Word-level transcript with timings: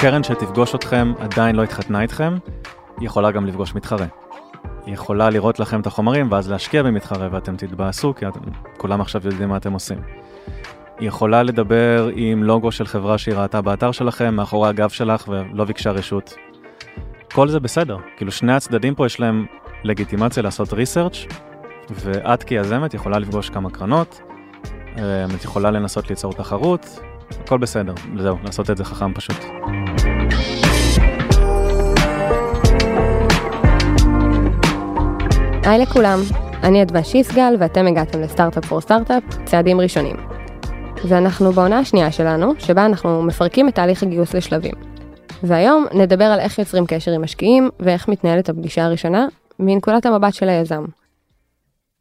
קרן 0.00 0.22
שתפגוש 0.22 0.74
אתכם 0.74 1.12
עדיין 1.18 1.56
לא 1.56 1.62
התחתנה 1.62 2.02
איתכם, 2.02 2.34
היא 2.98 3.06
יכולה 3.06 3.30
גם 3.30 3.46
לפגוש 3.46 3.74
מתחרה. 3.74 4.06
היא 4.86 4.94
יכולה 4.94 5.30
לראות 5.30 5.60
לכם 5.60 5.80
את 5.80 5.86
החומרים 5.86 6.32
ואז 6.32 6.50
להשקיע 6.50 6.82
במתחרה 6.82 7.28
ואתם 7.32 7.56
תתבאסו 7.56 8.14
כי 8.14 8.28
אתם, 8.28 8.40
כולם 8.76 9.00
עכשיו 9.00 9.22
יודעים 9.24 9.48
מה 9.48 9.56
אתם 9.56 9.72
עושים. 9.72 9.98
היא 10.98 11.08
יכולה 11.08 11.42
לדבר 11.42 12.10
עם 12.14 12.42
לוגו 12.42 12.72
של 12.72 12.86
חברה 12.86 13.18
שהיא 13.18 13.34
ראתה 13.34 13.60
באתר 13.60 13.92
שלכם 13.92 14.34
מאחורי 14.34 14.68
הגב 14.68 14.88
שלך 14.88 15.28
ולא 15.28 15.64
ביקשה 15.64 15.90
רשות. 15.90 16.34
כל 17.32 17.48
זה 17.48 17.60
בסדר, 17.60 17.96
כאילו 18.16 18.32
שני 18.32 18.52
הצדדים 18.52 18.94
פה 18.94 19.06
יש 19.06 19.20
להם 19.20 19.46
לגיטימציה 19.84 20.42
לעשות 20.42 20.72
ריסרצ' 20.72 21.26
ואת 21.90 22.42
כיזמת 22.42 22.94
יכולה 22.94 23.18
לפגוש 23.18 23.50
כמה 23.50 23.70
קרנות, 23.70 24.20
אה, 24.98 25.24
את 25.36 25.44
יכולה 25.44 25.70
לנסות 25.70 26.10
ליצור 26.10 26.32
תחרות, 26.32 27.00
הכל 27.44 27.58
בסדר, 27.58 27.94
זהו, 28.16 28.36
לעשות 28.44 28.70
את 28.70 28.76
זה 28.76 28.84
חכם 28.84 29.14
פשוט. 29.14 29.36
היי 35.64 35.78
לכולם, 35.78 36.18
אני 36.62 36.82
אדווה 36.82 37.04
שיסגל 37.04 37.54
ואתם 37.58 37.86
הגעתם 37.86 38.20
לסטארט-אפ 38.20 38.64
פור 38.64 38.80
סטארט-אפ, 38.80 39.22
צעדים 39.44 39.80
ראשונים. 39.80 40.16
ואנחנו 41.08 41.52
בעונה 41.52 41.78
השנייה 41.78 42.12
שלנו, 42.12 42.52
שבה 42.58 42.86
אנחנו 42.86 43.22
מפרקים 43.22 43.68
את 43.68 43.74
תהליך 43.74 44.02
הגיוס 44.02 44.34
לשלבים. 44.34 44.74
והיום 45.42 45.86
נדבר 45.94 46.24
על 46.24 46.40
איך 46.40 46.58
יוצרים 46.58 46.86
קשר 46.86 47.12
עם 47.12 47.22
משקיעים 47.22 47.70
ואיך 47.80 48.08
מתנהלת 48.08 48.48
הפגישה 48.48 48.84
הראשונה 48.84 49.26
מנקודת 49.58 50.06
המבט 50.06 50.34
של 50.34 50.48
היזם. 50.48 50.84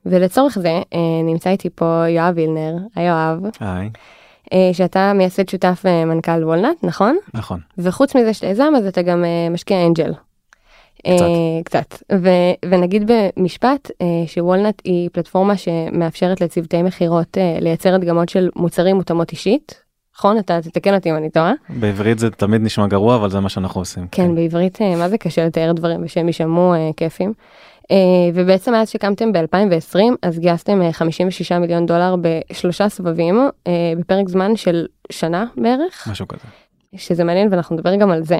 ולצורך 0.06 0.60
זה 0.60 0.70
אה, 0.70 1.00
נמצא 1.24 1.50
איתי 1.50 1.70
פה 1.70 2.04
יואב 2.08 2.34
וילנר, 2.36 2.78
היי 2.96 3.08
יואב. 3.08 3.40
היי. 3.60 3.90
אה, 4.54 4.70
שאתה 4.74 5.14
מייסד 5.14 5.50
שותף 5.50 5.84
אה, 5.86 6.06
מנכ"ל 6.06 6.44
וולנט, 6.44 6.84
נכון? 6.84 7.18
נכון. 7.34 7.60
וחוץ 7.78 8.16
מזה 8.16 8.34
שאתה 8.34 8.48
יזם 8.48 8.74
אז 8.78 8.86
אתה 8.86 9.02
גם 9.02 9.26
משקיע 9.52 9.86
אנג'ל. 9.86 10.14
קצת. 11.00 11.26
קצת. 11.64 12.04
ו- 12.12 12.70
ונגיד 12.70 13.12
במשפט 13.12 13.92
שוולנט 14.28 14.82
היא 14.84 15.10
פלטפורמה 15.14 15.58
שמאפשרת 15.58 16.42
לצוותי 16.42 16.82
מכירות 16.82 17.38
לייצר 17.62 17.96
הדגמות 17.96 18.30
של 18.30 18.50
מוצרים 18.56 18.96
מותאמות 18.96 19.32
אישית. 19.32 19.82
נכון? 20.16 20.38
אתה 20.38 20.62
תתקן 20.62 20.96
אותי 20.96 21.12
אם 21.12 21.16
אני 21.16 21.30
טועה. 21.30 21.54
בעברית 21.70 22.20
זה 22.20 22.32
תמיד 22.32 22.62
נשמע 22.62 22.88
גרוע 22.88 23.16
אבל 23.16 23.30
זה 23.30 23.40
מה 23.40 23.50
שאנחנו 23.50 23.82
עושים. 23.82 24.08
כן, 24.12 24.36
בעברית 24.36 24.82
מה 24.82 25.10
זה 25.10 25.18
קשה 25.18 25.46
לתאר 25.46 25.72
דברים 25.72 26.04
ושהם 26.04 26.28
יישמעו 26.28 26.74
כיפים. 26.98 27.34
Uh, 27.90 27.96
ובעצם 28.34 28.72
מאז 28.72 28.90
שקמתם 28.90 29.32
ב-2020 29.32 30.00
אז 30.22 30.40
גייסתם 30.40 30.92
56 30.92 31.52
אה, 31.52 31.60
מיליון 31.60 31.86
דולר 31.86 32.16
בשלושה 32.22 32.90
סבבים 32.90 33.50
uh, 33.50 33.70
בפרק 34.00 34.30
זמן 34.30 34.56
של 34.56 34.86
שנה 35.12 35.46
בערך. 35.58 36.08
משהו 36.12 36.28
כזה. 36.28 36.44
שזה 36.96 37.24
מעניין 37.24 37.48
ואנחנו 37.52 37.76
נדבר 37.76 37.96
גם 37.96 38.12
על 38.12 38.24
זה 38.24 38.40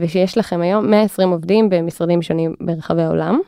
ושיש 0.00 0.38
לכם 0.38 0.60
היום 0.60 0.90
120 0.90 1.30
עובדים 1.30 1.70
במשרדים 1.70 2.22
שונים 2.22 2.54
ברחבי 2.60 3.02
העולם. 3.02 3.40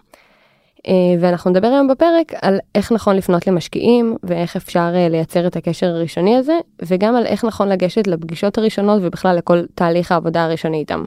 ואנחנו 1.21 1.51
נדבר 1.51 1.67
היום 1.67 1.89
בפרק 1.89 2.33
על 2.43 2.59
איך 2.75 2.93
נכון 2.93 3.17
לפנות 3.17 3.47
למשקיעים 3.47 4.17
ואיך 4.23 4.57
אפשר 4.57 4.91
לייצר 5.11 5.47
את 5.47 5.57
הקשר 5.57 5.87
הראשוני 5.87 6.37
הזה 6.37 6.59
וגם 6.83 7.17
על 7.17 7.27
איך 7.27 7.45
נכון 7.45 7.69
לגשת 7.69 8.07
לפגישות 8.07 8.59
הראשונות 8.59 9.03
ובכלל 9.03 9.37
לכל 9.37 9.63
תהליך 9.75 10.13
העבודה 10.13 10.45
הראשוני 10.45 10.79
איתם. 10.79 11.05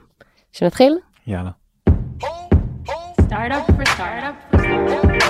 שנתחיל? 0.52 0.98
יאללה. 1.28 1.63
Startup 3.34 3.66
for 3.78 3.86
startup 3.96 4.36
for 4.52 4.60
startup. 4.60 5.24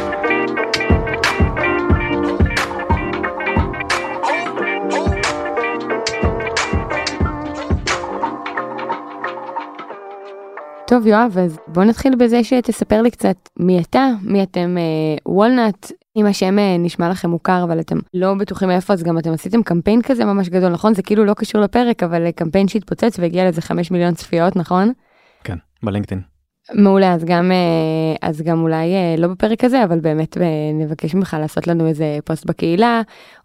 טוב 10.88 11.08
יואב 11.08 11.38
אז 11.38 11.60
בוא 11.68 11.84
נתחיל 11.84 12.16
בזה 12.16 12.44
שתספר 12.44 13.02
לי 13.02 13.12
קצת 13.12 13.36
מי 13.60 13.82
אתה 13.82 14.10
מי 14.24 14.44
אתם 14.44 14.78
אה, 14.78 14.84
וולנט 15.26 15.92
אם 16.16 16.26
השם 16.26 16.60
אה, 16.60 16.78
נשמע 16.80 17.10
לכם 17.10 17.30
מוכר 17.30 17.64
אבל 17.64 17.80
אתם 17.80 17.98
לא 18.14 18.34
בטוחים 18.34 18.72
איפה 18.72 18.94
אז 18.94 19.04
גם 19.04 19.18
אתם 19.18 19.32
עשיתם 19.34 19.64
קמפיין 19.64 20.02
כזה 20.02 20.26
ממש 20.26 20.50
גדול 20.50 20.72
נכון 20.72 20.94
זה 20.94 21.02
כאילו 21.02 21.26
לא 21.26 21.34
קשור 21.34 21.62
לפרק 21.62 22.04
אבל 22.04 22.26
אה, 22.26 22.32
קמפיין 22.32 22.68
שהתפוצץ 22.68 23.20
והגיע 23.20 23.50
לזה 23.50 23.62
5 23.62 23.92
מיליון 23.92 24.14
צפיות 24.14 24.56
נכון? 24.56 24.94
כן, 25.44 25.58
בלינקדאין. 25.84 26.33
מעולה 26.72 27.14
אז 27.14 27.26
גם 27.26 27.52
אה, 27.52 28.30
אז 28.30 28.42
גם 28.42 28.62
אולי 28.62 28.94
אה, 28.94 29.16
לא 29.18 29.28
בפרק 29.28 29.64
הזה 29.64 29.84
אבל 29.84 30.00
באמת 30.00 30.38
אה, 30.38 30.44
נבקש 30.74 31.16
ממך 31.16 31.38
לעשות 31.40 31.68
לנו 31.68 31.88
איזה 31.88 32.20
פוסט 32.26 32.46
בקהילה 32.46 33.02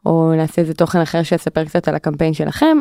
או 0.06 0.32
נעשה 0.36 0.62
איזה 0.62 0.74
תוכן 0.74 1.00
אחר 1.00 1.22
שיספר 1.22 1.64
קצת 1.64 1.88
על 1.88 1.94
הקמפיין 1.94 2.34
שלכם 2.34 2.76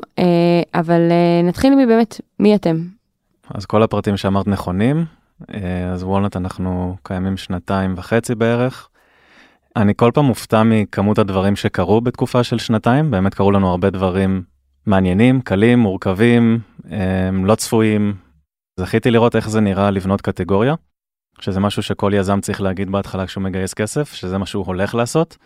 אבל 0.74 1.02
נתחיל 1.44 1.76
מבאמת 1.76 2.22
מי 2.40 2.56
אתם. 2.56 2.78
אז 3.54 3.66
כל 3.66 3.84
הפרטים 3.84 4.18
שאמרת 4.18 4.48
נכונים, 4.48 5.06
אז 5.94 6.04
וולנט 6.04 6.38
אנחנו 6.38 6.96
קיימים 7.04 7.38
שנתיים 7.38 7.94
וחצי 7.98 8.36
בערך. 8.36 8.90
אני 9.76 9.94
כל 9.96 10.12
פעם 10.14 10.26
מופתע 10.26 10.64
מכמות 10.64 11.20
הדברים 11.20 11.56
שקרו 11.56 12.02
בתקופה 12.02 12.44
של 12.44 12.58
שנתיים, 12.58 13.12
באמת 13.12 13.34
קרו 13.34 13.52
לנו 13.52 13.70
הרבה 13.70 13.90
דברים 13.90 14.44
מעניינים, 14.86 15.42
קלים, 15.42 15.80
מורכבים, 15.80 16.60
לא 17.44 17.56
צפויים, 17.56 18.14
זכיתי 18.80 19.12
לראות 19.12 19.36
איך 19.36 19.50
זה 19.50 19.62
נראה 19.62 19.92
לבנות 19.92 20.22
קטגוריה, 20.22 20.76
שזה 21.40 21.60
משהו 21.60 21.84
שכל 21.84 22.12
יזם 22.16 22.42
צריך 22.42 22.62
להגיד 22.62 22.90
בהתחלה 22.90 23.28
כשהוא 23.28 23.44
מגייס 23.44 23.74
כסף, 23.74 24.14
שזה 24.14 24.38
מה 24.38 24.46
שהוא 24.46 24.66
הולך 24.66 24.96
לעשות. 24.96 25.38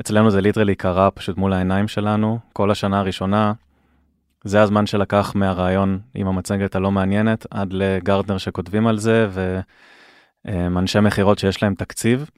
אצלנו 0.00 0.30
זה 0.30 0.40
ליטרלי 0.40 0.74
קרה 0.74 1.10
פשוט 1.10 1.36
מול 1.36 1.52
העיניים 1.52 1.88
שלנו, 1.88 2.38
כל 2.52 2.70
השנה 2.70 2.98
הראשונה, 2.98 3.52
זה 4.44 4.62
הזמן 4.62 4.86
שלקח 4.86 5.32
מהרעיון 5.34 6.00
עם 6.14 6.26
המצגת 6.26 6.76
הלא 6.76 6.90
מעניינת 6.90 7.46
עד 7.50 7.72
לגרטנר 7.72 8.38
שכותבים 8.38 8.86
על 8.86 8.98
זה, 8.98 9.28
ואנשי 10.44 11.00
מכירות 11.00 11.38
שיש 11.38 11.62
להם 11.62 11.74
תקציב, 11.74 12.30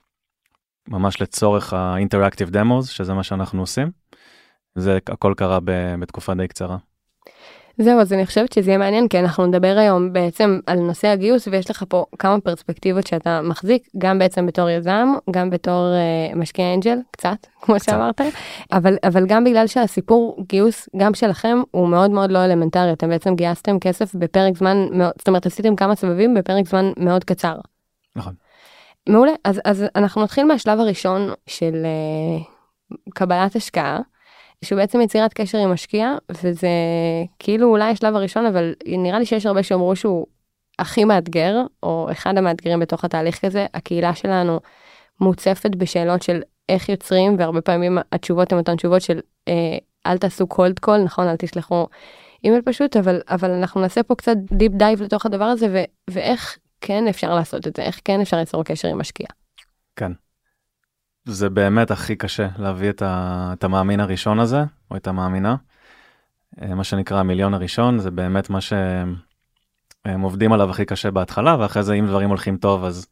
ממש 0.89 1.23
לצורך 1.23 1.73
ה-interactive 1.73 2.53
demos, 2.53 2.87
שזה 2.87 3.15
מה 3.15 3.23
שאנחנו 3.23 3.61
עושים. 3.61 3.91
זה 4.75 4.99
הכל 5.07 5.35
קרה 5.37 5.59
בתקופה 5.99 6.35
די 6.35 6.49
קצרה. 6.49 6.77
זהו 7.79 8.01
אז 8.01 8.13
אני 8.13 8.27
חושבת 8.27 8.53
שזה 8.53 8.71
יהיה 8.71 8.79
מעניין 8.79 9.09
כי 9.09 9.21
אנחנו 9.21 9.47
נדבר 9.47 9.77
היום 9.79 10.13
בעצם 10.13 10.61
על 10.67 10.79
נושא 10.79 11.09
הגיוס 11.09 11.49
ויש 11.49 11.71
לך 11.71 11.85
פה 11.89 12.05
כמה 12.19 12.41
פרספקטיבות 12.41 13.07
שאתה 13.07 13.41
מחזיק 13.43 13.89
גם 13.99 14.19
בעצם 14.19 14.47
בתור 14.47 14.71
יזם 14.71 15.09
גם 15.31 15.51
בתור 15.51 15.87
uh, 16.33 16.37
משקיע 16.37 16.75
אנג'ל 16.75 16.99
קצת 17.11 17.37
כמו 17.61 17.75
קצת. 17.75 17.93
שאמרת 17.93 18.21
אבל 18.73 18.97
אבל 19.05 19.27
גם 19.27 19.45
בגלל 19.45 19.67
שהסיפור 19.67 20.37
גיוס 20.49 20.89
גם 20.97 21.15
שלכם 21.15 21.59
הוא 21.71 21.89
מאוד 21.89 22.11
מאוד 22.11 22.31
לא 22.31 22.45
אלמנטרי 22.45 22.93
אתם 22.93 23.09
בעצם 23.09 23.35
גייסתם 23.35 23.79
כסף 23.79 24.15
בפרק 24.15 24.57
זמן 24.57 24.87
מאוד 24.93 25.13
זאת 25.19 25.29
אומרת 25.29 25.47
עשיתם 25.47 25.77
כמה 25.77 25.95
סבבים 25.95 26.35
בפרק 26.35 26.69
זמן 26.69 26.93
מאוד 26.97 27.25
קצר. 27.25 27.57
נכון. 28.17 28.35
מעולה 29.09 29.33
אז 29.45 29.61
אז 29.65 29.85
אנחנו 29.97 30.23
נתחיל 30.23 30.45
מהשלב 30.45 30.81
הראשון 30.81 31.31
של 31.47 31.87
uh, 32.93 32.99
קבלת 33.15 33.57
השקעה. 33.57 34.01
שהוא 34.65 34.77
בעצם 34.79 35.01
יצירת 35.01 35.33
קשר 35.33 35.59
עם 35.59 35.73
משקיע 35.73 36.15
וזה 36.31 36.69
כאילו 37.39 37.69
אולי 37.69 37.91
השלב 37.91 38.17
הראשון 38.17 38.47
אבל 38.47 38.75
נראה 38.87 39.19
לי 39.19 39.27
שיש 39.27 39.47
הרבה 39.47 39.63
שאומרו 39.63 39.97
שהוא 39.97 40.27
הכי 40.79 41.05
מאתגר 41.05 41.57
או 41.83 42.09
אחד 42.13 42.39
המאתגרים 42.39 42.81
בתוך 42.81 43.05
התהליך 43.05 43.45
כזה 43.45 43.67
הקהילה 43.75 44.15
שלנו 44.15 44.61
מוצפת 45.21 45.71
בשאלות 45.77 46.23
של 46.23 46.41
איך 46.69 46.89
יוצרים 46.89 47.37
והרבה 47.39 47.61
פעמים 47.61 47.99
התשובות 48.13 48.53
הן 48.53 48.59
אותן 48.59 48.77
תשובות 48.77 49.03
של 49.03 49.21
אה, 49.49 49.79
אל 50.07 50.19
תעשו 50.19 50.47
cold 50.47 50.79
call 50.79 50.99
נכון 50.99 51.29
אל 51.29 51.37
תשלחו 51.37 51.87
אימייל 52.45 52.63
פשוט 52.63 52.97
אבל 52.97 53.21
אבל 53.29 53.51
אנחנו 53.51 53.81
נעשה 53.81 54.03
פה 54.03 54.15
קצת 54.15 54.37
deep 54.53 54.73
dive 54.73 55.03
לתוך 55.03 55.27
הדבר 55.27 55.45
הזה 55.45 55.67
ו, 55.73 55.85
ואיך 56.11 56.59
כן 56.81 57.09
אפשר 57.09 57.35
לעשות 57.35 57.67
את 57.67 57.77
זה 57.77 57.83
איך 57.83 58.01
כן 58.05 58.21
אפשר 58.21 58.37
ליצור 58.37 58.65
קשר 58.65 58.89
עם 58.89 58.99
משקיע. 58.99 59.27
כן. 59.97 60.13
זה 61.27 61.51
באמת 61.51 61.91
הכי 61.91 62.17
קשה 62.17 62.49
להביא 62.59 62.91
את, 62.91 63.03
ה, 63.03 63.51
את 63.53 63.65
המאמין 63.65 64.01
הראשון 64.01 64.41
הזה, 64.41 64.65
או 64.91 64.97
את 64.97 65.07
המאמינה. 65.07 65.57
אה, 66.63 66.75
מה 66.75 66.85
שנקרא 66.85 67.21
המיליון 67.21 67.55
הראשון, 67.55 67.99
זה 67.99 68.11
באמת 68.11 68.51
מה 68.51 68.61
שהם 68.61 70.21
עובדים 70.23 70.53
עליו 70.53 70.71
הכי 70.71 70.85
קשה 70.85 71.11
בהתחלה, 71.11 71.57
ואחרי 71.61 71.83
זה 71.83 71.95
אם 71.95 72.07
דברים 72.07 72.29
הולכים 72.29 72.57
טוב 72.57 72.85
אז 72.85 73.07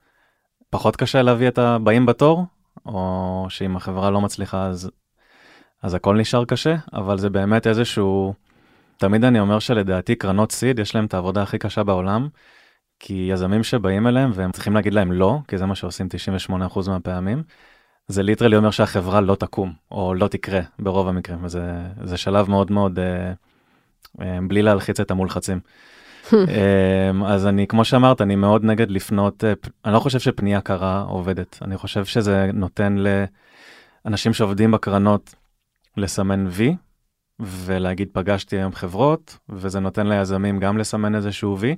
פחות 0.70 0.96
קשה 0.96 1.22
להביא 1.22 1.48
את 1.48 1.58
הבאים 1.58 2.06
בתור, 2.06 2.46
או 2.86 3.46
שאם 3.48 3.76
החברה 3.76 4.10
לא 4.10 4.20
מצליחה 4.20 4.66
אז, 4.66 4.90
אז 5.82 5.94
הכל 5.94 6.16
נשאר 6.16 6.44
קשה, 6.44 6.76
אבל 6.92 7.18
זה 7.18 7.30
באמת 7.30 7.66
איזשהו, 7.66 8.34
תמיד 8.96 9.24
אני 9.24 9.40
אומר 9.40 9.58
שלדעתי 9.58 10.14
קרנות 10.14 10.52
סיד 10.52 10.78
יש 10.78 10.94
להם 10.94 11.04
את 11.04 11.14
העבודה 11.14 11.42
הכי 11.42 11.58
קשה 11.58 11.82
בעולם, 11.84 12.28
כי 13.00 13.28
יזמים 13.32 13.62
שבאים 13.62 14.06
אליהם 14.06 14.30
והם 14.34 14.52
צריכים 14.52 14.74
להגיד 14.74 14.94
להם 14.94 15.12
לא, 15.12 15.38
כי 15.48 15.58
זה 15.58 15.66
מה 15.66 15.74
שעושים 15.74 16.08
98% 16.50 16.88
מהפעמים. 16.88 17.42
זה 18.08 18.22
ליטרלי 18.22 18.56
אומר 18.56 18.70
שהחברה 18.70 19.20
לא 19.20 19.34
תקום 19.34 19.72
או 19.90 20.14
לא 20.14 20.28
תקרה 20.28 20.60
ברוב 20.78 21.08
המקרים 21.08 21.44
וזה 21.44 21.62
זה 22.04 22.16
שלב 22.16 22.50
מאוד 22.50 22.72
מאוד 22.72 22.98
אה, 22.98 23.32
אה, 24.20 24.38
בלי 24.48 24.62
להלחיץ 24.62 25.00
את 25.00 25.10
המולחצים. 25.10 25.60
אה, 26.32 27.10
אז 27.26 27.46
אני 27.46 27.66
כמו 27.66 27.84
שאמרת 27.84 28.20
אני 28.20 28.36
מאוד 28.36 28.64
נגד 28.64 28.90
לפנות 28.90 29.44
אה, 29.44 29.52
אני 29.84 29.94
לא 29.94 30.00
חושב 30.00 30.18
שפנייה 30.18 30.60
קרה 30.60 31.02
עובדת 31.02 31.58
אני 31.62 31.76
חושב 31.76 32.04
שזה 32.04 32.50
נותן 32.54 32.96
לאנשים 34.04 34.32
שעובדים 34.32 34.70
בקרנות 34.70 35.34
לסמן 35.96 36.46
וי 36.50 36.76
ולהגיד 37.40 38.08
פגשתי 38.12 38.56
היום 38.56 38.72
חברות, 38.72 39.38
וזה 39.48 39.80
נותן 39.80 40.06
ליזמים 40.06 40.60
גם 40.60 40.78
לסמן 40.78 41.14
איזשהו 41.14 41.58
וי, 41.58 41.76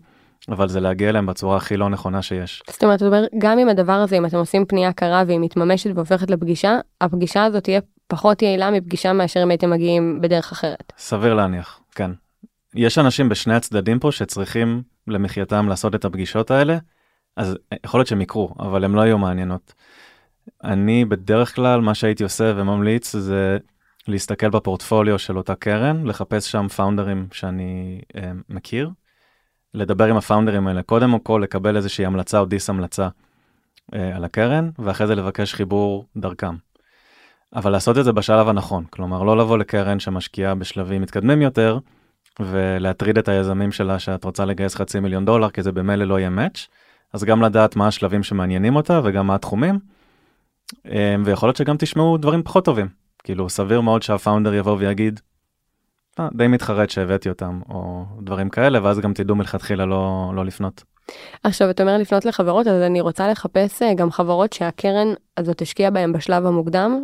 אבל 0.49 0.69
זה 0.69 0.81
להגיע 0.81 1.09
אליהם 1.09 1.27
בצורה 1.27 1.57
הכי 1.57 1.77
לא 1.77 1.89
נכונה 1.89 2.23
שיש. 2.23 2.63
זאת 2.71 2.85
אומרת, 2.85 3.03
אומר, 3.03 3.25
גם 3.39 3.59
עם 3.59 3.69
הדבר 3.69 3.93
הזה, 3.93 4.17
אם 4.17 4.27
אתם 4.27 4.37
עושים 4.37 4.65
פנייה 4.67 4.93
קרה 4.93 5.23
והיא 5.27 5.41
מתממשת 5.41 5.91
והופכת 5.95 6.31
לפגישה, 6.31 6.79
הפגישה 7.01 7.45
הזאת 7.45 7.65
תהיה 7.65 7.81
פחות 8.07 8.43
יעילה 8.43 8.71
מפגישה 8.71 9.13
מאשר 9.13 9.43
אם 9.43 9.51
הייתם 9.51 9.71
מגיעים 9.71 10.21
בדרך 10.21 10.53
אחרת. 10.53 10.93
סביר 10.99 11.35
להניח, 11.35 11.81
כן. 11.95 12.11
יש 12.75 12.99
אנשים 12.99 13.29
בשני 13.29 13.55
הצדדים 13.55 13.99
פה 13.99 14.13
שצריכים 14.13 14.83
למחייתם 15.09 15.69
לעשות 15.69 15.95
את 15.95 16.05
הפגישות 16.05 16.51
האלה, 16.51 16.79
אז 17.37 17.57
יכול 17.85 18.01
להיות 18.01 18.09
שהם 18.09 18.21
יקרו, 18.21 18.55
אבל 18.59 18.85
הם 18.85 18.95
לא 18.95 19.01
יהיו 19.01 19.19
מעניינות. 19.19 19.75
אני 20.65 21.05
בדרך 21.05 21.55
כלל, 21.55 21.81
מה 21.81 21.95
שהייתי 21.95 22.23
עושה 22.23 22.53
וממליץ 22.57 23.17
זה 23.17 23.59
להסתכל 24.09 24.51
בפורטפוליו 24.51 25.19
של 25.19 25.37
אותה 25.37 25.55
קרן, 25.55 26.07
לחפש 26.07 26.51
שם 26.51 26.69
פאונדרים 26.69 27.27
שאני 27.33 28.01
אה, 28.17 28.33
מכיר, 28.49 28.91
לדבר 29.77 30.05
עם 30.05 30.17
הפאונדרים 30.17 30.67
האלה, 30.67 30.83
קודם 30.83 31.19
כל 31.19 31.41
לקבל 31.45 31.77
איזושהי 31.77 32.07
המלצה 32.07 32.39
או 32.39 32.45
דיס 32.45 32.71
המלצה 32.71 33.09
אה, 33.95 34.17
על 34.17 34.25
הקרן, 34.25 34.71
ואחרי 34.79 35.07
זה 35.07 35.15
לבקש 35.15 35.55
חיבור 35.55 36.07
דרכם. 36.17 36.55
אבל 37.55 37.73
לעשות 37.73 37.99
את 37.99 38.05
זה 38.05 38.13
בשלב 38.13 38.49
הנכון, 38.49 38.85
כלומר 38.91 39.23
לא 39.23 39.37
לבוא 39.37 39.59
לקרן 39.59 39.99
שמשקיעה 39.99 40.55
בשלבים 40.55 41.03
מתקדמים 41.03 41.43
יותר, 41.43 41.79
ולהטריד 42.41 43.19
את 43.19 43.29
היזמים 43.29 43.73
שלה 43.73 43.99
שאת 43.99 44.25
רוצה 44.25 44.45
לגייס 44.45 44.75
חצי 44.75 45.01
מיליון 45.01 45.25
דולר, 45.25 45.51
כי 45.51 45.63
זה 45.63 45.73
במילא 45.73 46.05
לא 46.05 46.19
יהיה 46.19 46.31
מאץ', 46.31 46.67
אז 47.13 47.25
גם 47.25 47.43
לדעת 47.43 47.77
מה 47.77 47.87
השלבים 47.87 48.23
שמעניינים 48.23 48.77
אותה 48.77 49.01
וגם 49.05 49.27
מה 49.27 49.35
התחומים, 49.35 49.79
אה, 50.87 51.17
ויכול 51.25 51.47
להיות 51.47 51.57
שגם 51.57 51.77
תשמעו 51.79 52.17
דברים 52.17 52.43
פחות 52.43 52.65
טובים. 52.65 52.89
כאילו 53.25 53.49
סביר 53.49 53.81
מאוד 53.81 54.03
שהפאונדר 54.03 54.55
יבוא 54.55 54.77
ויגיד, 54.79 55.21
די 56.35 56.47
מתחרט 56.47 56.91
שהבאתי 56.91 57.29
אותם, 57.29 57.61
או 57.69 58.05
דברים 58.23 58.49
כאלה, 58.49 58.85
ואז 58.85 59.01
גם 59.01 59.13
תדעו 59.13 59.37
מלכתחילה 59.37 59.87
לא, 59.87 60.33
לא 60.35 60.45
לפנות. 60.45 60.85
עכשיו, 61.45 61.71
אתה 61.71 61.83
אומר 61.83 61.99
לפנות 61.99 62.25
לחברות, 62.25 62.67
אז 62.67 62.83
אני 62.83 63.01
רוצה 63.01 63.29
לחפש 63.29 63.83
אה, 63.83 63.95
גם 63.95 64.11
חברות 64.11 64.53
שהקרן 64.53 65.09
הזאת 65.37 65.63
השקיעה 65.63 65.91
בהן 65.91 66.13
בשלב 66.13 66.47
המוקדם. 66.47 67.03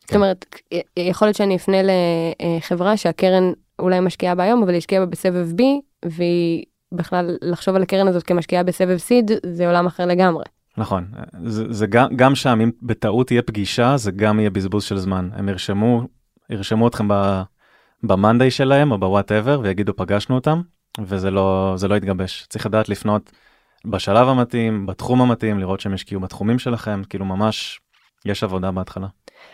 זאת 0.00 0.10
כן. 0.10 0.16
אומרת, 0.16 0.44
י- 0.72 0.80
יכול 0.96 1.28
להיות 1.28 1.36
שאני 1.36 1.56
אפנה 1.56 1.76
לחברה 2.58 2.96
שהקרן 2.96 3.52
אולי 3.78 4.00
משקיעה 4.00 4.34
בה 4.34 4.42
היום, 4.42 4.62
אבל 4.62 4.70
היא 4.70 4.78
השקיעה 4.78 5.04
בה 5.04 5.10
בסבב 5.10 5.48
B, 5.58 5.62
והיא 6.04 6.64
בכלל 6.92 7.36
לחשוב 7.42 7.76
על 7.76 7.82
הקרן 7.82 8.08
הזאת 8.08 8.22
כמשקיעה 8.22 8.62
בסבב 8.62 8.96
סיד, 8.96 9.30
זה 9.46 9.66
עולם 9.66 9.86
אחר 9.86 10.06
לגמרי. 10.06 10.44
נכון, 10.76 11.06
זה, 11.44 11.64
זה 11.72 11.86
גם, 11.86 12.16
גם 12.16 12.34
שם, 12.34 12.60
אם 12.62 12.70
בטעות 12.82 13.26
תהיה 13.26 13.42
פגישה, 13.42 13.96
זה 13.96 14.10
גם 14.10 14.40
יהיה 14.40 14.50
בזבוז 14.50 14.84
של 14.84 14.96
זמן. 14.98 15.28
הם 15.32 15.48
ירשמו, 15.48 16.02
ירשמו 16.50 16.88
אתכם 16.88 17.08
ב, 17.08 17.42
במאנדיי 18.02 18.50
שלהם 18.50 18.92
או 18.92 18.98
בוואטאבר 18.98 19.60
ויגידו 19.62 19.96
פגשנו 19.96 20.34
אותם, 20.34 20.60
וזה 21.00 21.30
לא, 21.30 21.72
זה 21.76 21.88
לא 21.88 21.94
יתגבש. 21.94 22.46
צריך 22.48 22.66
לדעת 22.66 22.88
לפנות 22.88 23.30
בשלב 23.86 24.28
המתאים, 24.28 24.86
בתחום 24.86 25.22
המתאים, 25.22 25.58
לראות 25.58 25.80
שהם 25.80 25.94
השקיעו 25.94 26.20
בתחומים 26.20 26.58
שלכם, 26.58 27.02
כאילו 27.08 27.24
ממש 27.24 27.80
יש 28.26 28.44
עבודה 28.44 28.70
בהתחלה. 28.70 29.06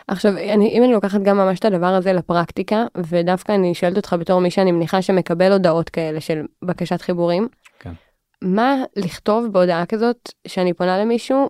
עכשיו, 0.07 0.31
אני, 0.31 0.69
אם 0.69 0.83
אני 0.83 0.93
לוקחת 0.93 1.21
גם 1.21 1.37
ממש 1.37 1.59
את 1.59 1.65
הדבר 1.65 1.87
הזה 1.87 2.13
לפרקטיקה, 2.13 2.85
ודווקא 2.97 3.51
אני 3.51 3.73
שואלת 3.73 3.97
אותך 3.97 4.15
בתור 4.19 4.41
מי 4.41 4.51
שאני 4.51 4.71
מניחה 4.71 5.01
שמקבל 5.01 5.51
הודעות 5.51 5.89
כאלה 5.89 6.21
של 6.21 6.41
בקשת 6.65 7.01
חיבורים, 7.01 7.47
כן. 7.79 7.93
מה 8.41 8.75
לכתוב 8.95 9.47
בהודעה 9.51 9.85
כזאת 9.85 10.31
שאני 10.47 10.73
פונה 10.73 10.97
למישהו, 10.97 11.49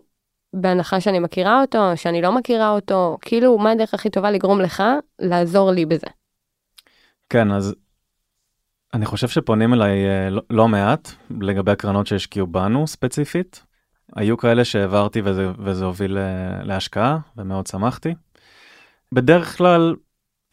בהנחה 0.53 1.01
שאני 1.01 1.19
מכירה 1.19 1.61
אותו, 1.61 1.79
שאני 1.95 2.21
לא 2.21 2.31
מכירה 2.31 2.69
אותו, 2.69 3.17
כאילו, 3.21 3.57
מה 3.57 3.71
הדרך 3.71 3.93
הכי 3.93 4.09
טובה 4.09 4.31
לגרום 4.31 4.61
לך 4.61 4.83
לעזור 5.19 5.71
לי 5.71 5.85
בזה? 5.85 6.07
כן, 7.29 7.51
אז 7.51 7.75
אני 8.94 9.06
חושב 9.06 9.27
שפונים 9.27 9.74
אליי 9.74 10.06
אה, 10.06 10.29
לא, 10.29 10.41
לא 10.50 10.68
מעט 10.68 11.12
לגבי 11.41 11.71
הקרנות 11.71 12.07
שהשקיעו 12.07 12.47
בנו 12.47 12.88
ספציפית. 12.88 13.63
היו 14.15 14.38
כאלה 14.38 14.65
שהעברתי 14.65 15.21
וזה, 15.24 15.51
וזה 15.59 15.85
הוביל 15.85 16.18
אה, 16.18 16.63
להשקעה 16.63 17.18
ומאוד 17.38 17.68
שמחתי. 17.68 18.13
בדרך 19.12 19.57
כלל, 19.57 19.95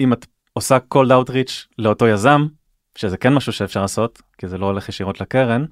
אם 0.00 0.12
את 0.12 0.26
עושה 0.52 0.78
cold 0.94 1.08
outreach 1.08 1.52
לאותו 1.78 2.06
יזם, 2.06 2.46
שזה 2.98 3.16
כן 3.16 3.34
משהו 3.34 3.52
שאפשר 3.52 3.82
לעשות, 3.82 4.22
כי 4.38 4.48
זה 4.48 4.58
לא 4.58 4.66
הולך 4.66 4.88
ישירות 4.88 5.20
לקרן, 5.20 5.64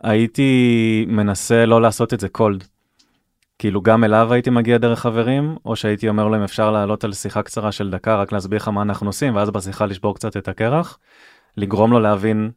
הייתי 0.00 1.04
מנסה 1.08 1.66
לא 1.66 1.82
לעשות 1.82 2.14
את 2.14 2.20
זה 2.20 2.28
cold. 2.38 2.64
כאילו 3.58 3.82
גם 3.82 4.04
אליו 4.04 4.32
הייתי 4.32 4.50
מגיע 4.50 4.78
דרך 4.78 5.00
חברים, 5.00 5.56
או 5.64 5.76
שהייתי 5.76 6.08
אומר 6.08 6.28
לו 6.28 6.36
אם 6.36 6.42
אפשר 6.42 6.70
לעלות 6.70 7.04
על 7.04 7.12
שיחה 7.12 7.42
קצרה 7.42 7.72
של 7.72 7.90
דקה, 7.90 8.16
רק 8.16 8.32
להסביר 8.32 8.56
לך 8.56 8.68
מה 8.68 8.82
אנחנו 8.82 9.06
עושים, 9.06 9.36
ואז 9.36 9.50
בשיחה 9.50 9.86
לשבור 9.86 10.14
קצת 10.14 10.36
את 10.36 10.48
הקרח, 10.48 10.98
לגרום 11.56 11.92
לו 11.92 12.00
להבין 12.00 12.50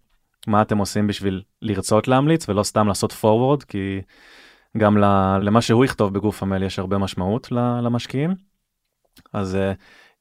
מה 0.47 0.61
אתם 0.61 0.77
עושים 0.77 1.07
בשביל 1.07 1.41
לרצות 1.61 2.07
להמליץ, 2.07 2.49
ולא 2.49 2.63
סתם 2.63 2.87
לעשות 2.87 3.11
forward, 3.11 3.65
כי 3.67 4.01
גם 4.77 4.97
למה 5.41 5.61
שהוא 5.61 5.85
יכתוב 5.85 6.13
בגוף 6.13 6.43
המייל 6.43 6.63
יש 6.63 6.79
הרבה 6.79 6.97
משמעות 6.97 7.51
למשקיעים. 7.51 8.35
אז 9.33 9.55
אה, 9.55 9.73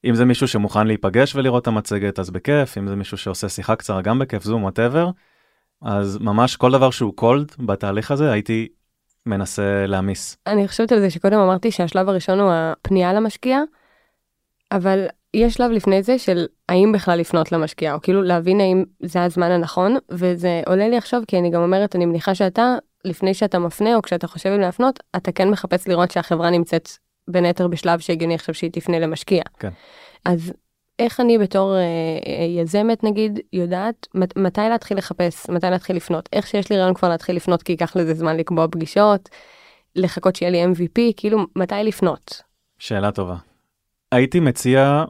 אם 0.05 0.15
זה 0.15 0.25
מישהו 0.25 0.49
שמוכן 0.49 0.87
להיפגש 0.87 1.35
ולראות 1.35 1.62
את 1.62 1.69
המצגת, 1.69 2.19
אז 2.19 2.31
בכיף, 2.31 2.79
אם 2.79 2.88
זה 2.88 2.97
מישהו 2.97 3.17
שעושה 3.17 3.49
שיחה 3.49 3.76
קצרה 3.76 4.03
גם 4.03 4.19
בכיף, 4.19 4.43
זום, 4.43 4.62
whatever, 4.62 5.11
אז 5.83 6.19
ממש 6.19 6.56
כל 6.56 6.73
דבר 6.73 6.91
שהוא 6.91 7.17
cold 7.17 7.52
בתהליך 7.59 8.11
הזה, 8.11 8.33
הייתי 8.33 8.69
מנסה 9.26 9.87
להעמיס. 9.87 10.37
אני 10.46 10.69
חושבת 10.69 10.93
על 10.93 11.00
זה 11.00 11.11
שקודם 11.11 11.38
אמרתי 11.38 11.70
שהשלב 11.70 12.08
הראשון 12.08 12.40
הוא 12.40 12.50
הפנייה 12.52 13.12
למשקיע, 13.12 13.61
אבל 14.72 15.06
יש 15.34 15.55
שלב 15.55 15.70
לפני 15.70 16.02
זה 16.02 16.19
של 16.19 16.46
האם 16.69 16.93
בכלל 16.93 17.19
לפנות 17.19 17.52
למשקיע, 17.52 17.94
או 17.94 18.00
כאילו 18.00 18.22
להבין 18.22 18.61
האם 18.61 18.84
זה 19.02 19.25
הזמן 19.25 19.50
הנכון, 19.50 19.96
וזה 20.11 20.62
עולה 20.67 20.88
לי 20.88 20.96
עכשיו 20.96 21.22
כי 21.28 21.38
אני 21.38 21.50
גם 21.50 21.62
אומרת, 21.62 21.96
אני 21.96 22.06
מניחה 22.06 22.34
שאתה, 22.34 22.75
לפני 23.05 23.34
שאתה 23.34 23.58
מפנה, 23.58 23.96
או 23.96 24.02
כשאתה 24.02 24.26
חושב 24.26 24.50
אם 24.50 24.61
להפנות, 24.61 25.00
אתה 25.17 25.32
כן 25.32 25.50
מחפש 25.50 25.88
לראות 25.88 26.11
שהחברה 26.11 26.50
נמצאת 26.50 26.88
בין 27.28 27.44
היתר 27.44 27.69
בשלב 27.69 27.99
שהגיוני 27.99 28.34
עכשיו 28.34 28.55
שהיא 28.55 28.70
תפנה 28.73 28.99
למשקיע. 28.99 29.43
כן. 29.58 29.70
אז 30.25 30.52
איך 31.00 31.20
אני 31.20 31.38
בתור 31.38 31.75
אה, 31.75 31.81
אה, 32.26 32.44
יזמת 32.44 33.05
נגיד 33.05 33.41
יודעת 33.52 34.06
מת, 34.14 34.37
מתי 34.37 34.61
להתחיל 34.61 34.99
לחפש, 34.99 35.50
מתי 35.50 35.67
להתחיל 35.67 35.97
לפנות, 35.97 36.29
איך 36.32 36.47
שיש 36.47 36.70
לי 36.70 36.79
רעיון 36.79 36.94
כבר 36.94 37.08
להתחיל 37.08 37.37
לפנות 37.37 37.62
כי 37.62 37.73
ייקח 37.73 37.97
לזה 37.97 38.14
זמן 38.14 38.37
לקבוע 38.37 38.67
פגישות, 38.70 39.29
לחכות 39.97 40.37
שיהיה 40.37 40.50
לי 40.50 40.64
MVP, 40.64 41.00
כאילו 41.17 41.38
מתי 41.56 41.75
לפנות. 41.85 42.43
שאלה 42.79 43.12
טובה. 43.12 43.37
הייתי 44.12 44.41
מציע 44.41 45.05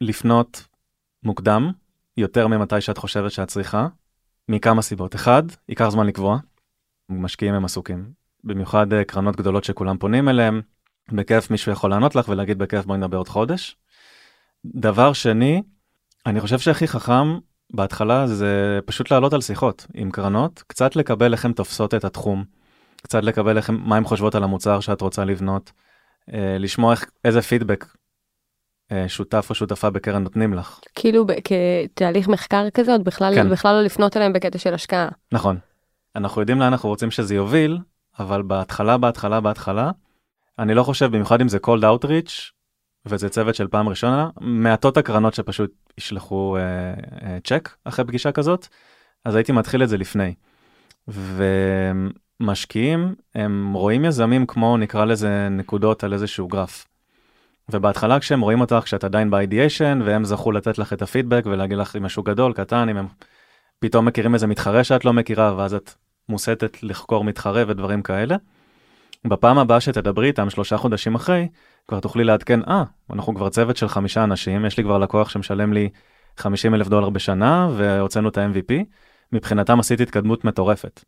לפנות 0.00 0.64
מוקדם, 1.22 1.70
יותר 2.16 2.46
ממתי 2.46 2.80
שאת 2.80 2.98
חושבת 2.98 3.30
שאת 3.30 3.48
צריכה, 3.48 3.86
מכמה 4.48 4.82
סיבות. 4.82 5.14
אחד, 5.14 5.42
ייקח 5.68 5.88
זמן 5.88 6.06
לקבוע, 6.06 6.38
משקיעים 7.08 7.54
הם 7.54 7.64
עסוקים. 7.64 8.12
במיוחד 8.44 8.92
אה, 8.92 9.04
קרנות 9.04 9.36
גדולות 9.36 9.64
שכולם 9.64 9.98
פונים 9.98 10.28
אליהם, 10.28 10.60
בכיף 11.12 11.50
מישהו 11.50 11.72
יכול 11.72 11.90
לענות 11.90 12.14
לך 12.14 12.28
ולהגיד 12.28 12.58
בכיף 12.58 12.84
בואי 12.84 12.98
נדבר 12.98 13.18
עוד 13.18 13.28
חודש. 13.28 13.76
דבר 14.64 15.12
שני, 15.12 15.62
אני 16.26 16.40
חושב 16.40 16.58
שהכי 16.58 16.88
חכם 16.88 17.38
בהתחלה 17.72 18.26
זה 18.26 18.78
פשוט 18.84 19.10
לעלות 19.10 19.32
על 19.32 19.40
שיחות 19.40 19.86
עם 19.94 20.10
קרנות, 20.10 20.62
קצת 20.66 20.96
לקבל 20.96 21.32
איך 21.32 21.44
הן 21.44 21.52
תופסות 21.52 21.94
את 21.94 22.04
התחום, 22.04 22.44
קצת 23.02 23.24
לקבל 23.24 23.56
איך, 23.56 23.70
מה 23.70 23.96
הן 23.96 24.04
חושבות 24.04 24.34
על 24.34 24.44
המוצר 24.44 24.80
שאת 24.80 25.00
רוצה 25.00 25.24
לבנות, 25.24 25.72
אה, 26.32 26.56
לשמוע 26.58 26.92
איך, 26.92 27.04
איזה 27.24 27.42
פידבק 27.42 27.86
אה, 28.92 29.08
שותף 29.08 29.46
או 29.50 29.54
שותפה 29.54 29.90
בקרן 29.90 30.22
נותנים 30.22 30.54
לך. 30.54 30.80
כאילו 30.94 31.26
כתהליך 31.44 32.28
מחקר 32.28 32.70
כזה 32.74 32.92
עוד 32.92 33.04
בכלל, 33.04 33.34
כן. 33.34 33.50
בכלל 33.50 33.74
לא 33.74 33.82
לפנות 33.82 34.16
אליהם 34.16 34.32
בקטע 34.32 34.58
של 34.58 34.74
השקעה. 34.74 35.08
נכון. 35.32 35.58
אנחנו 36.16 36.40
יודעים 36.40 36.60
לאן 36.60 36.66
אנחנו 36.66 36.88
רוצים 36.88 37.10
שזה 37.10 37.34
יוביל, 37.34 37.78
אבל 38.18 38.42
בהתחלה, 38.42 38.98
בהתחלה, 38.98 39.40
בהתחלה, 39.40 39.90
אני 40.58 40.74
לא 40.74 40.82
חושב, 40.82 41.06
במיוחד 41.06 41.40
אם 41.40 41.48
זה 41.48 41.58
cold 41.66 41.82
outreach, 41.82 42.52
וזה 43.06 43.28
צוות 43.28 43.54
של 43.54 43.68
פעם 43.68 43.88
ראשונה, 43.88 44.28
מעטות 44.40 44.96
הקרנות 44.96 45.34
שפשוט 45.34 45.72
ישלחו 45.98 46.56
uh, 46.56 47.00
uh, 47.00 47.24
צ'ק 47.44 47.70
אחרי 47.84 48.04
פגישה 48.04 48.32
כזאת, 48.32 48.68
אז 49.24 49.34
הייתי 49.34 49.52
מתחיל 49.52 49.82
את 49.82 49.88
זה 49.88 49.96
לפני. 49.96 50.34
ומשקיעים, 52.40 53.14
הם 53.34 53.74
רואים 53.74 54.04
יזמים 54.04 54.46
כמו 54.46 54.76
נקרא 54.76 55.04
לזה 55.04 55.48
נקודות 55.50 56.04
על 56.04 56.12
איזשהו 56.12 56.48
גרף. 56.48 56.86
ובהתחלה 57.68 58.20
כשהם 58.20 58.40
רואים 58.40 58.60
אותך 58.60 58.80
כשאת 58.84 59.04
עדיין 59.04 59.30
ב-ideation 59.30 60.04
והם 60.04 60.24
זכו 60.24 60.52
לתת 60.52 60.78
לך 60.78 60.92
את 60.92 61.02
הפידבק 61.02 61.42
ולהגיד 61.46 61.78
לך 61.78 61.96
אם 61.96 62.02
משהו 62.02 62.22
גדול, 62.22 62.52
קטן, 62.52 62.88
אם 62.88 62.96
הם 62.96 63.06
פתאום 63.78 64.04
מכירים 64.04 64.34
איזה 64.34 64.46
מתחרה 64.46 64.84
שאת 64.84 65.04
לא 65.04 65.12
מכירה 65.12 65.54
ואז 65.56 65.74
את 65.74 65.94
מוסטת 66.28 66.82
לחקור 66.82 67.24
מתחרה 67.24 67.62
ודברים 67.66 68.02
כאלה. 68.02 68.36
בפעם 69.24 69.58
הבאה 69.58 69.80
שתדברי 69.80 70.26
איתם 70.26 70.50
שלושה 70.50 70.76
חודשים 70.76 71.14
אחרי, 71.14 71.48
כבר 71.88 72.00
תוכלי 72.00 72.24
לעדכן, 72.24 72.60
אה, 72.68 72.84
אנחנו 73.12 73.34
כבר 73.34 73.48
צוות 73.48 73.76
של 73.76 73.88
חמישה 73.88 74.24
אנשים, 74.24 74.64
יש 74.64 74.76
לי 74.78 74.84
כבר 74.84 74.98
לקוח 74.98 75.28
שמשלם 75.28 75.72
לי 75.72 75.88
50 76.36 76.74
אלף 76.74 76.88
דולר 76.88 77.10
בשנה 77.10 77.68
והוצאנו 77.76 78.28
את 78.28 78.38
ה-MVP, 78.38 78.84
מבחינתם 79.32 79.80
עשיתי 79.80 80.02
התקדמות 80.02 80.44
מטורפת. 80.44 81.04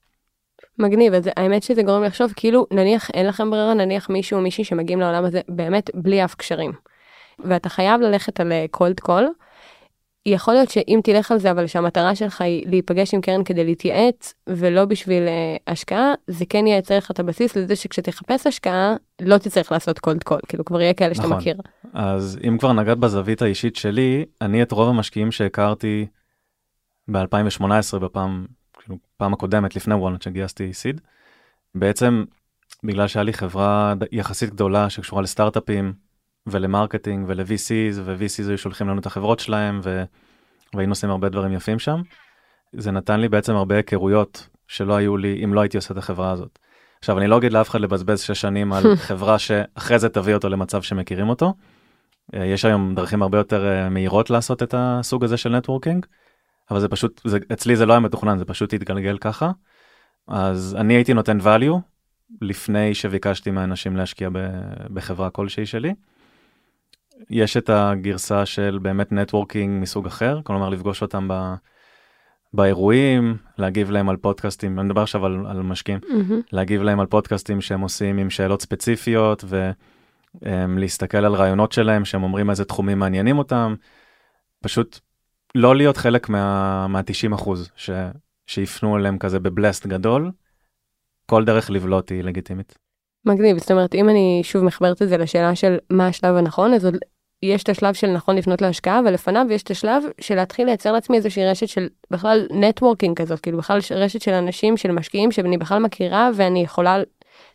מגניב, 0.79 1.15
אז 1.15 1.31
האמת 1.37 1.63
שזה 1.63 1.83
גורם 1.83 2.03
לחשוב, 2.03 2.33
כאילו 2.37 2.67
נניח 2.71 3.11
אין 3.11 3.27
לכם 3.27 3.51
ברירה, 3.51 3.75
נניח 3.75 4.11
מישהו 4.11 4.37
או 4.37 4.43
מישהי 4.43 4.65
שמגיעים 4.65 5.01
לעולם 5.01 5.25
הזה 5.25 5.41
באמת 5.49 5.91
בלי 5.95 6.25
אף 6.25 6.35
קשרים. 6.35 6.73
ואתה 7.39 7.69
חייב 7.69 8.01
ללכת 8.01 8.41
על 8.41 8.53
cold 8.71 9.01
call. 9.01 9.29
יכול 10.27 10.55
להיות 10.55 10.71
שאם 10.71 11.01
תלך 11.05 11.33
על 11.33 11.39
זה, 11.39 11.51
אבל 11.51 11.67
שהמטרה 11.67 12.15
שלך 12.15 12.41
היא 12.41 12.67
להיפגש 12.69 13.15
עם 13.15 13.21
קרן 13.21 13.45
כדי 13.45 13.65
להתייעץ, 13.65 14.35
ולא 14.47 14.85
בשביל 14.85 15.23
uh, 15.27 15.63
השקעה, 15.67 16.15
זה 16.27 16.45
כן 16.49 16.67
ייצר 16.67 16.99
לך 16.99 17.11
את 17.11 17.21
הבסיס 17.21 17.57
לזה 17.57 17.77
שכשתחפש 17.77 18.47
השקעה, 18.47 18.95
לא 19.23 19.39
תצטרך 19.39 19.73
לעשות 19.73 19.99
cold 19.99 20.23
call, 20.23 20.39
כאילו 20.49 20.65
כבר 20.65 20.81
יהיה 20.81 20.95
כאלה 20.95 21.15
שאתה 21.15 21.27
נכון. 21.27 21.39
מכיר. 21.39 21.57
אז 21.93 22.39
אם 22.49 22.59
כבר 22.59 22.73
נגעת 22.73 22.99
בזווית 22.99 23.43
האישית 23.43 23.77
שלי, 23.77 24.25
אני 24.41 24.63
את 24.63 24.73
רוב 24.73 24.89
המשקיעים 24.89 25.33
שהכרתי 25.33 26.07
ב-2018, 27.09 27.99
בפעם, 27.99 28.47
כאילו, 28.79 28.99
פעם 29.17 29.33
הקודמת, 29.33 29.77
לפני 29.77 29.95
Walnut 29.95 30.23
שגייסתי 30.23 30.73
seed, 30.73 31.01
בעצם 31.75 32.25
בגלל 32.85 33.07
שהיה 33.09 33.25
לי 33.25 33.33
חברה 33.33 33.95
יחסית 34.13 34.51
גדולה 34.51 34.91
שקשורה 34.91 35.23
לסטארט-אפים 35.23 36.06
ול 36.47 36.61
marketing 36.61 37.25
ול-VCs, 37.29 38.01
ו-VCs 38.05 38.49
היו 38.49 38.59
שולחים 38.59 38.89
לנו 38.89 39.01
את 39.01 39.07
החברות 39.07 39.41
שלהם, 39.41 39.81
ו... 39.83 40.05
והיינו 40.75 40.93
עושים 40.93 41.11
הרבה 41.11 41.29
דברים 41.29 41.53
יפים 41.53 41.79
שם. 41.79 42.03
זה 42.73 42.91
נתן 42.91 43.21
לי 43.21 43.29
בעצם 43.29 43.55
הרבה 43.55 43.77
היכרויות 43.77 44.49
שלא 44.69 44.97
היו 44.97 45.17
לי 45.17 45.45
אם 45.45 45.55
לא 45.55 45.61
הייתי 45.61 45.77
עושה 45.77 45.93
את 45.93 45.99
החברה 45.99 46.31
הזאת. 46.31 46.59
עכשיו, 46.99 47.19
אני 47.19 47.27
לא 47.27 47.39
אגיד 47.39 47.53
לאף 47.53 47.71
אחד 47.71 47.81
לבזבז 47.81 48.21
שש 48.21 48.41
שנים 48.41 48.73
על 48.73 48.97
חברה 49.09 49.39
שאחרי 49.39 49.99
זה 49.99 50.09
תביא 50.09 50.35
אותו 50.35 50.49
למצב 50.49 50.83
שמכירים 50.83 51.29
אותו. 51.29 51.55
אה, 52.35 52.45
יש 52.45 52.65
היום 52.65 52.95
דרכים 52.95 53.23
הרבה 53.23 53.39
יותר 53.39 53.67
אה, 53.67 53.89
מהירות 53.89 54.31
לעשות 54.31 54.63
את 54.63 54.75
הסוג 54.79 55.25
הזה 55.25 55.37
של 55.37 55.57
networking, 55.57 56.07
אבל 56.71 56.81
זה 56.81 56.89
פשוט, 56.89 57.21
זה, 57.25 57.39
אצלי 57.53 57.77
זה 57.77 57.87
לא 57.87 57.93
היה 57.93 58.01
מתוכנן, 58.01 58.39
זה 58.39 58.45
פשוט 58.45 58.73
התגלגל 58.73 59.19
ככה. 59.19 59.51
אז 60.29 60.77
אני 60.79 60.95
הייתי 60.95 61.15
נותן 61.15 61.39
value 61.41 61.79
לפני 62.43 62.95
שביקשתי 62.95 63.51
מהאנשים 63.51 63.97
להשקיע 63.97 64.29
ב, 64.33 64.39
בחברה 64.91 65.31
כלשהי 65.31 65.67
שלי. 65.67 65.95
יש 67.31 67.57
את 67.57 67.71
הגרסה 67.71 68.47
של 68.47 68.79
באמת 68.83 69.13
networking 69.13 69.83
מסוג 69.83 70.07
אחר, 70.07 70.41
כלומר 70.45 70.69
לפגוש 70.69 71.03
אותם 71.03 71.29
ב, 71.29 71.55
באירועים, 72.53 73.37
להגיב 73.59 73.91
להם 73.91 74.09
על 74.09 74.17
פודקאסטים, 74.17 74.79
אני 74.79 74.89
מדבר 74.89 75.03
עכשיו 75.03 75.27
על, 75.27 75.47
על 75.47 75.63
משקיעים. 75.63 76.01
מהמם. 76.09 76.41
להגיב 76.53 76.83
להם 76.83 77.01
על 77.01 77.07
פודקאסטים 77.07 77.61
שהם 77.61 77.81
עושים 77.81 78.19
עם 78.19 78.31
שאלות 78.31 78.63
ספציפיות 78.63 79.45
ולהסתכל 80.43 81.25
על 81.25 81.35
רעיונות 81.35 81.73
שלהם 81.73 82.05
שהם 82.05 82.23
אומרים 82.23 82.51
איזה 82.51 82.65
תחומים 82.65 82.99
מעניינים 82.99 83.39
אותם. 83.39 83.75
פשוט 84.63 85.01
לא 85.55 85.77
להיות 85.77 85.97
חלק 85.97 86.29
מה, 86.29 86.87
מה-90 86.89 87.35
אחוז 87.35 87.71
ש, 87.77 87.91
שיפנו 88.47 88.97
אליהם 88.97 89.19
כזה 89.19 89.41
בבלסט 89.41 89.87
גדול. 89.87 90.31
כל 91.27 91.45
דרך 91.45 91.71
לבלוט 91.71 92.11
היא 92.11 92.23
לגיטימית. 92.23 92.79
מגניב, 93.27 93.59
זאת 93.59 93.71
אומרת, 93.71 93.95
אם 93.95 94.09
אני 94.09 94.41
שוב 94.45 94.65
מחברת 94.65 95.03
את 95.03 95.09
זה 95.09 95.17
לשאלה 95.17 95.55
של 95.55 95.77
מה 95.91 96.07
השלב 96.07 96.37
הנכון, 96.37 96.75
אז 96.75 96.85
עוד 96.85 96.97
יש 97.43 97.63
את 97.63 97.69
השלב 97.69 97.95
של 97.95 98.07
נכון 98.07 98.37
לפנות 98.37 98.63
להשקעה, 98.63 99.01
ולפניו 99.07 99.47
יש 99.51 99.63
את 99.63 99.71
השלב 99.71 100.03
של 100.21 100.35
להתחיל 100.35 100.67
לייצר 100.67 100.93
לעצמי 100.93 101.17
איזושהי 101.17 101.47
רשת 101.47 101.69
של 101.69 101.89
בכלל 102.11 102.47
נטוורקינג 102.51 103.17
כזאת, 103.17 103.41
כאילו 103.41 103.59
בכלל 103.59 103.81
רשת 103.91 104.21
של 104.23 104.33
אנשים, 104.33 104.77
של 104.77 104.93
משקיעים, 104.93 105.33
שאני 105.33 105.59
בכלל 105.59 105.83
מכירה 105.83 106.31
ואני 106.35 106.63
יכולה 106.63 106.99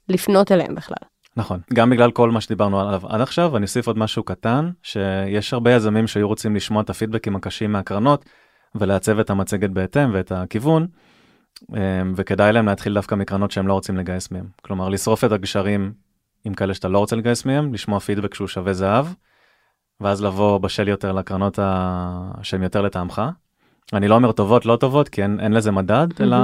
לפנות 0.10 0.52
אליהם 0.52 0.76
בכלל. 0.76 1.08
נכון, 1.38 1.60
גם 1.74 1.90
בגלל 1.90 2.12
כל 2.12 2.32
מה 2.32 2.42
שדיברנו 2.42 2.82
עליו 2.82 3.02
עד 3.08 3.22
עכשיו, 3.22 3.58
אני 3.58 3.64
אוסיף 3.64 3.88
עוד 3.88 3.98
משהו 3.98 4.24
קטן, 4.24 4.70
שיש 4.84 5.54
הרבה 5.54 5.72
יזמים 5.72 6.08
שהיו 6.08 6.28
רוצים 6.28 6.56
לשמוע 6.56 6.82
את 6.82 6.90
הפידבקים 6.90 7.36
הקשים 7.36 7.72
מהקרנות 7.72 8.26
ולעצב 8.76 9.20
את 9.20 9.30
המצגת 9.30 9.70
בהתאם 9.70 10.10
ואת 10.14 10.32
הכיוון, 10.32 10.88
וכדאי 12.16 12.54
להם 12.54 12.66
להתחיל 12.66 12.94
דווקא 12.94 13.16
מקרנות 13.16 13.52
שהם 13.52 13.68
לא 13.68 13.74
רוצים 13.74 13.98
לגייס 13.98 14.32
מהם. 14.32 14.46
כלומר, 14.62 14.90
לשרוף 14.90 15.24
את 15.24 15.32
הגשרים 15.32 15.94
עם 16.46 16.54
כאלה 16.54 16.74
שאתה 16.74 16.88
לא 16.88 17.00
רוצה 17.00 17.16
לגייס 17.16 17.46
מהם, 17.46 17.74
לשמוע 17.74 18.00
פידבק 18.00 18.34
שהוא 18.34 18.48
שווה 18.48 18.74
זהב, 18.74 19.06
ואז 20.00 20.24
לבוא 20.24 20.58
בשל 20.58 20.88
יותר 20.88 21.12
לקרנות 21.12 21.60
ה... 21.60 22.32
שהן 22.42 22.64
יותר 22.64 22.82
לטעמך. 22.82 23.22
אני 23.94 24.08
לא 24.08 24.16
אומר 24.16 24.32
טובות, 24.32 24.66
לא 24.66 24.76
טובות, 24.76 25.10
כי 25.10 25.24
אין, 25.24 25.40
אין 25.40 25.54
לזה 25.54 25.72
מדד, 25.72 26.08
אלא 26.22 26.38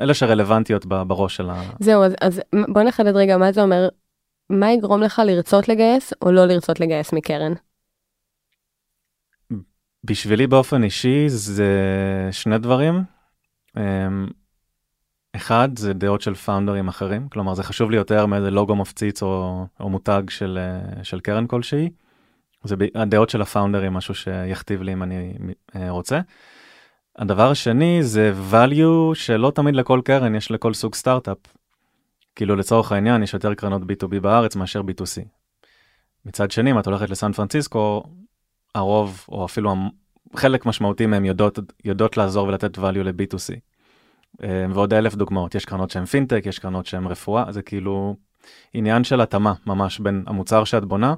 אלה 0.00 0.14
שרלוונטיות 0.14 0.86
בראש 0.86 1.36
של 1.36 1.50
ה... 1.50 1.62
זהו, 1.80 2.04
אז, 2.04 2.14
אז 2.20 2.40
בוא 2.68 2.82
נחדד 2.82 3.16
רגע 3.16 3.36
מה 3.36 3.52
זה 3.52 3.62
אומר, 3.62 3.88
מה 4.50 4.72
יגרום 4.72 5.02
לך 5.02 5.22
לרצות 5.26 5.68
לגייס 5.68 6.12
או 6.22 6.32
לא 6.32 6.46
לרצות 6.46 6.80
לגייס 6.80 7.12
מקרן? 7.12 7.52
בשבילי 10.04 10.46
באופן 10.46 10.82
אישי 10.82 11.28
זה 11.28 11.72
שני 12.30 12.58
דברים. 12.58 13.02
אחד 15.36 15.68
זה 15.78 15.92
דעות 15.92 16.20
של 16.20 16.34
פאונדרים 16.34 16.88
אחרים, 16.88 17.28
כלומר 17.28 17.54
זה 17.54 17.62
חשוב 17.62 17.90
לי 17.90 17.96
יותר 17.96 18.26
מאיזה 18.26 18.50
לוגו 18.50 18.76
מפציץ 18.76 19.22
או, 19.22 19.64
או 19.80 19.88
מותג 19.88 20.22
של, 20.28 20.58
אה, 20.60 21.04
של 21.04 21.20
קרן 21.20 21.46
כלשהי. 21.46 21.90
זה 22.64 22.74
הדעות 22.94 23.30
של 23.30 23.42
הפאונדרים 23.42 23.92
משהו 23.92 24.14
שיכתיב 24.14 24.82
לי 24.82 24.92
אם 24.92 25.02
אני 25.02 25.32
אה, 25.76 25.90
רוצה. 25.90 26.20
הדבר 27.18 27.50
השני 27.50 28.02
זה 28.02 28.32
value 28.52 29.14
שלא 29.14 29.52
תמיד 29.54 29.76
לכל 29.76 30.00
קרן 30.04 30.34
יש 30.34 30.50
לכל 30.50 30.74
סוג 30.74 30.94
סטארט-אפ. 30.94 31.38
כאילו 32.36 32.56
לצורך 32.56 32.92
העניין 32.92 33.22
יש 33.22 33.34
יותר 33.34 33.54
קרנות 33.54 33.82
B2B 33.82 34.20
בארץ 34.20 34.56
מאשר 34.56 34.80
B2C. 34.80 35.22
מצד 36.24 36.50
שני 36.50 36.70
אם 36.70 36.78
את 36.78 36.86
הולכת 36.86 37.10
לסן 37.10 37.32
פרנסיסקו 37.32 38.02
הרוב 38.74 39.26
או 39.28 39.44
אפילו 39.44 39.74
חלק 40.36 40.66
משמעותי 40.66 41.06
מהם 41.06 41.24
יודעות 41.24 41.58
יודעות 41.84 42.16
לעזור 42.16 42.48
ולתת 42.48 42.78
value 42.78 43.02
ל-B2C. 43.04 43.54
אה, 44.44 44.66
ועוד 44.74 44.94
אלף 44.94 45.14
דוגמאות 45.14 45.54
יש 45.54 45.64
קרנות 45.64 45.90
שהן 45.90 46.04
פינטק 46.04 46.42
יש 46.46 46.58
קרנות 46.58 46.86
שהן 46.86 47.06
רפואה 47.06 47.52
זה 47.52 47.62
כאילו 47.62 48.16
עניין 48.74 49.04
של 49.04 49.20
התאמה 49.20 49.54
ממש 49.66 50.00
בין 50.00 50.24
המוצר 50.26 50.64
שאת 50.64 50.84
בונה 50.84 51.14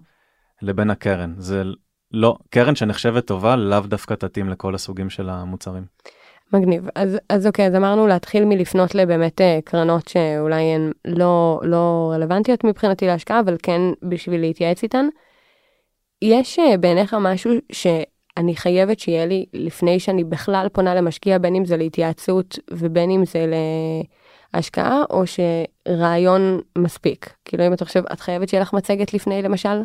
לבין 0.63 0.91
הקרן 0.91 1.35
זה 1.39 1.63
לא 2.13 2.37
קרן 2.51 2.75
שנחשבת 2.75 3.27
טובה 3.27 3.57
לאו 3.57 3.81
דווקא 3.81 4.15
תתאים 4.15 4.49
לכל 4.49 4.75
הסוגים 4.75 5.11
של 5.11 5.31
המוצרים. 5.31 5.85
מגניב. 6.53 6.89
אז, 6.95 7.19
אז 7.29 7.47
אוקיי, 7.47 7.67
אז 7.67 7.75
אמרנו 7.75 8.07
להתחיל 8.07 8.45
מלפנות 8.45 8.95
לבאמת 8.95 9.41
אה, 9.41 9.59
קרנות 9.65 10.09
שאולי 10.09 10.63
הן 10.63 10.93
לא, 11.05 11.61
לא 11.63 12.11
רלוונטיות 12.15 12.65
מבחינתי 12.65 13.07
להשקעה, 13.07 13.41
אבל 13.41 13.57
כן 13.63 13.81
בשביל 14.03 14.41
להתייעץ 14.41 14.83
איתן. 14.83 15.09
יש 16.23 16.59
אה, 16.59 16.77
בעיניך 16.77 17.17
משהו 17.21 17.53
שאני 18.39 18.57
חייבת 18.57 18.99
שיהיה 19.01 19.27
לי 19.27 19.47
לפני 19.53 20.01
שאני 20.01 20.25
בכלל 20.25 20.69
פונה 20.73 20.95
למשקיע, 20.95 21.39
בין 21.39 21.55
אם 21.55 21.65
זה 21.65 21.77
להתייעצות 21.77 22.59
ובין 22.71 23.11
אם 23.11 23.25
זה 23.25 23.47
להשקעה, 24.55 25.03
או 25.11 25.23
שרעיון 25.27 26.61
מספיק? 26.79 27.35
כאילו 27.45 27.67
אם 27.67 27.73
אתה 27.73 27.85
חושב, 27.85 28.03
את 28.13 28.21
חייבת 28.21 28.49
שיהיה 28.49 28.63
לך 28.63 28.73
מצגת 28.73 29.15
לפני 29.15 29.43
למשל? 29.43 29.83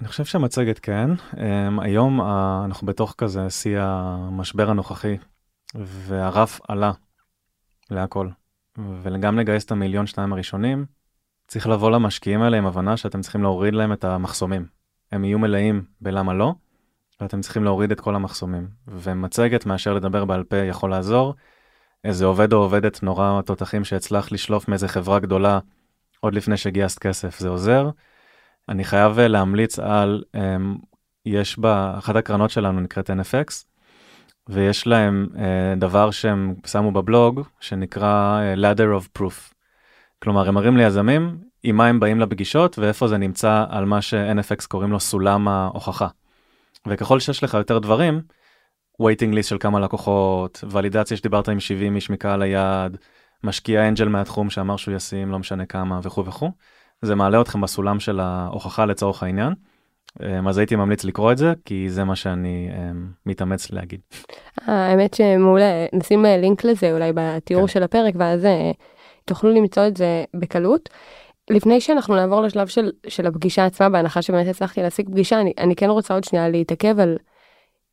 אני 0.00 0.08
חושב 0.08 0.24
שהמצגת 0.24 0.78
כן 0.78 1.10
um, 1.32 1.36
היום 1.82 2.20
uh, 2.20 2.24
אנחנו 2.64 2.86
בתוך 2.86 3.14
כזה 3.18 3.50
שיא 3.50 3.78
המשבר 3.80 4.70
הנוכחי 4.70 5.16
והרף 5.74 6.60
עלה 6.68 6.92
להכל 7.90 8.28
וגם 9.02 9.38
לגייס 9.38 9.64
את 9.64 9.72
המיליון 9.72 10.06
שניים 10.06 10.32
הראשונים 10.32 10.84
צריך 11.46 11.66
לבוא 11.66 11.90
למשקיעים 11.90 12.42
האלה 12.42 12.58
עם 12.58 12.66
הבנה 12.66 12.96
שאתם 12.96 13.20
צריכים 13.20 13.42
להוריד 13.42 13.74
להם 13.74 13.92
את 13.92 14.04
המחסומים 14.04 14.66
הם 15.12 15.24
יהיו 15.24 15.38
מלאים 15.38 15.84
בלמה 16.00 16.34
לא 16.34 16.54
ואתם 17.20 17.40
צריכים 17.40 17.64
להוריד 17.64 17.92
את 17.92 18.00
כל 18.00 18.14
המחסומים 18.14 18.68
ומצגת 18.88 19.66
מאשר 19.66 19.94
לדבר 19.94 20.24
בעל 20.24 20.44
פה 20.44 20.56
יכול 20.56 20.90
לעזור. 20.90 21.34
איזה 22.04 22.24
עובד 22.24 22.52
או 22.52 22.58
עובדת 22.58 23.02
נורא 23.02 23.42
תותחים 23.42 23.84
שהצלח 23.84 24.32
לשלוף 24.32 24.68
מאיזה 24.68 24.88
חברה 24.88 25.18
גדולה 25.18 25.58
עוד 26.20 26.34
לפני 26.34 26.56
שגייסת 26.56 26.98
כסף 26.98 27.38
זה 27.38 27.48
עוזר. 27.48 27.90
אני 28.68 28.84
חייב 28.84 29.18
אה, 29.18 29.28
להמליץ 29.28 29.78
על, 29.78 30.22
um, 30.36 30.38
יש 31.26 31.58
בה, 31.58 31.94
אחת 31.98 32.16
הקרנות 32.16 32.50
שלנו 32.50 32.80
נקראת 32.80 33.10
NFX, 33.10 33.64
ויש 34.48 34.86
להם 34.86 35.26
uh, 35.32 35.38
דבר 35.76 36.10
שהם 36.10 36.54
שמו 36.66 36.92
בבלוג, 36.92 37.40
שנקרא 37.60 38.40
uh, 38.54 38.58
ladder 38.58 39.02
of 39.02 39.18
proof. 39.18 39.52
כלומר, 40.22 40.48
הם 40.48 40.54
מראים 40.54 40.76
ליזמים 40.76 41.38
עם 41.62 41.76
מה 41.76 41.86
הם 41.86 42.00
באים 42.00 42.20
לפגישות 42.20 42.78
ואיפה 42.78 43.08
זה 43.08 43.16
נמצא 43.16 43.64
על 43.68 43.84
מה 43.84 44.02
ש-NFX 44.02 44.66
קוראים 44.68 44.92
לו 44.92 45.00
סולם 45.00 45.48
ההוכחה. 45.48 46.08
וככל 46.88 47.20
שיש 47.20 47.44
לך 47.44 47.54
יותר 47.54 47.78
דברים, 47.78 48.20
waiting 49.02 49.34
list 49.34 49.42
של 49.42 49.58
כמה 49.60 49.80
לקוחות, 49.80 50.64
ולידציה 50.70 51.16
שדיברת 51.16 51.48
עם 51.48 51.60
70 51.60 51.96
איש 51.96 52.10
מקהל 52.10 52.42
היעד, 52.42 52.96
משקיע 53.44 53.88
אנג'ל 53.88 54.08
מהתחום 54.08 54.50
שאמר 54.50 54.76
שהוא 54.76 54.94
ישים 54.94 55.30
לא 55.30 55.38
משנה 55.38 55.66
כמה 55.66 56.00
וכו' 56.02 56.24
וכו'. 56.24 56.50
זה 57.02 57.14
מעלה 57.14 57.40
אתכם 57.40 57.60
בסולם 57.60 58.00
של 58.00 58.20
ההוכחה 58.20 58.86
לצורך 58.86 59.22
העניין. 59.22 59.54
אמ, 60.22 60.48
אז 60.48 60.58
הייתי 60.58 60.76
ממליץ 60.76 61.04
לקרוא 61.04 61.32
את 61.32 61.38
זה 61.38 61.52
כי 61.64 61.90
זה 61.90 62.04
מה 62.04 62.16
שאני 62.16 62.70
אמ, 62.72 63.06
מתאמץ 63.26 63.70
להגיד. 63.70 64.00
האמת 64.66 65.14
שמעולה, 65.14 65.86
נשים 65.92 66.26
אה, 66.26 66.36
לינק 66.36 66.64
לזה 66.64 66.92
אולי 66.92 67.12
בתיאור 67.14 67.66
כן. 67.66 67.72
של 67.72 67.82
הפרק, 67.82 68.14
ואז 68.18 68.44
אה, 68.44 68.70
תוכלו 69.24 69.50
למצוא 69.50 69.86
את 69.86 69.96
זה 69.96 70.24
בקלות. 70.34 70.88
לפני 71.50 71.80
שאנחנו 71.80 72.14
נעבור 72.14 72.42
לשלב 72.42 72.66
של, 72.66 72.92
של 73.08 73.26
הפגישה 73.26 73.64
עצמה, 73.66 73.88
בהנחה 73.88 74.22
שבאמת 74.22 74.46
הצלחתי 74.46 74.82
להשיג 74.82 75.08
פגישה, 75.08 75.40
אני, 75.40 75.52
אני 75.58 75.76
כן 75.76 75.90
רוצה 75.90 76.14
עוד 76.14 76.24
שנייה 76.24 76.48
להתעכב 76.48 77.00
על 77.00 77.16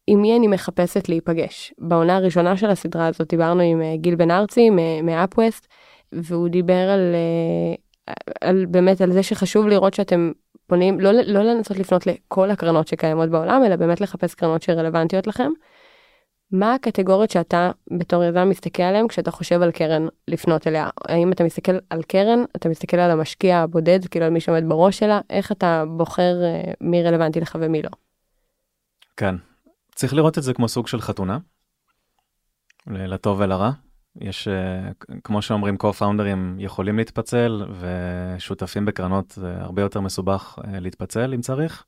עם 0.07 0.21
מי 0.21 0.37
אני 0.37 0.47
מחפשת 0.47 1.09
להיפגש. 1.09 1.73
בעונה 1.77 2.15
הראשונה 2.15 2.57
של 2.57 2.69
הסדרה 2.69 3.07
הזאת 3.07 3.27
דיברנו 3.29 3.61
עם 3.61 3.81
אה, 3.81 3.95
גיל 3.97 4.15
בן 4.15 4.31
ארצי 4.31 4.69
מאפווסט, 5.03 5.67
והוא 6.11 6.49
דיבר 6.49 6.89
על, 6.89 7.15
אה, 7.15 8.13
על 8.41 8.65
באמת 8.65 9.01
על 9.01 9.11
זה 9.11 9.23
שחשוב 9.23 9.67
לראות 9.67 9.93
שאתם 9.93 10.31
פונים, 10.67 10.99
לא, 10.99 11.11
לא 11.11 11.43
לנסות 11.43 11.77
לפנות 11.77 12.07
לכל 12.07 12.51
הקרנות 12.51 12.87
שקיימות 12.87 13.29
בעולם, 13.29 13.63
אלא 13.65 13.75
באמת 13.75 14.01
לחפש 14.01 14.35
קרנות 14.35 14.61
שרלוונטיות 14.61 15.27
לכם. 15.27 15.51
מה 16.51 16.73
הקטגוריות 16.73 17.29
שאתה 17.29 17.71
בתור 17.99 18.23
יזם 18.23 18.49
מסתכל 18.49 18.83
עליהן 18.83 19.07
כשאתה 19.07 19.31
חושב 19.31 19.61
על 19.61 19.71
קרן 19.71 20.07
לפנות 20.27 20.67
אליה? 20.67 20.89
האם 21.07 21.31
אתה 21.31 21.43
מסתכל 21.43 21.71
על 21.89 22.03
קרן, 22.03 22.43
אתה 22.55 22.69
מסתכל 22.69 22.97
על 22.97 23.11
המשקיע 23.11 23.57
הבודד, 23.57 24.05
כאילו 24.05 24.25
על 24.25 24.31
מי 24.31 24.39
שעומד 24.39 24.63
בראש 24.67 24.99
שלה, 24.99 25.21
איך 25.29 25.51
אתה 25.51 25.83
בוחר 25.97 26.43
אה, 26.43 26.71
מי 26.81 27.03
רלוונטי 27.03 27.39
לך 27.39 27.57
ומי 27.61 27.81
לא? 27.81 27.89
כן. 29.17 29.35
צריך 29.95 30.13
לראות 30.13 30.37
את 30.37 30.43
זה 30.43 30.53
כמו 30.53 30.67
סוג 30.67 30.87
של 30.87 31.01
חתונה, 31.01 31.37
לטוב 32.87 33.39
ולרע. 33.39 33.71
יש, 34.21 34.47
אה, 34.47 34.91
כמו 35.23 35.41
שאומרים, 35.41 35.77
co-founders 35.83 36.57
יכולים 36.57 36.97
להתפצל, 36.97 37.65
ושותפים 37.79 38.85
בקרנות 38.85 39.31
זה 39.31 39.53
הרבה 39.57 39.81
יותר 39.81 40.01
מסובך 40.01 40.59
אה, 40.67 40.79
להתפצל 40.79 41.33
אם 41.33 41.41
צריך, 41.41 41.85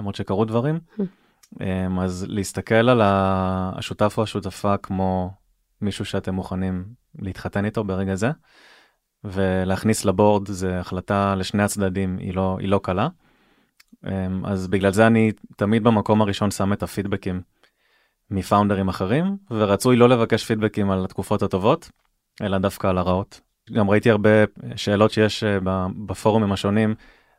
למרות 0.00 0.14
שקרו 0.14 0.44
דברים. 0.44 0.80
אמ, 1.60 2.00
אז 2.00 2.26
להסתכל 2.28 2.88
על 2.88 3.00
השותף 3.04 4.14
או 4.18 4.22
השותפה 4.22 4.76
כמו 4.76 5.30
מישהו 5.80 6.04
שאתם 6.04 6.34
מוכנים 6.34 6.84
להתחתן 7.18 7.64
איתו 7.64 7.84
ברגע 7.84 8.14
זה, 8.14 8.30
ולהכניס 9.24 10.04
לבורד 10.04 10.48
זה 10.48 10.80
החלטה 10.80 11.34
לשני 11.34 11.62
הצדדים, 11.62 12.18
היא 12.18 12.34
לא, 12.34 12.56
היא 12.60 12.68
לא 12.68 12.80
קלה. 12.82 13.08
אמ, 14.06 14.46
אז 14.46 14.68
בגלל 14.68 14.92
זה 14.92 15.06
אני 15.06 15.32
תמיד 15.56 15.84
במקום 15.84 16.22
הראשון 16.22 16.50
שם 16.50 16.72
את 16.72 16.82
הפידבקים 16.82 17.40
מפאונדרים 18.30 18.88
אחרים, 18.88 19.36
ורצוי 19.50 19.96
לא 19.96 20.08
לבקש 20.08 20.44
פידבקים 20.44 20.90
על 20.90 21.04
התקופות 21.04 21.42
הטובות, 21.42 21.90
אלא 22.42 22.58
דווקא 22.58 22.86
על 22.86 22.98
הרעות. 22.98 23.40
גם 23.72 23.90
ראיתי 23.90 24.10
הרבה 24.10 24.30
שאלות 24.76 25.10
שיש 25.10 25.44
אה, 25.44 25.58
בפורומים 26.06 26.52
השונים 26.52 26.94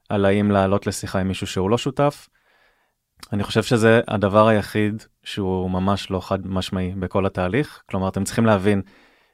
על 0.09 0.25
האם 0.25 0.51
לעלות 0.51 0.87
לשיחה 0.87 1.19
עם 1.19 1.27
מישהו 1.27 1.47
שהוא 1.47 1.69
לא 1.69 1.77
שותף. 1.77 2.29
אני 3.33 3.43
חושב 3.43 3.63
שזה 3.63 4.01
הדבר 4.07 4.47
היחיד 4.47 5.03
שהוא 5.23 5.71
ממש 5.71 6.11
לא 6.11 6.19
חד 6.19 6.47
משמעי 6.47 6.93
בכל 6.99 7.25
התהליך. 7.25 7.83
כלומר, 7.89 8.07
אתם 8.07 8.23
צריכים 8.23 8.45
להבין, 8.45 8.81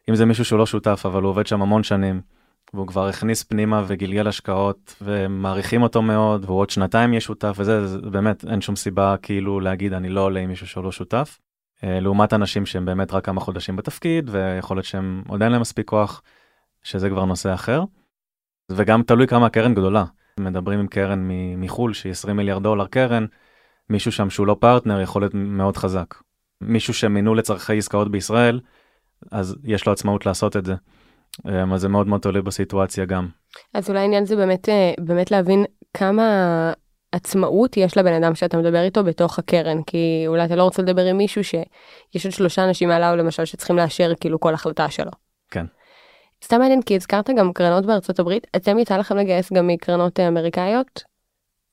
אם 0.10 0.15
זה 0.15 0.25
מישהו 0.25 0.46
שהוא 0.46 0.60
לא 0.60 0.65
שותף, 0.65 1.01
אבל 1.05 1.22
הוא 1.22 1.29
עובד 1.29 1.48
שם 1.48 1.62
המון 1.62 1.84
שנים, 1.84 2.22
והוא 2.74 2.88
כבר 2.88 3.08
הכניס 3.08 3.43
פנימה 3.43 3.84
וגלגל 3.88 4.27
השקעות, 4.27 4.96
ומעריכים 5.01 5.81
אותו 5.81 6.01
מאוד, 6.01 6.46
והוא 6.46 6.60
עוד 6.60 6.69
שנתיים 6.69 7.13
יהיה 7.13 7.22
שותף, 7.22 7.55
וזה 7.58 7.88
זה, 7.88 7.98
באמת, 8.01 8.46
אין 8.46 8.62
שום 8.62 8.75
סיבה 8.75 9.15
כאילו 9.22 9.60
להגיד, 9.60 9.93
אני 9.93 10.10
לא 10.10 10.22
עולה 10.22 10.39
עם 10.39 10.50
מישהו 10.50 10.67
שהוא 10.67 10.84
לא 10.84 10.91
שותף. 10.91 11.39
אה, 11.84 12.00
לעומת 12.00 12.34
אנשים 12.34 12.65
שהם 12.65 12.86
באמת 12.86 13.13
רק 13.13 13.25
כמה 13.25 13.41
חודשים 13.41 13.75
בתפקיד, 13.75 14.29
ויכול 14.31 14.77
להיות 14.77 14.86
שהם 14.86 15.24
עוד 15.27 15.41
אין 15.41 15.51
להם 15.51 15.62
מספיק 15.62 15.88
כוח, 15.88 16.22
שזה 16.84 17.10
כבר 17.10 17.25
נושא 17.25 17.53
אחר. 17.53 17.84
וגם 18.72 19.03
תלוי 19.03 19.27
כמה 19.27 19.46
הקרן 19.46 19.74
גדולה. 19.74 20.05
מדברים 20.39 20.79
עם 20.79 20.88
קרן 20.88 21.29
מחו"ל 21.58 21.93
שהיא 21.93 22.12
20 22.12 22.38
מיליארד 22.38 22.63
דולר 22.63 22.88
קרן, 22.88 23.25
מישהו 23.89 24.12
שם 24.12 24.29
שהוא 24.29 24.48
לא 24.48 24.55
פרטנר 24.60 25.01
יכול 25.01 25.22
להיות 25.22 25.34
מאוד 25.34 25.77
חזק. 25.77 26.15
מישהו 26.62 26.93
שמינו 26.93 27.36
לצורכי 27.36 27.77
עסקאות 27.77 28.12
בישראל, 28.12 28.60
אז 29.31 29.55
יש 29.63 29.86
לו 29.86 29.93
עצמאות 29.93 30.25
לעשות 30.25 30.58
את 30.58 30.65
זה. 30.65 30.75
אמ, 31.48 31.74
אז 31.74 31.81
זה 31.81 31.89
מאוד 31.89 32.08
מאוד 32.08 32.22
תלוי 32.22 32.41
בסיטואציה 32.41 33.05
גם. 33.05 33.27
אז 33.74 33.89
אולי 33.89 34.00
העניין 34.00 34.25
זה 34.25 34.36
באמת, 34.36 34.69
אה, 34.69 34.93
באמת 35.00 35.31
להבין 35.31 35.65
כמה 35.93 36.24
עצמאות 37.12 37.77
יש 37.77 37.98
לבן 37.98 38.24
אדם 38.24 38.36
שאתה 38.36 38.58
מדבר 38.58 38.81
איתו 38.81 39.03
בתוך 39.03 39.39
הקרן, 39.39 39.84
כי 39.84 40.24
אולי 40.27 40.46
אתה 40.46 40.55
לא 40.55 40.63
רוצה 40.63 40.81
לדבר 40.81 41.05
עם 41.05 41.17
מישהו 41.17 41.43
שיש 41.43 42.25
עוד 42.25 42.34
שלושה 42.34 42.63
אנשים 42.63 42.89
מעליו 42.89 43.15
למשל 43.15 43.46
שצריכים 43.46 43.77
לאשר 43.77 44.12
כאילו 44.19 44.39
כל 44.39 44.53
החלטה 44.53 44.89
שלו. 44.89 45.12
כן. 45.51 45.65
סתם 46.43 46.60
מעניין 46.60 46.81
כי 46.81 46.96
הזכרת 46.96 47.29
גם 47.38 47.53
קרנות 47.53 47.86
בארצות 47.86 48.19
הברית, 48.19 48.48
אתם 48.55 48.79
יצא 48.79 48.98
לכם 48.98 49.17
לגייס 49.17 49.53
גם 49.53 49.67
מקרנות 49.67 50.19
אה, 50.19 50.27
אמריקאיות? 50.27 51.03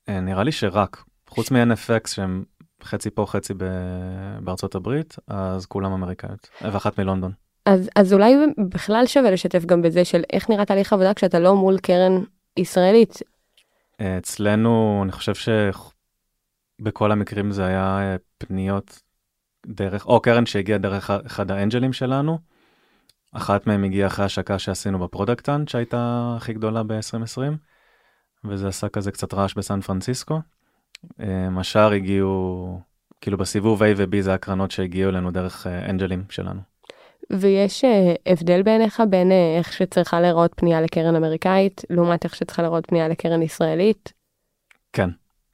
אה, 0.09 0.19
נראה 0.19 0.43
לי 0.43 0.51
שרק, 0.51 1.03
חוץ 1.29 1.51
מ-NFX 1.51 2.07
שהם 2.07 2.43
חצי 2.83 3.09
פה 3.09 3.25
חצי 3.25 3.53
ב- 3.53 4.37
בארצות 4.41 4.75
הברית, 4.75 5.15
אז 5.27 5.65
כולם 5.65 5.91
אמריקאיות, 5.91 6.49
ואחת 6.61 6.99
מלונדון. 6.99 7.31
אז, 7.65 7.89
אז 7.95 8.13
אולי 8.13 8.35
בכלל 8.69 9.05
שווה 9.05 9.31
לשתף 9.31 9.65
גם 9.65 9.81
בזה 9.81 10.05
של 10.05 10.23
איך 10.33 10.49
נראה 10.49 10.65
תהליך 10.65 10.93
עבודה 10.93 11.13
כשאתה 11.13 11.39
לא 11.39 11.55
מול 11.55 11.79
קרן 11.79 12.23
ישראלית. 12.57 13.19
אצלנו, 14.01 15.01
אני 15.03 15.11
חושב 15.11 15.33
שבכל 16.79 17.11
המקרים 17.11 17.51
זה 17.51 17.65
היה 17.65 17.99
אה, 17.99 18.15
פניות 18.37 19.01
דרך, 19.67 20.05
או 20.05 20.21
קרן 20.21 20.45
שהגיעה 20.45 20.77
דרך 20.77 21.09
אחד 21.09 21.51
האנג'לים 21.51 21.93
שלנו. 21.93 22.39
אחת 23.31 23.67
מהם 23.67 23.83
הגיעה 23.83 24.07
אחרי 24.07 24.25
השקה 24.25 24.59
שעשינו 24.59 24.99
ב 24.99 25.05
Product 25.05 25.46
Hunt 25.46 25.69
שהייתה 25.69 26.33
הכי 26.37 26.53
גדולה 26.53 26.83
ב-2020, 26.83 27.41
וזה 28.45 28.67
עשה 28.67 28.89
כזה 28.89 29.11
קצת 29.11 29.33
רעש 29.33 29.53
בסן 29.53 29.81
פרנסיסקו. 29.81 30.39
אמ, 31.19 31.57
השאר 31.57 31.91
הגיעו, 31.91 32.79
כאילו 33.21 33.37
בסיבוב 33.37 33.83
A 33.83 33.85
ו-B 33.97 34.21
זה 34.21 34.33
הקרנות 34.33 34.71
שהגיעו 34.71 35.09
אלינו 35.09 35.31
דרך 35.31 35.67
אה, 35.67 35.89
אנג'לים 35.89 36.23
שלנו. 36.29 36.59
ויש 37.29 37.85
אה, 37.85 38.13
הבדל 38.25 38.63
בעיניך 38.63 39.03
בין 39.09 39.31
אה, 39.31 39.55
איך 39.57 39.73
שצריכה 39.73 40.21
להיראות 40.21 40.53
פנייה 40.55 40.81
לקרן 40.81 41.15
אמריקאית 41.15 41.81
לעומת 41.89 42.23
איך 42.23 42.35
שצריכה 42.35 42.61
להיראות 42.61 42.85
פנייה 42.85 43.07
לקרן 43.07 43.41
ישראלית? 43.41 44.13
כן. 44.93 45.09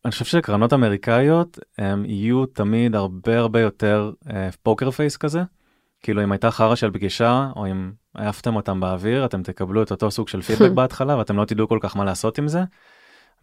אני 0.06 0.12
חושב 0.12 0.25
שקרנות 0.25 0.73
אמריקאיות 0.73 1.60
הם 1.77 2.06
יהיו 2.06 2.45
תמיד 2.45 2.95
הרבה 2.95 3.39
הרבה 3.39 3.62
יותר 3.62 4.12
poker 4.63 4.91
face 4.91 5.17
כזה. 5.17 5.41
כאילו 6.03 6.23
אם 6.23 6.32
הייתה 6.32 6.51
חרא 6.51 6.75
של 6.75 6.91
פגישה 6.91 7.49
או 7.56 7.67
אם 7.67 7.91
העפתם 8.15 8.56
אותם 8.56 8.79
באוויר 8.79 9.25
אתם 9.25 9.43
תקבלו 9.43 9.84
את 9.84 9.91
אותו 9.91 10.12
סוג 10.12 10.27
של 10.27 10.41
פידבק 10.47 10.71
בהתחלה 10.71 11.17
ואתם 11.17 11.38
לא 11.38 11.45
תדעו 11.45 11.67
כל 11.67 11.77
כך 11.82 11.95
מה 11.95 12.06
לעשות 12.06 12.38
עם 12.38 12.47
זה. 12.47 12.63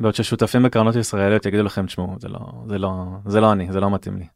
בעוד 0.00 0.14
ששותפים 0.14 0.62
בקרנות 0.62 0.96
ישראליות 0.96 1.46
יגידו 1.46 1.62
לכם 1.62 1.86
תשמעו 1.86 2.16
זה 2.18 2.28
לא 2.28 2.38
זה 2.66 2.78
לא 2.78 2.92
זה 3.26 3.40
לא 3.40 3.52
אני 3.52 3.72
זה 3.72 3.80
לא 3.80 3.90
מתאים 3.90 4.16
לי. 4.16 4.26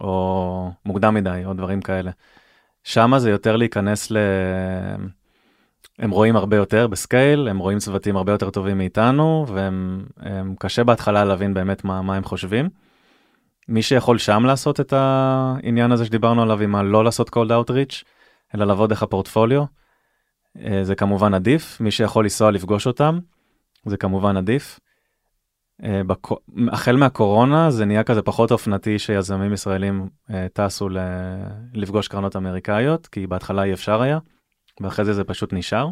או 0.00 0.70
מוקדם 0.84 1.14
מדי 1.14 1.42
או 1.44 1.54
דברים 1.54 1.80
כאלה. 1.80 2.10
שמה 2.84 3.18
זה 3.18 3.30
יותר 3.30 3.56
להיכנס 3.56 4.10
ל... 4.10 4.16
הם 5.98 6.10
רואים 6.10 6.36
הרבה 6.36 6.56
יותר 6.56 6.86
ב 6.86 6.96
scale 6.96 7.48
הם 7.48 7.58
רואים 7.58 7.78
צוותים 7.78 8.16
הרבה 8.16 8.32
יותר 8.32 8.50
טובים 8.50 8.78
מאיתנו 8.78 9.46
והם 9.48 10.54
קשה 10.58 10.84
בהתחלה 10.84 11.24
להבין 11.24 11.54
באמת 11.54 11.84
מה, 11.84 12.02
מה 12.02 12.16
הם 12.16 12.24
חושבים. 12.24 12.68
מי 13.68 13.82
שיכול 13.82 14.18
שם 14.18 14.44
לעשות 14.44 14.80
את 14.80 14.92
העניין 14.92 15.92
הזה 15.92 16.04
שדיברנו 16.04 16.42
עליו 16.42 16.60
עם 16.60 16.74
הלא 16.74 17.04
לעשות 17.04 17.28
cold 17.28 17.50
outreach 17.50 18.04
אלא 18.54 18.66
לבוא 18.66 18.86
דרך 18.86 19.02
הפורטפוליו 19.02 19.64
אה, 20.64 20.84
זה 20.84 20.94
כמובן 20.94 21.34
עדיף 21.34 21.80
מי 21.80 21.90
שיכול 21.90 22.24
לנסוע 22.24 22.50
לפגוש 22.50 22.86
אותם 22.86 23.18
זה 23.86 23.96
כמובן 23.96 24.36
עדיף. 24.36 24.80
אה, 25.84 26.00
החל 26.72 26.96
מהקורונה 26.96 27.70
זה 27.70 27.84
נהיה 27.84 28.04
כזה 28.04 28.22
פחות 28.22 28.52
אופנתי 28.52 28.98
שיזמים 28.98 29.52
ישראלים 29.52 30.08
אה, 30.30 30.46
טסו 30.52 30.88
לפגוש 31.74 32.08
קרנות 32.08 32.36
אמריקאיות 32.36 33.06
כי 33.06 33.26
בהתחלה 33.26 33.64
אי 33.64 33.72
אפשר 33.72 34.02
היה 34.02 34.18
ואחרי 34.80 35.04
זה 35.04 35.12
זה 35.12 35.24
פשוט 35.24 35.52
נשאר. 35.52 35.88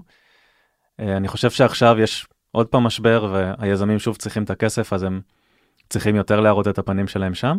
אה, 1.01 1.17
אני 1.17 1.29
חושב 1.29 1.51
שעכשיו 1.51 1.99
יש 1.99 2.27
עוד 2.53 2.67
פעם 2.67 2.83
משבר 2.83 3.29
והיזמים 3.33 3.99
שוב 3.99 4.17
צריכים 4.17 4.43
את 4.43 4.51
הכסף 4.51 4.93
אז 4.93 5.03
הם 5.03 5.21
צריכים 5.89 6.17
יותר 6.17 6.41
להראות 6.41 6.69
את 6.69 6.79
הפנים 6.79 7.09
שלהם 7.09 7.35
שם. 7.35 7.59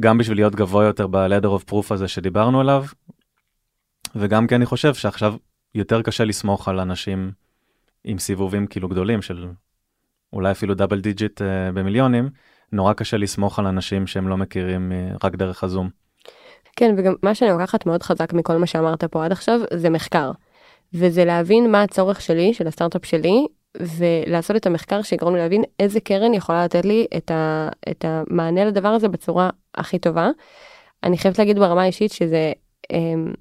גם 0.00 0.18
בשביל 0.18 0.38
להיות 0.38 0.54
גבוה 0.54 0.84
יותר 0.84 1.06
ב- 1.06 1.19
ladder 1.19 1.60
of 1.60 1.70
proof 1.70 1.94
הזה 1.94 2.08
שדיברנו 2.08 2.60
עליו. 2.60 2.84
וגם 4.16 4.46
כי 4.46 4.54
אני 4.54 4.66
חושב 4.66 4.94
שעכשיו 4.94 5.34
יותר 5.74 6.02
קשה 6.02 6.24
לסמוך 6.24 6.68
על 6.68 6.80
אנשים 6.80 7.32
עם 8.04 8.18
סיבובים 8.18 8.66
כאילו 8.66 8.88
גדולים 8.88 9.22
של 9.22 9.48
אולי 10.36 10.50
אפילו 10.50 10.74
double 10.74 11.00
digit 11.00 11.40
uh, 11.40 11.44
במיליונים, 11.74 12.28
נורא 12.72 12.92
קשה 12.92 13.16
לסמוך 13.16 13.58
על 13.58 13.66
אנשים 13.66 14.06
שהם 14.06 14.28
לא 14.28 14.36
מכירים 14.36 14.92
uh, 14.92 15.18
רק 15.24 15.34
דרך 15.34 15.64
הזום. 15.64 15.88
כן, 16.76 16.94
וגם 16.98 17.14
מה 17.22 17.34
שאני 17.34 17.50
לוקחת 17.50 17.86
מאוד 17.86 18.02
חזק 18.02 18.32
מכל 18.32 18.56
מה 18.56 18.66
שאמרת 18.66 19.04
פה 19.04 19.24
עד 19.24 19.32
עכשיו, 19.32 19.60
זה 19.72 19.90
מחקר. 19.90 20.30
וזה 20.94 21.24
להבין 21.24 21.70
מה 21.72 21.82
הצורך 21.82 22.20
שלי, 22.20 22.54
של 22.54 22.66
הסטארט-אפ 22.66 23.04
שלי, 23.04 23.46
ולעשות 23.80 24.56
את 24.56 24.66
המחקר 24.66 25.02
שיגרום 25.02 25.34
לי 25.34 25.40
להבין 25.40 25.62
איזה 25.80 26.00
קרן 26.00 26.34
יכולה 26.34 26.64
לתת 26.64 26.84
לי 26.84 27.06
את, 27.16 27.30
ה, 27.30 27.68
את 27.90 28.04
המענה 28.04 28.64
לדבר 28.64 28.88
הזה 28.88 29.08
בצורה 29.08 29.50
הכי 29.74 29.98
טובה. 29.98 30.30
אני 31.04 31.18
חייבת 31.18 31.38
להגיד 31.38 31.58
ברמה 31.58 31.82
האישית 31.82 32.12
שזה... 32.12 32.52
Um, 32.92 33.36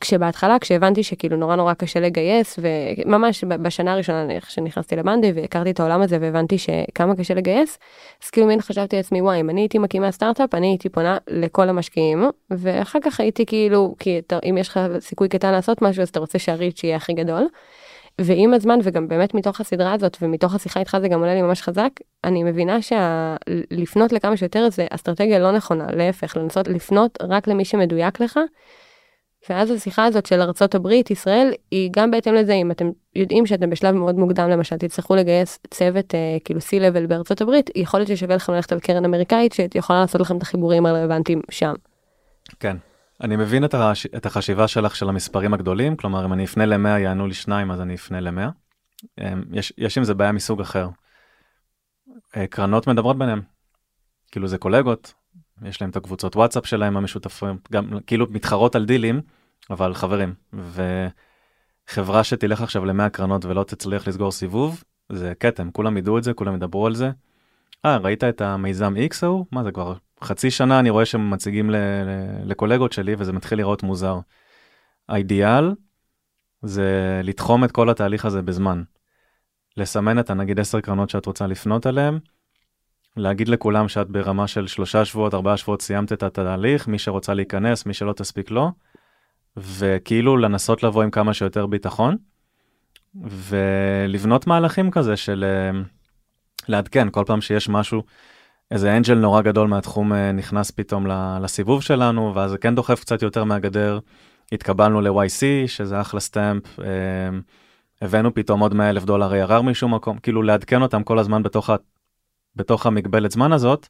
כשבהתחלה 0.00 0.58
כשהבנתי 0.58 1.02
שכאילו 1.02 1.36
נורא 1.36 1.56
נורא 1.56 1.74
קשה 1.74 2.00
לגייס 2.00 2.58
וממש 2.58 3.44
בשנה 3.44 3.92
הראשונה 3.92 4.30
איך 4.30 4.50
שנכנסתי 4.50 4.96
לבנדי 4.96 5.32
והכרתי 5.32 5.70
את 5.70 5.80
העולם 5.80 6.02
הזה 6.02 6.18
והבנתי 6.20 6.58
שכמה 6.58 7.16
קשה 7.16 7.34
לגייס 7.34 7.78
אז 8.24 8.30
כאילו 8.30 8.46
מין 8.46 8.60
חשבתי 8.60 8.96
לעצמי 8.96 9.22
וואי 9.22 9.40
אם 9.40 9.50
אני 9.50 9.60
הייתי 9.60 9.78
מקימה 9.78 10.12
סטארט-אפ 10.12 10.54
אני 10.54 10.66
הייתי 10.66 10.88
פונה 10.88 11.18
לכל 11.28 11.68
המשקיעים 11.68 12.30
ואחר 12.50 12.98
כך 13.02 13.20
הייתי 13.20 13.46
כאילו 13.46 13.94
כי 13.98 14.18
אתה, 14.18 14.38
אם 14.50 14.58
יש 14.58 14.68
לך 14.68 14.80
סיכוי 15.00 15.28
קטן 15.28 15.52
לעשות 15.52 15.82
משהו 15.82 16.02
אז 16.02 16.08
אתה 16.08 16.20
רוצה 16.20 16.38
שהריץ' 16.38 16.84
יהיה 16.84 16.96
הכי 16.96 17.12
גדול. 17.12 17.48
ועם 18.20 18.54
הזמן 18.54 18.78
וגם 18.82 19.08
באמת 19.08 19.34
מתוך 19.34 19.60
הסדרה 19.60 19.92
הזאת 19.92 20.16
ומתוך 20.22 20.54
השיחה 20.54 20.80
איתך 20.80 20.96
זה 21.00 21.08
גם 21.08 21.20
עולה 21.20 21.34
לי 21.34 21.42
ממש 21.42 21.62
חזק 21.62 21.90
אני 22.24 22.42
מבינה 22.42 22.78
שלפנות 22.82 24.12
לכמה 24.12 24.36
שיותר 24.36 24.68
זה 24.70 24.86
אסטרטגיה 24.90 25.38
לא 25.38 25.52
נכונה 25.52 25.86
להפך 25.92 26.36
לנסות 26.36 26.68
לפנות 26.68 27.18
רק 27.22 27.48
למי 27.48 27.64
שמדויק 27.64 28.20
לך. 28.20 28.38
ואז 29.48 29.70
השיחה 29.70 30.04
הזאת 30.04 30.26
של 30.26 30.40
ארצות 30.40 30.74
הברית, 30.74 31.10
ישראל, 31.10 31.52
היא 31.70 31.90
גם 31.92 32.10
בהתאם 32.10 32.34
לזה, 32.34 32.52
אם 32.52 32.70
אתם 32.70 32.90
יודעים 33.16 33.46
שאתם 33.46 33.70
בשלב 33.70 33.94
מאוד 33.94 34.14
מוקדם, 34.14 34.48
למשל, 34.48 34.76
תצטרכו 34.76 35.16
לגייס 35.16 35.58
צוות 35.70 36.14
אה, 36.14 36.36
כאילו 36.44 36.60
C-Level 36.60 37.06
בארצות 37.06 37.40
הברית, 37.40 37.70
יכול 37.74 38.00
להיות 38.00 38.08
ששווה 38.08 38.36
לכם 38.36 38.52
ללכת 38.52 38.72
על 38.72 38.80
קרן 38.80 39.04
אמריקאית 39.04 39.52
שיכולה 39.52 40.00
לעשות 40.00 40.20
לכם 40.20 40.36
את 40.36 40.42
החיבורים 40.42 40.86
הרלוונטיים 40.86 41.40
שם. 41.50 41.72
כן. 42.60 42.76
אני 43.20 43.36
מבין 43.36 43.64
את, 43.64 43.74
הש... 43.74 44.06
את 44.06 44.26
החשיבה 44.26 44.68
שלך 44.68 44.96
של 44.96 45.08
המספרים 45.08 45.54
הגדולים, 45.54 45.96
כלומר 45.96 46.24
אם 46.24 46.32
אני 46.32 46.44
אפנה 46.44 46.66
ל-100 46.66 46.88
יענו 46.98 47.26
לי 47.26 47.34
שניים 47.34 47.70
אז 47.70 47.80
אני 47.80 47.94
אפנה 47.94 48.20
ל-100. 48.20 49.22
יש, 49.52 49.72
יש 49.78 49.98
עם 49.98 50.04
זה 50.04 50.14
בעיה 50.14 50.32
מסוג 50.32 50.60
אחר. 50.60 50.88
אה, 52.36 52.46
קרנות 52.46 52.86
מדברות 52.86 53.18
ביניהם. 53.18 53.42
כאילו 54.30 54.48
זה 54.48 54.58
קולגות, 54.58 55.14
יש 55.64 55.80
להם 55.80 55.90
את 55.90 55.96
הקבוצות 55.96 56.36
וואטסאפ 56.36 56.66
שלהם 56.66 56.96
המשותפים, 56.96 57.58
גם 57.72 57.90
כאילו 58.06 58.26
מתחרות 58.30 58.74
על 58.74 58.84
דילים, 58.84 59.20
אבל 59.70 59.94
חברים. 59.94 60.34
וחברה 61.88 62.24
שתלך 62.24 62.62
עכשיו 62.62 62.84
ל-100 62.84 63.08
קרנות 63.08 63.44
ולא 63.44 63.64
תצליח 63.64 64.08
לסגור 64.08 64.32
סיבוב, 64.32 64.84
זה 65.12 65.32
כתם, 65.40 65.70
כולם 65.70 65.96
ידעו 65.96 66.18
את 66.18 66.24
זה, 66.24 66.32
כולם 66.32 66.54
ידברו 66.54 66.86
על 66.86 66.94
זה. 66.94 67.10
אה, 67.84 67.96
ראית 67.96 68.24
את 68.24 68.40
המיזם 68.40 68.94
X 68.96 69.16
ההוא? 69.22 69.46
מה 69.52 69.64
זה 69.64 69.72
כבר 69.72 69.94
חצי 70.22 70.50
שנה 70.50 70.80
אני 70.80 70.90
רואה 70.90 71.04
שהם 71.04 71.30
מציגים 71.30 71.70
ל- 71.70 71.76
ל- 71.76 72.50
לקולגות 72.50 72.92
שלי 72.92 73.14
וזה 73.18 73.32
מתחיל 73.32 73.58
לראות 73.58 73.82
מוזר. 73.82 74.18
האידיאל 75.08 75.74
זה 76.62 77.20
לתחום 77.24 77.64
את 77.64 77.72
כל 77.72 77.90
התהליך 77.90 78.24
הזה 78.24 78.42
בזמן. 78.42 78.82
לסמן 79.76 80.18
את 80.18 80.30
הנגיד 80.30 80.60
10 80.60 80.80
קרנות 80.80 81.10
שאת 81.10 81.26
רוצה 81.26 81.46
לפנות 81.46 81.86
אליהם, 81.86 82.18
להגיד 83.16 83.48
לכולם 83.48 83.88
שאת 83.88 84.08
ברמה 84.08 84.46
של 84.46 84.66
שלושה 84.66 85.04
שבועות, 85.04 85.34
ארבעה 85.34 85.56
שבועות 85.56 85.82
סיימת 85.82 86.12
את 86.12 86.22
התהליך, 86.22 86.88
מי 86.88 86.98
שרוצה 86.98 87.34
להיכנס, 87.34 87.86
מי 87.86 87.94
שלא 87.94 88.12
תספיק 88.12 88.50
לא, 88.50 88.68
וכאילו 89.56 90.36
לנסות 90.36 90.82
לבוא 90.82 91.02
עם 91.02 91.10
כמה 91.10 91.34
שיותר 91.34 91.66
ביטחון, 91.66 92.16
ולבנות 93.14 94.46
מהלכים 94.46 94.90
כזה 94.90 95.16
של 95.16 95.44
אה, 95.44 95.80
לעדכן 96.68 97.08
כל 97.10 97.24
פעם 97.26 97.40
שיש 97.40 97.68
משהו, 97.68 98.02
איזה 98.70 98.96
אנג'ל 98.96 99.14
נורא 99.14 99.42
גדול 99.42 99.68
מהתחום 99.68 100.12
אה, 100.12 100.32
נכנס 100.32 100.70
פתאום 100.70 101.06
לסיבוב 101.42 101.82
שלנו, 101.82 102.34
ואז 102.34 102.50
זה 102.50 102.58
כן 102.58 102.74
דוחף 102.74 103.00
קצת 103.00 103.22
יותר 103.22 103.44
מהגדר. 103.44 103.98
התקבלנו 104.52 105.00
ל-YC, 105.00 105.66
שזה 105.66 106.00
אחלה 106.00 106.20
סטמפ, 106.20 106.80
אה, 106.80 106.86
הבאנו 108.02 108.34
פתאום 108.34 108.60
עוד 108.60 108.74
100 108.74 108.90
אלף 108.90 109.04
דולר 109.04 109.46
ARR 109.46 109.62
משום 109.62 109.94
מקום, 109.94 110.18
כאילו 110.18 110.42
לעדכן 110.42 110.82
אותם 110.82 111.02
כל 111.02 111.18
הזמן 111.18 111.42
בתוך, 111.42 111.70
בתוך 112.60 112.86
המגבלת 112.86 113.30
זמן 113.30 113.52
הזאת, 113.52 113.86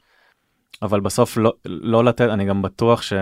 אבל 0.82 1.00
בסוף 1.00 1.36
לא, 1.36 1.52
לא 1.64 2.04
לתת, 2.04 2.28
אני 2.28 2.44
גם 2.44 2.62
בטוח 2.62 3.02
ש, 3.02 3.12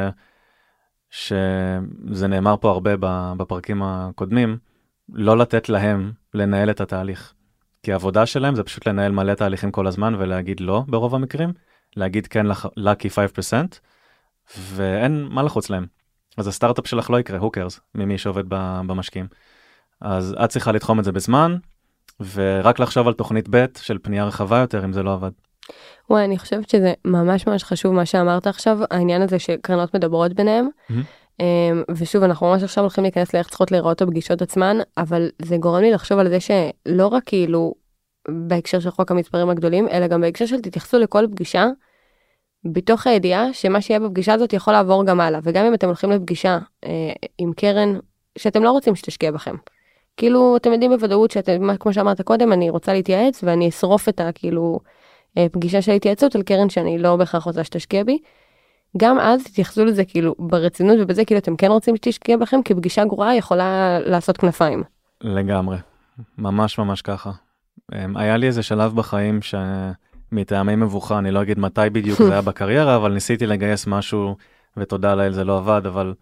שזה 1.11 2.27
נאמר 2.29 2.57
פה 2.61 2.71
הרבה 2.71 2.91
בפרקים 3.37 3.83
הקודמים, 3.83 4.59
לא 5.13 5.39
לתת 5.39 5.69
להם 5.69 6.13
לנהל 6.35 6.71
את 6.71 6.81
התהליך. 6.81 7.33
כי 7.83 7.93
העבודה 7.93 8.27
שלהם 8.27 8.55
זה 8.55 8.63
פשוט 8.63 8.89
לנהל 8.89 9.13
מלא 9.13 9.35
תהליכים 9.35 9.71
כל 9.71 9.87
הזמן 9.87 10.15
ולהגיד 10.19 10.61
לא 10.61 10.83
ברוב 10.89 11.15
המקרים, 11.15 11.53
להגיד 11.97 12.27
כן 12.27 12.47
lucky 12.79 13.09
5% 13.53 13.55
ואין 14.59 15.29
מה 15.31 15.43
לחוץ 15.43 15.71
להם. 15.71 15.87
אז 16.37 16.47
הסטארט-אפ 16.47 16.87
שלך 16.87 17.11
לא 17.11 17.21
יקרה, 17.21 17.39
cares, 17.39 17.81
ממי 17.95 18.19
שעובד 18.19 18.45
במשקיעים. 18.87 19.27
אז 20.01 20.37
את 20.45 20.49
צריכה 20.49 20.73
לתחום 20.73 20.99
את 20.99 21.05
זה 21.05 21.13
בזמן, 21.13 21.57
ורק 22.35 22.79
לחשוב 22.79 23.09
על 23.09 23.15
תוכנית 23.15 23.47
ב' 23.51 23.65
של 23.79 23.99
פנייה 24.03 24.25
רחבה 24.25 24.59
יותר 24.59 24.85
אם 24.85 24.93
זה 24.93 25.03
לא 25.03 25.13
עבד. 25.15 25.31
וואי, 26.11 26.25
אני 26.25 26.39
חושבת 26.39 26.71
שזה 26.71 26.93
ממש 27.05 27.47
ממש 27.47 27.65
חשוב 27.65 27.95
מה 27.95 28.07
שאמרת 28.07 28.47
עכשיו, 28.47 28.79
העניין 28.91 29.23
הזה 29.23 29.39
שקרנות 29.39 29.95
מדברות 29.95 30.33
ביניהם. 30.33 30.69
Mm-hmm. 30.91 31.43
ושוב, 31.97 32.23
אנחנו 32.23 32.47
ממש 32.47 32.63
עכשיו 32.63 32.85
הולכים 32.85 33.05
להיכנס 33.05 33.35
לאיך 33.35 33.49
צריכות 33.49 33.71
להיראות 33.71 34.03
הפגישות 34.03 34.43
עצמן, 34.43 34.77
אבל 34.99 35.29
זה 35.43 35.57
גורם 35.57 35.83
לי 35.83 35.91
לחשוב 35.91 36.19
על 36.19 36.29
זה 36.29 36.39
שלא 36.41 37.07
רק 37.07 37.23
כאילו 37.27 37.75
בהקשר 38.29 38.81
של 38.81 38.91
חוק 38.91 39.11
המספרים 39.11 39.51
הגדולים, 39.51 39.89
אלא 39.89 40.07
גם 40.07 40.21
בהקשר 40.21 40.47
של 40.47 40.61
תתייחסו 40.61 40.99
לכל 40.99 41.27
פגישה, 41.31 41.67
בתוך 42.65 43.07
הידיעה 43.07 43.53
שמה 43.53 43.81
שיהיה 43.81 44.01
בפגישה 44.01 44.35
הזאת 44.35 44.53
יכול 44.53 44.73
לעבור 44.73 45.07
גם 45.07 45.21
הלאה, 45.21 45.41
וגם 45.43 45.65
אם 45.67 45.75
אתם 45.75 45.87
הולכים 45.87 46.11
לפגישה 46.11 46.59
אה, 46.85 47.13
עם 47.39 47.53
קרן 47.53 47.99
שאתם 48.39 48.63
לא 48.63 48.71
רוצים 48.71 48.97
שתשקיע 48.97 49.31
בכם. 49.33 49.55
כאילו 50.19 50.57
אתם 50.57 50.73
יודעים 50.73 50.91
בוודאות 50.91 51.31
שאתם, 51.31 51.77
כמו 51.81 51.93
שאמרת 51.93 52.21
קודם, 52.21 52.53
אני 52.53 52.71
רוצה 52.71 52.93
להתייעץ 52.93 53.45
ואני 53.45 53.69
אשרוף 53.69 54.09
את 54.09 54.21
הכאילו 54.21 54.81
אה, 55.39 55.47
פגישה 55.53 55.83
של 55.83 55.93
התייעצות 55.93 56.37
על 56.37 56.43
קרן 56.43 56.69
שאני 56.69 56.99
לא 56.99 57.17
בהכרח 57.17 57.45
רוצה 57.45 57.65
שתשקיע 57.65 58.05
בי. 58.05 58.19
גם 58.97 59.19
אז 59.19 59.45
תתייחסו 59.45 59.85
לזה 59.85 60.05
כאילו 60.05 60.35
ברצינות 60.39 60.97
ובזה 61.01 61.25
כאילו 61.25 61.39
אתם 61.39 61.57
כן 61.57 61.71
רוצים 61.71 61.97
שתשקיע 61.97 62.37
בכם 62.37 62.63
כי 62.63 62.75
פגישה 62.75 63.05
גרועה 63.05 63.37
יכולה 63.37 63.99
לעשות 64.01 64.37
כנפיים. 64.37 64.83
לגמרי, 65.21 65.77
ממש 66.39 66.79
ממש 66.79 67.03
ככה. 67.03 67.31
היה 67.93 68.37
לי 68.37 68.47
איזה 68.47 68.63
שלב 68.63 68.95
בחיים 68.95 69.41
שמטעמי 69.43 70.77
מבוכה, 70.77 71.19
אני 71.19 71.31
לא 71.31 71.43
אגיד 71.43 71.59
מתי 71.59 71.81
בדיוק 71.93 72.23
זה 72.23 72.33
היה 72.33 72.43
בקריירה, 72.43 72.97
אבל 72.97 73.13
ניסיתי 73.13 73.47
לגייס 73.47 73.87
משהו 73.87 74.37
ותודה 74.77 75.15
לאל 75.15 75.33
זה 75.33 75.45
לא 75.45 75.59
עבד, 75.59 75.83
אבל 75.87 76.15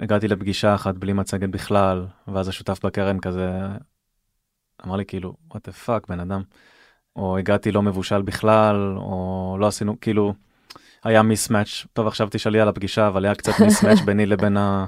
הגעתי 0.00 0.28
לפגישה 0.28 0.74
אחת 0.74 0.94
בלי 0.94 1.12
מצגת 1.12 1.48
בכלל, 1.48 2.06
ואז 2.28 2.48
השותף 2.48 2.84
בקרן 2.84 3.20
כזה 3.20 3.60
אמר 4.86 4.96
לי 4.96 5.04
כאילו, 5.04 5.34
what 5.54 5.56
the 5.56 5.86
fuck 5.86 6.06
בן 6.08 6.20
אדם. 6.20 6.42
או 7.16 7.38
הגעתי 7.38 7.72
לא 7.72 7.82
מבושל 7.82 8.22
בכלל, 8.22 8.94
או 8.96 9.56
לא 9.60 9.66
עשינו, 9.66 10.00
כאילו, 10.00 10.34
היה 11.04 11.22
מיסמאץ', 11.22 11.86
טוב 11.92 12.06
עכשיו 12.06 12.28
תשאלי 12.30 12.60
על 12.60 12.68
הפגישה, 12.68 13.08
אבל 13.08 13.24
היה 13.24 13.34
קצת 13.34 13.60
מיסמאץ' 13.60 14.00
ביני 14.00 14.26
לבין 14.32 14.56
ה... 14.56 14.84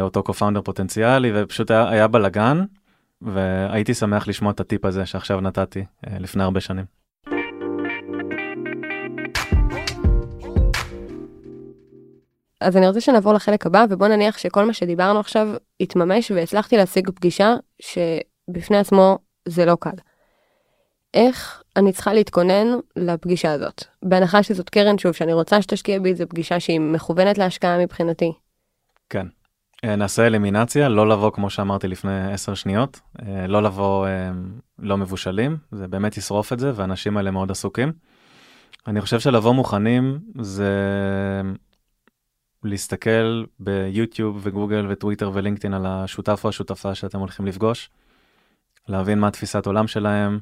אותו 0.00 0.22
קו-פאונדר 0.22 0.62
פוטנציאלי, 0.62 1.32
ופשוט 1.34 1.70
היה, 1.70 1.88
היה 1.88 2.08
בלאגן, 2.08 2.64
והייתי 3.22 3.94
שמח 3.94 4.28
לשמוע 4.28 4.52
את 4.52 4.60
הטיפ 4.60 4.84
הזה 4.84 5.06
שעכשיו 5.06 5.40
נתתי 5.40 5.84
אה, 6.06 6.18
לפני 6.18 6.42
הרבה 6.42 6.60
שנים. 6.60 6.99
אז 12.60 12.76
אני 12.76 12.86
רוצה 12.86 13.00
שנעבור 13.00 13.32
לחלק 13.32 13.66
הבא 13.66 13.84
ובוא 13.90 14.08
נניח 14.08 14.38
שכל 14.38 14.64
מה 14.64 14.72
שדיברנו 14.72 15.20
עכשיו 15.20 15.48
יתממש 15.80 16.30
והצלחתי 16.30 16.76
להשיג 16.76 17.10
פגישה 17.10 17.54
שבפני 17.82 18.76
עצמו 18.78 19.18
זה 19.48 19.64
לא 19.64 19.76
קל. 19.80 19.90
איך 21.14 21.62
אני 21.76 21.92
צריכה 21.92 22.12
להתכונן 22.12 22.66
לפגישה 22.96 23.52
הזאת? 23.52 23.84
בהנחה 24.02 24.42
שזאת 24.42 24.70
קרן 24.70 24.98
שוב 24.98 25.12
שאני 25.12 25.32
רוצה 25.32 25.62
שתשקיע 25.62 25.98
בי 25.98 26.14
זו 26.14 26.24
פגישה 26.28 26.60
שהיא 26.60 26.80
מכוונת 26.80 27.38
להשקעה 27.38 27.78
מבחינתי. 27.78 28.32
כן. 29.10 29.26
אה, 29.84 29.96
נעשה 29.96 30.26
אלימינציה, 30.26 30.88
לא 30.88 31.08
לבוא 31.08 31.30
כמו 31.30 31.50
שאמרתי 31.50 31.88
לפני 31.88 32.32
10 32.32 32.54
שניות, 32.54 33.00
אה, 33.22 33.46
לא 33.46 33.62
לבוא 33.62 34.06
אה, 34.06 34.30
לא 34.78 34.96
מבושלים, 34.96 35.56
זה 35.72 35.88
באמת 35.88 36.16
ישרוף 36.16 36.52
את 36.52 36.58
זה 36.58 36.72
והאנשים 36.74 37.16
האלה 37.16 37.30
מאוד 37.30 37.50
עסוקים. 37.50 37.92
אני 38.86 39.00
חושב 39.00 39.20
שלבוא 39.20 39.52
מוכנים 39.52 40.18
זה 40.40 40.72
להסתכל 42.64 43.44
ביוטיוב 43.58 44.40
וגוגל 44.42 44.86
וטוויטר 44.88 45.30
ולינקדאין 45.34 45.74
על 45.74 45.86
השותף 45.86 46.40
או 46.44 46.48
השותפה 46.48 46.94
שאתם 46.94 47.18
הולכים 47.18 47.46
לפגוש, 47.46 47.90
להבין 48.88 49.18
מה 49.18 49.30
תפיסת 49.30 49.66
עולם 49.66 49.86
שלהם, 49.86 50.38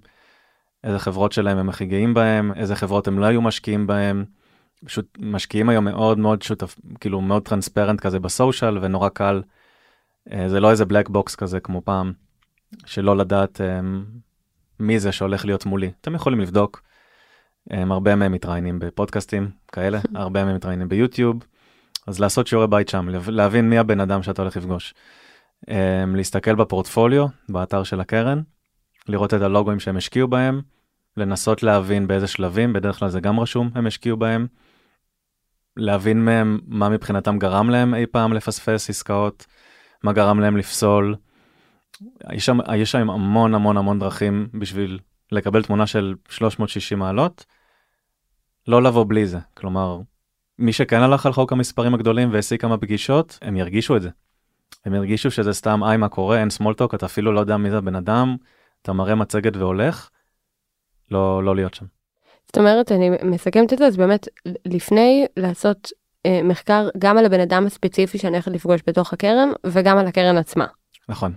איזה 0.85 0.99
חברות 0.99 1.33
שלהם 1.33 1.59
הם 1.59 1.69
הכי 1.69 1.87
גאים 1.87 2.15
בהם, 2.15 2.53
איזה 2.57 2.77
חברות 2.77 3.09
הם 3.09 3.19
לא 3.19 3.27
היו 3.27 3.43
משקיעים 3.43 3.87
בהם. 3.87 4.25
פשוט 4.85 5.19
משקיעים 5.19 5.69
היום 5.69 5.85
מאוד 5.85 6.19
מאוד 6.19 6.43
שותף, 6.43 6.77
כאילו 7.01 7.21
מאוד 7.21 7.43
transparent 7.43 8.01
כזה 8.01 8.19
ב 8.19 8.27
social 8.27 8.79
ונורא 8.79 9.09
קל. 9.09 9.43
אה, 10.33 10.49
זה 10.49 10.61
לא 10.61 10.71
איזה 10.71 10.85
black 10.85 11.09
box 11.09 11.35
כזה 11.35 11.61
כמו 11.61 11.83
פעם, 11.85 12.13
שלא 12.87 13.17
לדעת 13.17 13.61
אה, 13.61 13.81
מי 14.81 15.01
זה 15.01 15.13
שהולך 15.13 15.45
להיות 15.45 15.67
מולי. 15.67 15.91
אתם 16.01 16.15
יכולים 16.15 16.41
לבדוק. 16.41 16.83
אה, 17.73 17.83
הרבה 17.83 18.17
מהם 18.17 18.33
מתראיינים 18.33 18.79
בפודקאסטים 18.79 19.51
כאלה, 19.73 19.99
הרבה 20.15 20.45
מהם 20.45 20.55
מתראיינים 20.55 20.89
ביוטיוב. 20.89 21.37
אז 22.09 22.21
לעשות 22.21 22.47
שיעורי 22.47 22.67
בית 22.67 22.89
שם, 22.89 23.09
להבין 23.29 23.71
מי 23.71 23.79
הבן 23.79 24.01
אדם 24.01 24.23
שאתה 24.23 24.43
הולך 24.43 24.57
לפגוש. 24.57 24.95
להסתכל 26.15 26.55
בפורטפוליו, 26.55 27.27
באתר 27.49 27.83
של 27.83 28.01
הקרן, 28.01 28.43
לראות 29.09 29.35
את 29.35 29.41
הלוגוים 29.43 29.81
שהם 29.81 29.97
השקיעו 29.97 30.29
בהם, 30.29 30.61
לנסות 31.17 31.63
להבין 31.63 32.07
באיזה 32.07 32.27
שלבים, 32.27 32.73
בדרך 32.73 32.99
כלל 32.99 33.09
זה 33.09 33.21
גם 33.21 33.41
רשום, 33.41 33.71
הם 33.75 33.87
השקיעו 33.87 34.17
בהם. 34.17 34.47
להבין 35.77 36.25
מהם 36.25 36.59
מה 36.67 36.89
מבחינתם 36.89 37.39
גרם 37.39 37.71
להם 37.71 37.95
אי 37.95 38.07
פעם 38.07 38.33
לפספס 38.33 38.91
עסקאות, 38.91 39.47
מה 40.05 40.13
גרם 40.13 40.41
להם 40.41 40.57
לפסול. 40.57 41.17
יש 42.33 42.47
שם, 42.47 42.59
יש 42.77 42.93
שם 42.93 43.11
המון 43.11 43.55
המון 43.55 43.77
המון 43.77 43.99
דרכים 43.99 44.49
בשביל 44.55 44.99
לקבל 45.33 45.63
תמונה 45.63 45.87
של 45.87 46.15
360 46.29 46.99
מעלות. 46.99 47.45
לא 48.69 48.83
לבוא 48.83 49.05
בלי 49.09 49.27
זה, 49.27 49.39
כלומר, 49.55 50.01
מי 50.59 50.73
שכן 50.73 51.01
הלך 51.01 51.27
על 51.27 51.33
חוק 51.33 51.53
המספרים 51.53 51.95
הגדולים 51.95 52.33
והשיג 52.33 52.61
כמה 52.61 52.79
פגישות, 52.79 53.39
הם 53.43 53.57
ירגישו 53.57 53.97
את 53.97 54.03
זה. 54.03 54.09
הם 54.85 54.95
ירגישו 54.95 55.31
שזה 55.31 55.53
סתם, 55.53 55.83
היי 55.85 55.97
מה 55.97 56.09
קורה, 56.09 56.41
אין 56.41 56.51
סמולטוק, 56.51 56.95
אתה 56.95 57.07
אפילו 57.07 57.33
לא 57.33 57.41
יודע 57.41 57.57
מי 57.57 57.71
זה 57.71 57.79
הבן 57.79 57.95
אדם, 57.95 58.37
אתה 58.83 58.93
מראה 58.93 59.15
מצגת 59.15 59.57
והולך, 59.57 60.11
לא, 61.11 61.45
לא 61.45 61.57
להיות 61.57 61.75
שם. 61.75 61.87
זאת 62.47 62.59
אומרת, 62.59 62.93
אני 62.93 63.11
מסכמת 63.25 63.73
את 63.73 63.79
זה, 63.79 63.87
אז 63.87 63.97
באמת, 63.97 64.29
לפני 64.67 65.27
לעשות 65.37 65.89
אה, 66.27 66.41
מחקר 66.45 66.89
גם 66.99 67.19
על 67.19 67.27
הבן 67.27 67.41
אדם 67.41 67.67
הספציפי 67.67 68.19
שאני 68.19 68.33
הולכת 68.33 68.53
לפגוש 68.53 68.81
בתוך 68.87 69.13
הקרן 69.13 69.49
וגם 69.67 69.99
על 69.99 70.07
הקרן 70.07 70.37
עצמה. 70.37 70.67
נכון. 71.09 71.33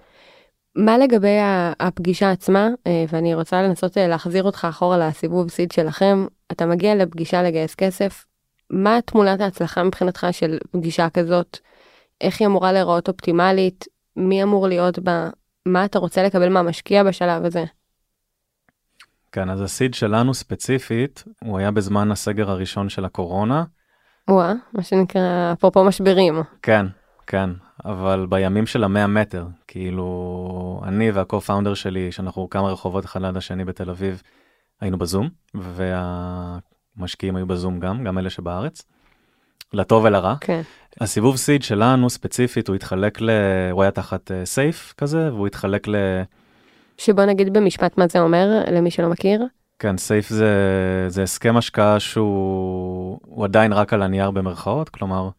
מה 0.75 0.97
לגבי 0.97 1.37
הפגישה 1.79 2.31
עצמה, 2.31 2.69
אה, 2.87 3.05
ואני 3.09 3.35
רוצה 3.35 3.61
לנסות 3.61 3.97
אה, 3.97 4.07
להחזיר 4.07 4.43
אותך 4.43 4.67
אחורה 4.69 4.97
לסיבוב 4.97 5.49
סיד 5.49 5.71
שלכם, 5.71 6.25
אתה 6.51 6.65
מגיע 6.65 6.95
לפגישה 6.95 7.43
לגייס 7.43 7.75
כסף, 7.75 8.25
מה 8.71 8.99
תמונת 9.05 9.41
ההצלחה 9.41 9.83
מבחינתך 9.83 10.27
של 10.31 10.57
פגישה 10.71 11.09
כזאת? 11.09 11.57
איך 12.21 12.41
היא 12.41 12.47
אמורה 12.47 12.71
להיראות 12.71 13.07
אופטימלית? 13.07 13.85
מי 14.15 14.43
אמור 14.43 14.67
להיות 14.67 14.99
בה? 14.99 15.29
מה 15.65 15.85
אתה 15.85 15.99
רוצה 15.99 16.23
לקבל 16.23 16.49
מהמשקיע 16.49 17.03
בשלב 17.03 17.45
הזה? 17.45 17.63
כן, 19.31 19.49
אז 19.49 19.61
הסיד 19.61 19.93
שלנו 19.93 20.33
ספציפית, 20.33 21.23
הוא 21.43 21.57
היה 21.57 21.71
בזמן 21.71 22.11
הסגר 22.11 22.51
הראשון 22.51 22.89
של 22.89 23.05
הקורונה. 23.05 23.63
וואה, 24.29 24.53
מה 24.73 24.83
שנקרא, 24.83 25.53
אפרופו 25.53 25.83
משברים. 25.83 26.43
כן, 26.61 26.85
כן, 27.27 27.49
אבל 27.85 28.25
בימים 28.29 28.65
של 28.65 28.83
המאה 28.83 29.07
מטר, 29.07 29.47
כאילו, 29.67 30.81
אני 30.83 31.11
והקו-פאונדר 31.11 31.73
שלי, 31.73 32.11
שאנחנו 32.11 32.49
כמה 32.49 32.69
רחובות 32.69 33.05
אחד 33.05 33.21
ליד 33.21 33.37
השני 33.37 33.65
בתל 33.65 33.89
אביב, 33.89 34.21
היינו 34.81 34.97
בזום, 34.97 35.29
והמשקיעים 37.01 37.35
היו 37.35 37.45
בזום 37.45 37.79
גם, 37.79 38.03
גם 38.03 38.17
אלה 38.17 38.29
שבארץ, 38.29 38.83
לטוב 39.73 40.03
ולרע. 40.03 40.35
כן. 40.41 40.61
הסיבוב 41.01 41.37
seed 41.37 41.63
שלנו 41.63 42.09
ספציפית, 42.09 42.67
הוא 42.67 42.75
התחלק 42.75 43.21
ל... 43.21 43.29
הוא 43.71 43.81
היה 43.81 43.91
תחת 43.91 44.31
SAFE 44.43 44.93
כזה, 44.97 45.33
והוא 45.33 45.47
התחלק 45.47 45.87
ל... 45.87 45.95
שבוא 46.97 47.25
נגיד 47.25 47.53
במשפט 47.53 47.97
מה 47.97 48.07
זה 48.07 48.19
אומר, 48.19 48.63
למי 48.71 48.91
שלא 48.91 49.09
מכיר. 49.09 49.45
כן, 49.79 49.97
SAFE 49.97 50.29
זה, 50.29 50.55
זה 51.07 51.23
הסכם 51.23 51.57
השקעה 51.57 51.99
שהוא 51.99 53.19
הוא 53.21 53.45
עדיין 53.45 53.73
רק 53.73 53.93
על 53.93 54.01
הנייר 54.01 54.31
במרכאות, 54.31 54.89
כלומר, 54.89 55.29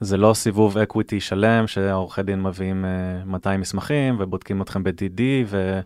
זה 0.00 0.16
לא 0.16 0.34
סיבוב 0.34 0.78
equity 0.78 1.20
שלם 1.20 1.66
שהעורכי 1.66 2.22
דין 2.22 2.42
מביאים 2.42 2.84
uh, 3.24 3.28
200 3.28 3.60
מסמכים 3.60 4.16
ובודקים 4.18 4.62
אתכם 4.62 4.82
ב-DD 4.82 5.20
ו, 5.46 5.80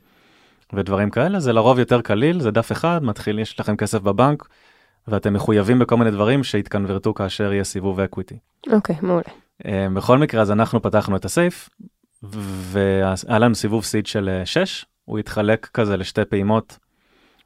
ודברים 0.72 1.10
כאלה, 1.10 1.40
זה 1.40 1.52
לרוב 1.52 1.78
יותר 1.78 2.00
קליל, 2.00 2.40
זה 2.40 2.50
דף 2.50 2.72
אחד, 2.72 3.04
מתחיל, 3.04 3.38
יש 3.38 3.60
לכם 3.60 3.76
כסף 3.76 4.00
בבנק, 4.00 4.48
ואתם 5.08 5.32
מחויבים 5.32 5.78
בכל 5.78 5.96
מיני 5.96 6.10
דברים 6.10 6.44
שיתקונברטו 6.44 7.14
כאשר 7.14 7.52
יהיה 7.52 7.64
סיבוב 7.64 8.00
equity. 8.00 8.38
אוקיי, 8.72 8.96
מעולה. 9.02 9.22
Uh, 9.62 9.66
בכל 9.94 10.18
מקרה, 10.18 10.42
אז 10.42 10.50
אנחנו 10.50 10.82
פתחנו 10.82 11.16
את 11.16 11.24
ה 11.24 11.32
SAFE, 11.32 11.68
והיה 12.22 13.38
לנו 13.38 13.54
סיבוב 13.54 13.84
seed 13.84 14.06
של 14.06 14.42
6, 14.44 14.86
הוא 15.04 15.18
התחלק 15.18 15.66
כזה 15.66 15.96
לשתי 15.96 16.24
פעימות, 16.24 16.78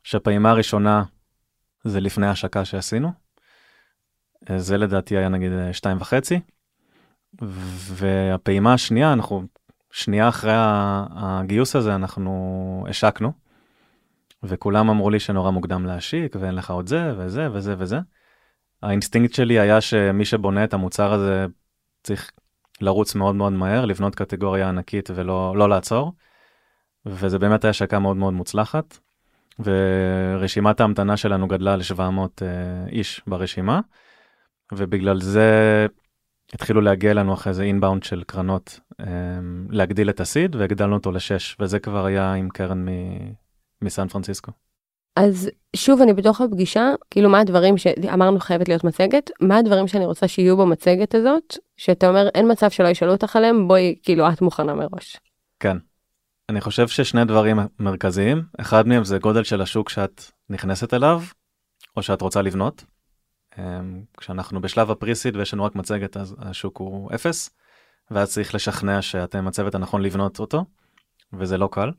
שהפעימה 0.03 0.51
הראשונה 0.51 1.03
זה 1.85 2.01
לפני 2.01 2.27
ההשקה 2.27 2.65
שעשינו, 2.65 3.13
אה, 4.51 4.59
זה 4.59 4.77
לדעתי 4.79 5.17
היה 5.17 5.29
נגיד 5.29 5.53
אה, 5.53 5.73
שתיים 5.73 5.97
וחצי, 6.01 6.41
והפעימה 7.43 8.75
השנייה, 8.75 9.13
אנחנו 9.13 9.43
שנייה 9.91 10.29
אחרי 10.29 10.53
הגיוס 11.11 11.77
הזה 11.77 11.95
אנחנו 11.95 12.87
השקנו, 12.89 13.33
וכולם 14.47 14.91
אמרו 14.91 15.11
לי 15.11 15.21
שנורא 15.21 15.51
מוקדם 15.51 15.87
להשיק 15.87 16.37
ואין 16.41 16.55
לך 16.55 16.71
עוד 16.71 16.87
זה 16.87 17.13
וזה 17.17 17.49
וזה 17.53 17.75
וזה. 17.79 17.99
האינסטינקט 18.83 19.35
שלי 19.35 19.59
היה 19.59 19.81
שמי 19.81 20.25
שבונה 20.25 20.65
את 20.65 20.75
המוצר 20.75 21.13
הזה 21.13 21.47
צריך 22.03 22.31
לרוץ 22.81 23.15
מאוד 23.15 23.35
מאוד 23.35 23.53
מהר, 23.53 23.85
לבנות 23.85 24.15
קטגוריה 24.15 24.69
ענקית 24.69 25.11
ולא 25.15 25.55
לא 25.57 25.69
לעצור. 25.69 26.13
וזה 27.07 27.39
באמת 27.39 27.65
היה 27.65 27.71
השקה 27.71 27.99
מאוד 27.99 28.17
מאוד 28.17 28.35
מוצלחת. 28.35 28.99
ורשימת 29.59 30.81
ההמתנה 30.81 31.17
שלנו 31.17 31.49
גדלה 31.49 31.77
ל-700 31.77 31.99
uh, 31.99 32.43
איש 32.89 33.23
ברשימה, 33.27 33.81
ובגלל 34.73 35.21
זה 35.21 35.51
התחילו 36.55 36.81
להגיע 36.81 37.15
לנו 37.15 37.35
אחרי 37.35 37.55
זה 37.55 37.63
inbound 37.63 38.03
של 38.03 38.23
קרנות 38.27 38.81
um, 38.93 39.05
להגדיל 39.71 40.11
את 40.11 40.21
הסיד, 40.21 40.57
והגדלנו 40.57 40.95
אותו 40.95 41.13
לשש, 41.13 41.57
וזה 41.61 41.79
כבר 41.79 42.07
היה 42.07 42.33
עם 42.33 42.49
קרן 42.49 42.87
מסן 43.83 44.09
פרנסיסקו. 44.09 44.53
אז 45.17 45.51
שוב 45.77 46.01
אני 46.01 46.13
בתוך 46.13 46.41
הפגישה, 46.41 46.91
כאילו 47.11 47.31
מה 47.31 47.41
הדברים 47.41 47.79
שאמרנו 47.79 48.41
חייבת 48.41 48.69
להיות 48.69 48.85
מצגת, 48.85 49.31
מה 49.41 49.57
הדברים 49.57 49.89
שאני 49.89 50.07
רוצה 50.07 50.29
שיהיו 50.29 50.57
במצגת 50.57 51.15
הזאת, 51.15 51.57
שאתה 51.77 52.09
אומר 52.09 52.29
אין 52.35 52.53
מצב 52.53 52.71
שלא 52.71 52.89
ישאלו 52.89 53.13
אותך 53.13 53.37
עליהם, 53.37 53.69
בואי 53.69 53.97
כאילו 54.03 54.29
את 54.29 54.43
מוכנה 54.43 54.75
מראש. 54.75 55.17
כן. 55.61 55.77
אני 56.49 56.61
חושב 56.61 56.89
ששני 56.89 57.25
דברים 57.25 57.59
מרכזיים, 57.79 58.43
אחד 58.61 58.89
מהם 58.89 59.05
זה 59.05 59.19
גודל 59.19 59.45
של 59.45 59.61
השוק 59.61 59.89
שאת 59.89 60.23
נכנסת 60.51 60.95
אליו, 60.95 61.23
או 61.97 62.03
שאת 62.03 62.21
רוצה 62.21 62.43
לבנות. 62.43 62.85
אמ, 63.59 64.03
כשאנחנו 64.17 64.61
בשלב 64.61 64.91
הפריסיד 64.91 65.37
ויש 65.37 65.55
לנו 65.55 65.65
רק 65.65 65.75
מצגת 65.75 66.17
אז 66.17 66.37
השוק 66.39 66.79
הוא 66.79 67.11
אפס, 67.15 67.51
ואז 68.11 68.33
צריך 68.33 68.55
לשכנע 68.55 69.03
שאתם 69.03 69.47
הצוות 69.47 69.75
הנכון 69.75 70.03
לבנות 70.03 70.41
אותו, 70.41 70.65
וזה 71.33 71.59
לא 71.59 71.69
קל. 71.73 71.91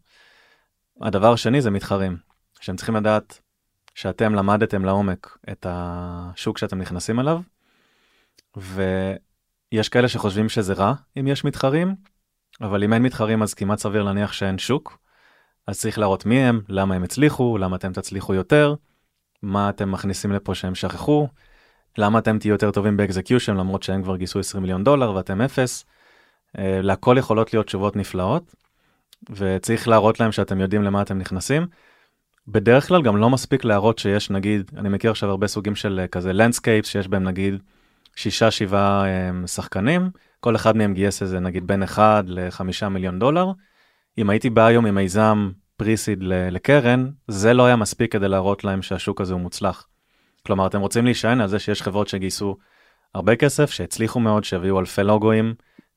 הדבר 1.01 1.33
השני 1.33 1.61
זה 1.61 1.71
מתחרים, 1.71 2.17
שהם 2.59 2.75
צריכים 2.75 2.95
לדעת 2.95 3.39
שאתם 3.95 4.35
למדתם 4.35 4.85
לעומק 4.85 5.37
את 5.51 5.65
השוק 5.69 6.57
שאתם 6.57 6.79
נכנסים 6.79 7.19
אליו, 7.19 7.41
ויש 8.57 9.89
כאלה 9.89 10.07
שחושבים 10.07 10.49
שזה 10.49 10.73
רע 10.73 10.93
אם 11.19 11.27
יש 11.27 11.43
מתחרים, 11.43 11.95
אבל 12.61 12.83
אם 12.83 12.93
אין 12.93 13.03
מתחרים 13.03 13.43
אז 13.43 13.53
כמעט 13.53 13.79
סביר 13.79 14.03
להניח 14.03 14.33
שאין 14.33 14.57
שוק. 14.57 14.97
אז 15.67 15.79
צריך 15.79 15.99
להראות 15.99 16.25
מי 16.25 16.39
הם, 16.39 16.61
למה 16.69 16.95
הם 16.95 17.03
הצליחו, 17.03 17.57
למה 17.57 17.75
אתם 17.75 17.93
תצליחו 17.93 18.33
יותר, 18.33 18.75
מה 19.41 19.69
אתם 19.69 19.91
מכניסים 19.91 20.31
לפה 20.31 20.55
שהם 20.55 20.75
שכחו, 20.75 21.27
למה 21.97 22.19
אתם 22.19 22.39
תהיו 22.39 22.51
יותר 22.51 22.71
טובים 22.71 22.97
ב 22.97 23.03
execution 23.03 23.57
למרות 23.57 23.83
שהם 23.83 24.03
כבר 24.03 24.17
גייסו 24.17 24.39
20 24.39 24.61
מיליון 24.61 24.83
דולר 24.83 25.13
ואתם 25.13 25.41
אפס. 25.41 25.85
אה, 26.57 26.81
להכל 26.81 27.15
יכולות 27.19 27.53
להיות 27.53 27.65
תשובות 27.65 27.95
נפלאות, 27.95 28.55
וצריך 29.29 29.87
להראות 29.87 30.19
להם 30.19 30.31
שאתם 30.31 30.59
יודעים 30.59 30.83
למה 30.83 31.01
אתם 31.01 31.17
נכנסים. 31.17 31.67
בדרך 32.47 32.87
כלל 32.87 33.01
גם 33.01 33.17
לא 33.17 33.29
מספיק 33.29 33.63
להראות 33.63 33.99
שיש 33.99 34.29
נגיד, 34.29 34.71
אני 34.77 34.89
מכיר 34.89 35.11
עכשיו 35.11 35.29
הרבה 35.29 35.47
סוגים 35.47 35.75
של 35.75 35.99
אה, 35.99 36.07
כזה 36.07 36.33
landscapes 36.33 36.89
שיש 36.89 37.07
בהם 37.07 37.23
נגיד 37.23 37.55
שישה 38.15 38.51
שבעה 38.51 39.05
אה, 39.05 39.47
שחקנים, 39.47 40.09
כל 40.39 40.55
אחד 40.55 40.77
מהם 40.77 40.93
גייס 40.93 41.21
איזה 41.21 41.39
נגיד 41.39 41.67
בין 41.67 41.83
1 41.83 42.23
ל-5 42.27 42.87
מיליון 42.87 43.19
דולר. 43.19 43.51
אם 44.17 44.29
הייתי 44.29 44.49
בא 44.49 44.65
היום 44.65 44.85
עם 44.85 44.95
מיזם 44.95 45.51
pre-seed 45.77 46.19
לקרן, 46.23 47.09
זה 47.27 47.53
לא 47.53 47.65
היה 47.65 47.75
מספיק 47.75 48.11
כדי 48.11 48.27
להראות 48.27 48.63
להם 48.63 48.81
שהשוק 48.81 49.21
הזה 49.21 49.33
הוא 49.33 49.41
מוצלח. 49.41 49.87
כלומר, 50.45 50.67
אתם 50.67 50.79
רוצים 50.81 51.05
להישען 51.05 51.41
על 51.41 51.47
זה 51.47 51.59
שיש 51.59 51.81
חברות 51.81 52.07
שגייסו 52.07 52.57
הרבה 53.15 53.35
כסף, 53.35 53.71
שהצליחו 53.71 54.19
מאוד, 54.19 54.43
שהביאו 54.43 54.79
אלפי 54.79 55.03
לוגויים, 55.03 55.53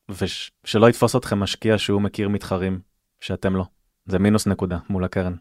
ושלא 0.08 0.88
יתפוס 0.88 1.16
אתכם 1.16 1.40
משקיע 1.40 1.78
שהוא 1.78 2.02
מכיר 2.02 2.28
מתחרים, 2.28 2.80
שאתם 3.20 3.56
לא. 3.56 3.64
זה 4.06 4.18
מינוס 4.18 4.46
נקודה 4.46 4.78
מול 4.90 5.04
הקרן. 5.04 5.34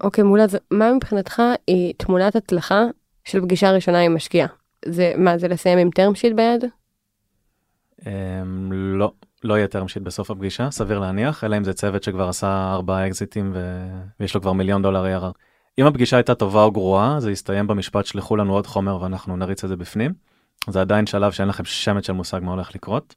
אוקיי, 0.00 0.24
מולה, 0.24 0.44
אז 0.44 0.58
מה 0.70 0.92
מבחינתך 0.92 1.42
היא 1.66 1.94
תמונת 1.96 2.36
הצלחה 2.36 2.82
של 3.24 3.40
פגישה 3.40 3.70
ראשונה 3.70 4.00
עם 4.00 4.14
משקיע? 4.14 4.46
זה 4.84 5.12
מה, 5.16 5.38
זה 5.38 5.48
לסיים 5.48 5.78
עם 5.78 5.88
term 5.88 6.14
sheet 6.14 6.34
ביד? 6.34 6.64
אמ, 8.06 8.72
לא, 8.72 9.12
לא 9.44 9.54
יהיה 9.54 9.66
term 9.66 9.86
sheet 9.86 10.00
בסוף 10.02 10.30
הפגישה, 10.30 10.70
סביר 10.70 10.98
להניח, 10.98 11.44
אלא 11.44 11.56
אם 11.56 11.64
זה 11.64 11.72
צוות 11.72 12.02
שכבר 12.02 12.28
עשה 12.28 12.72
ארבעה 12.72 13.06
אקזיטים 13.06 13.50
ו... 13.54 13.86
ויש 14.20 14.34
לו 14.34 14.40
כבר 14.40 14.52
מיליון 14.52 14.82
דולר 14.82 15.04
ARR. 15.04 15.32
אם 15.78 15.86
הפגישה 15.86 16.16
הייתה 16.16 16.34
טובה 16.34 16.62
או 16.62 16.72
גרועה, 16.72 17.20
זה 17.20 17.30
יסתיים 17.30 17.66
במשפט 17.66 18.06
שלחו 18.06 18.36
לנו 18.36 18.52
עוד 18.52 18.66
חומר 18.66 19.02
ואנחנו 19.02 19.36
נריץ 19.36 19.64
את 19.64 19.68
זה 19.68 19.76
בפנים. 19.76 20.12
זה 20.70 20.80
עדיין 20.80 21.06
שלב 21.06 21.32
שאין 21.32 21.48
לכם 21.48 21.64
שמץ 21.64 22.06
של 22.06 22.12
מושג 22.12 22.40
מה 22.42 22.50
הולך 22.50 22.74
לקרות. 22.74 23.14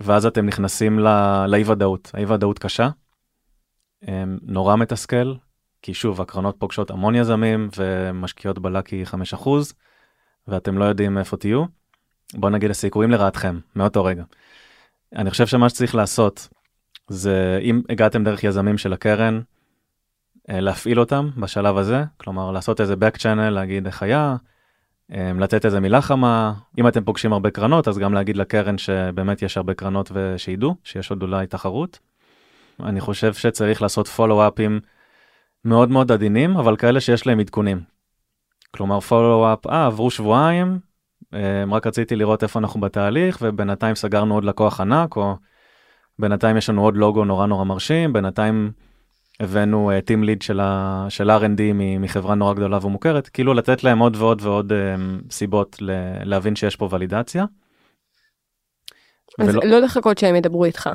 ואז 0.00 0.26
אתם 0.26 0.46
נכנסים 0.46 0.98
לא... 0.98 1.46
לאי 1.46 1.64
ודאות, 1.64 2.10
האי 2.14 2.24
ודאות 2.24 2.58
קשה, 2.58 2.88
אמ, 4.08 4.38
נורא 4.42 4.76
מתסכל, 4.76 5.34
כי 5.82 5.94
שוב 5.94 6.20
הקרנות 6.20 6.56
פוגשות 6.58 6.90
המון 6.90 7.14
יזמים 7.14 7.68
ומשקיעות 7.76 8.58
בלאקי 8.58 9.04
5% 9.34 9.48
ואתם 10.48 10.78
לא 10.78 10.84
יודעים 10.84 11.18
איפה 11.18 11.36
תהיו. 11.36 11.64
בוא 12.34 12.50
נגיד 12.50 12.70
הסיכויים 12.70 13.10
לרעתכם 13.10 13.58
מאותו 13.76 14.04
רגע. 14.04 14.24
אני 15.16 15.30
חושב 15.30 15.46
שמה 15.46 15.68
שצריך 15.68 15.94
לעשות 15.94 16.48
זה 17.08 17.58
אם 17.62 17.82
הגעתם 17.88 18.24
דרך 18.24 18.44
יזמים 18.44 18.78
של 18.78 18.92
הקרן, 18.92 19.40
אה, 20.50 20.60
להפעיל 20.60 21.00
אותם 21.00 21.30
בשלב 21.36 21.76
הזה, 21.76 22.04
כלומר 22.16 22.50
לעשות 22.50 22.80
איזה 22.80 22.94
back 22.94 23.16
channel, 23.18 23.50
להגיד 23.50 23.86
איך 23.86 24.02
היה, 24.02 24.36
לתת 25.12 25.64
איזה 25.64 25.80
מילה 25.80 26.00
חמה, 26.00 26.52
אם 26.78 26.88
אתם 26.88 27.04
פוגשים 27.04 27.32
הרבה 27.32 27.50
קרנות 27.50 27.88
אז 27.88 27.98
גם 27.98 28.14
להגיד 28.14 28.36
לקרן 28.36 28.78
שבאמת 28.78 29.42
יש 29.42 29.56
הרבה 29.56 29.74
קרנות 29.74 30.10
ושידעו 30.14 30.74
שיש 30.84 31.10
עוד 31.10 31.22
אולי 31.22 31.46
תחרות. 31.46 31.98
אני 32.82 33.00
חושב 33.00 33.34
שצריך 33.34 33.82
לעשות 33.82 34.08
פולו-אפים 34.08 34.80
מאוד 35.64 35.90
מאוד 35.90 36.12
עדינים, 36.12 36.56
אבל 36.56 36.76
כאלה 36.76 37.00
שיש 37.00 37.26
להם 37.26 37.40
עדכונים. 37.40 37.80
כלומר 38.70 39.00
פולו-אפ, 39.00 39.66
אה 39.66 39.86
עברו 39.86 40.10
שבועיים, 40.10 40.78
אה, 41.34 41.64
רק 41.70 41.86
רציתי 41.86 42.16
לראות 42.16 42.42
איפה 42.42 42.58
אנחנו 42.58 42.80
בתהליך 42.80 43.38
ובינתיים 43.42 43.94
סגרנו 43.94 44.34
עוד 44.34 44.44
לקוח 44.44 44.80
ענק 44.80 45.16
או 45.16 45.36
בינתיים 46.18 46.56
יש 46.56 46.70
לנו 46.70 46.82
עוד 46.84 46.96
לוגו 46.96 47.24
נורא 47.24 47.46
נורא 47.46 47.64
מרשים, 47.64 48.12
בינתיים 48.12 48.72
הבאנו 49.42 49.90
טים 50.04 50.24
ליד 50.24 50.42
של, 50.42 50.60
ה, 50.60 51.06
של 51.08 51.30
R&D 51.30 51.60
מחברה 52.00 52.34
נורא 52.34 52.54
גדולה 52.54 52.86
ומוכרת, 52.86 53.28
כאילו 53.28 53.54
לתת 53.54 53.84
להם 53.84 53.98
עוד 53.98 54.16
ועוד 54.16 54.42
ועוד 54.42 54.72
um, 54.72 55.32
סיבות 55.32 55.76
להבין 56.24 56.56
שיש 56.56 56.76
פה 56.76 56.88
ולידציה. 56.90 57.44
אז 59.38 59.48
ולא- 59.48 59.64
לא 59.64 59.78
לחכות 59.78 60.18
שהם 60.18 60.36
ידברו 60.36 60.64
איתך. 60.64 60.90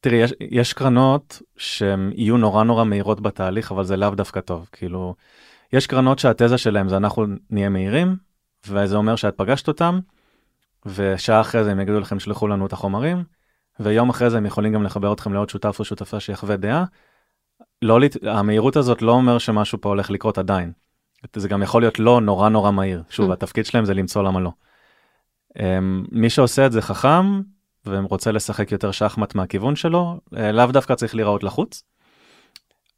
תראי, 0.00 0.16
יש, 0.16 0.32
יש 0.40 0.72
קרנות 0.72 1.42
שהן 1.56 2.12
יהיו 2.14 2.36
נורא 2.36 2.64
נורא 2.64 2.84
מהירות 2.84 3.20
בתהליך, 3.20 3.72
אבל 3.72 3.84
זה 3.84 3.96
לאו 3.96 4.10
דווקא 4.10 4.40
טוב. 4.40 4.68
כאילו, 4.72 5.14
יש 5.72 5.86
קרנות 5.86 6.18
שהתזה 6.18 6.58
שלהם 6.58 6.88
זה 6.88 6.96
אנחנו 6.96 7.26
נהיה 7.50 7.68
מהירים, 7.68 8.16
וזה 8.68 8.96
אומר 8.96 9.16
שאת 9.16 9.34
פגשת 9.36 9.68
אותם, 9.68 10.00
ושעה 10.86 11.40
אחרי 11.40 11.64
זה 11.64 11.70
הם 11.70 11.80
יגידו 11.80 12.00
לכם 12.00 12.20
שלחו 12.20 12.48
לנו 12.48 12.66
את 12.66 12.72
החומרים, 12.72 13.24
ויום 13.80 14.10
אחרי 14.10 14.30
זה 14.30 14.36
הם 14.36 14.46
יכולים 14.46 14.72
גם 14.72 14.82
לחבר 14.82 15.12
אתכם 15.12 15.32
לעוד 15.32 15.50
שותף 15.50 15.76
או 15.78 15.84
שותפה 15.84 16.20
שיחווה 16.20 16.56
דעה. 16.56 16.84
לא, 17.82 17.98
המהירות 18.22 18.76
הזאת 18.76 19.02
לא 19.02 19.12
אומר 19.12 19.38
שמשהו 19.38 19.80
פה 19.80 19.88
הולך 19.88 20.10
לקרות 20.10 20.38
עדיין. 20.38 20.72
זה 21.36 21.48
גם 21.48 21.62
יכול 21.62 21.82
להיות 21.82 21.98
לא 21.98 22.20
נורא 22.20 22.48
נורא 22.48 22.70
מהיר. 22.70 23.02
שוב, 23.10 23.30
Mm. 23.30 23.32
התפקיד 23.32 23.66
שלהם 23.66 23.84
זה 23.84 23.94
למצוא 23.94 24.22
למה 24.22 24.40
לא. 24.40 24.50
אמ, 25.58 26.04
מי 26.12 26.30
שעושה 26.30 26.66
את 26.66 26.72
זה 26.72 26.82
חכם, 26.82 27.40
ורוצה 27.86 28.32
לשחק 28.32 28.72
יותר 28.72 28.90
שחמט 28.90 29.34
מהכיוון 29.34 29.76
שלו, 29.76 30.20
אה, 30.36 30.52
לאו 30.52 30.66
דווקא 30.66 30.94
צריך 30.94 31.14
להיראות 31.14 31.44
לחוץ, 31.44 31.82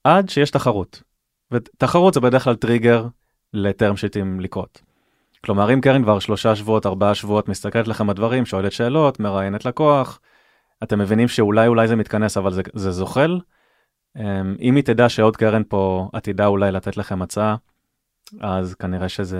עד 0.04 0.28
שיש 0.28 0.50
תחרות. 0.50 1.02
ותחרות 1.50 2.14
זה 2.14 2.20
בדרך 2.20 2.44
כלל 2.44 2.54
טריגר 2.54 3.06
לטרם 3.52 3.96
שיטים 3.96 4.40
לקרות. 4.40 4.82
כלומר, 5.44 5.72
אם 5.74 5.80
קרן 5.80 6.02
כבר 6.02 6.18
שלושה 6.18 6.56
שבועות, 6.56 6.86
ארבעה 6.86 7.14
שבועות, 7.14 7.48
מסתכלת 7.48 7.88
לכם 7.88 8.06
בדברים, 8.06 8.46
שואלת 8.46 8.72
שאלות, 8.72 9.20
מראיינת 9.20 9.64
לקוח, 9.64 10.20
אתם 10.82 10.98
מבינים 10.98 11.28
שאולי 11.28 11.66
אולי 11.66 11.88
זה 11.88 11.96
מתכנס, 11.96 12.36
אבל 12.36 12.52
זה, 12.52 12.62
זה 12.74 12.90
זוחל. 12.90 13.38
אמ, 14.16 14.56
אם 14.60 14.76
היא 14.76 14.84
תדע 14.84 15.08
שעוד 15.08 15.36
קרן 15.36 15.62
פה 15.68 16.08
עתידה 16.12 16.46
אולי 16.46 16.72
לתת 16.72 16.96
לכם 16.96 17.22
הצעה, 17.22 17.56
אז 18.40 18.74
כנראה 18.74 19.08
שזה... 19.08 19.38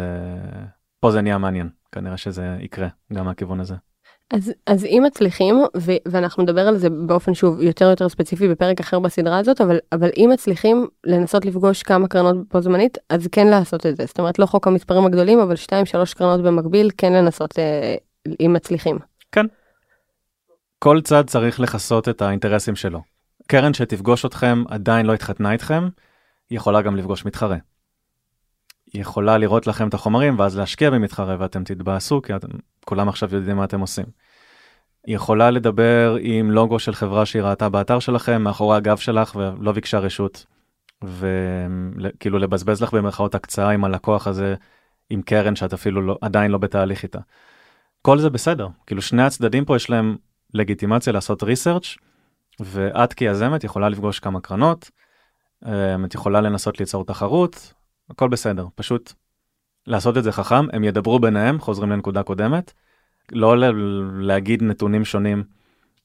פה 1.01 1.11
זה 1.11 1.21
נהיה 1.21 1.39
מעניין, 1.39 1.69
כנראה 1.93 2.17
שזה 2.17 2.57
יקרה 2.61 2.89
גם 3.13 3.25
מהכיוון 3.25 3.61
הזה. 3.61 3.75
אז, 4.31 4.53
אז 4.67 4.85
אם 4.85 5.03
מצליחים, 5.07 5.55
ו, 5.77 5.93
ואנחנו 6.09 6.43
נדבר 6.43 6.69
על 6.69 6.77
זה 6.77 6.91
באופן 6.91 7.35
שוב 7.35 7.61
יותר 7.61 7.91
יותר 7.91 8.09
ספציפי 8.09 8.49
בפרק 8.49 8.81
אחר 8.81 8.99
בסדרה 8.99 9.39
הזאת, 9.39 9.61
אבל, 9.61 9.79
אבל 9.93 10.11
אם 10.17 10.31
מצליחים 10.33 10.87
לנסות 11.05 11.45
לפגוש 11.45 11.83
כמה 11.83 12.09
קרנות 12.09 12.37
בו 12.49 12.61
זמנית, 12.61 12.99
אז 13.09 13.29
כן 13.33 13.47
לעשות 13.47 13.87
את 13.87 13.97
זה. 13.97 14.07
זאת 14.07 14.19
אומרת, 14.19 14.39
לא 14.39 14.47
חוק 14.47 14.67
המספרים 14.67 15.07
הגדולים, 15.07 15.39
אבל 15.39 15.55
2-3 15.55 16.15
קרנות 16.17 16.43
במקביל, 16.43 16.91
כן 16.97 17.13
לנסות, 17.13 17.59
אה, 17.59 17.95
אם 18.41 18.53
מצליחים. 18.53 18.99
כל 20.83 21.01
צד 21.01 21.27
צריך 21.27 21.61
לכסות 21.61 22.09
את 22.09 22.23
האינטרסים 22.23 22.77
שלו. 22.77 23.03
קרן 23.47 23.75
שתפגוש 23.75 24.25
אתכם 24.25 24.65
עדיין 24.69 25.07
לא 25.07 25.15
התחתנה 25.15 25.53
איתכם, 25.53 25.89
היא 26.51 26.57
יכולה 26.57 26.83
גם 26.83 26.97
לפגוש 26.97 27.25
מתחרה. 27.25 27.57
היא 28.93 29.03
יכולה 29.03 29.39
לראות 29.39 29.67
לכם 29.67 29.89
את 29.89 29.95
החומרים 29.95 30.39
ואז 30.39 30.59
להשקיע 30.59 30.91
במתחרה 30.91 31.37
ואתם 31.39 31.65
תתבאסו 31.65 32.23
כי 32.23 32.37
אתם, 32.37 32.49
כולם 32.85 33.09
עכשיו 33.09 33.35
יודעים 33.35 33.57
מה 33.57 33.65
אתם 33.65 33.81
עושים. 33.81 34.05
היא 35.07 35.17
יכולה 35.17 35.51
לדבר 35.51 36.17
עם 36.21 36.51
לוגו 36.51 36.79
של 36.79 36.95
חברה 36.95 37.27
שהיא 37.27 37.43
ראתה 37.43 37.69
באתר 37.69 37.99
שלכם 37.99 38.43
מאחורי 38.43 38.77
הגב 38.77 38.97
שלך 38.97 39.37
ולא 39.37 39.73
ביקשה 39.73 39.99
רשות. 39.99 40.47
וכאילו 41.05 42.39
לבזבז 42.39 42.83
לך 42.83 42.95
במרכאות 42.95 43.35
הקצאה 43.35 43.71
עם 43.71 43.85
הלקוח 43.85 44.27
הזה 44.27 44.55
עם 45.11 45.23
קרן 45.23 45.57
שאת 45.57 45.73
אפילו 45.73 46.03
לא, 46.03 46.19
עדיין 46.21 46.51
לא 46.51 46.59
בתהליך 46.59 47.03
איתה. 47.03 47.19
כל 48.03 48.19
זה 48.19 48.31
בסדר, 48.31 48.69
כאילו 48.87 49.03
שני 49.03 49.23
הצדדים 49.23 49.65
פה 49.65 49.77
יש 49.77 49.91
להם 49.91 50.17
לגיטימציה 50.55 51.13
לעשות 51.13 51.43
ריסרצ' 51.43 51.97
ואת 52.61 53.13
כיזמת 53.13 53.65
יכולה 53.65 53.89
לפגוש 53.89 54.21
כמה 54.21 54.41
קרנות, 54.41 54.91
אה, 55.67 55.97
את 56.05 56.15
יכולה 56.15 56.41
לנסות 56.41 56.81
ליצור 56.81 57.05
תחרות, 57.05 57.73
הכל 58.11 58.29
בסדר, 58.29 58.67
פשוט 58.75 59.13
לעשות 59.87 60.17
את 60.17 60.25
זה 60.25 60.33
חכם, 60.33 60.67
הם 60.73 60.85
ידברו 60.85 61.19
ביניהם, 61.19 61.61
חוזרים 61.61 61.91
לנקודה 61.91 62.23
קודמת, 62.23 62.73
לא 63.33 63.57
להגיד 64.21 64.63
נתונים 64.63 65.05
שונים 65.05 65.45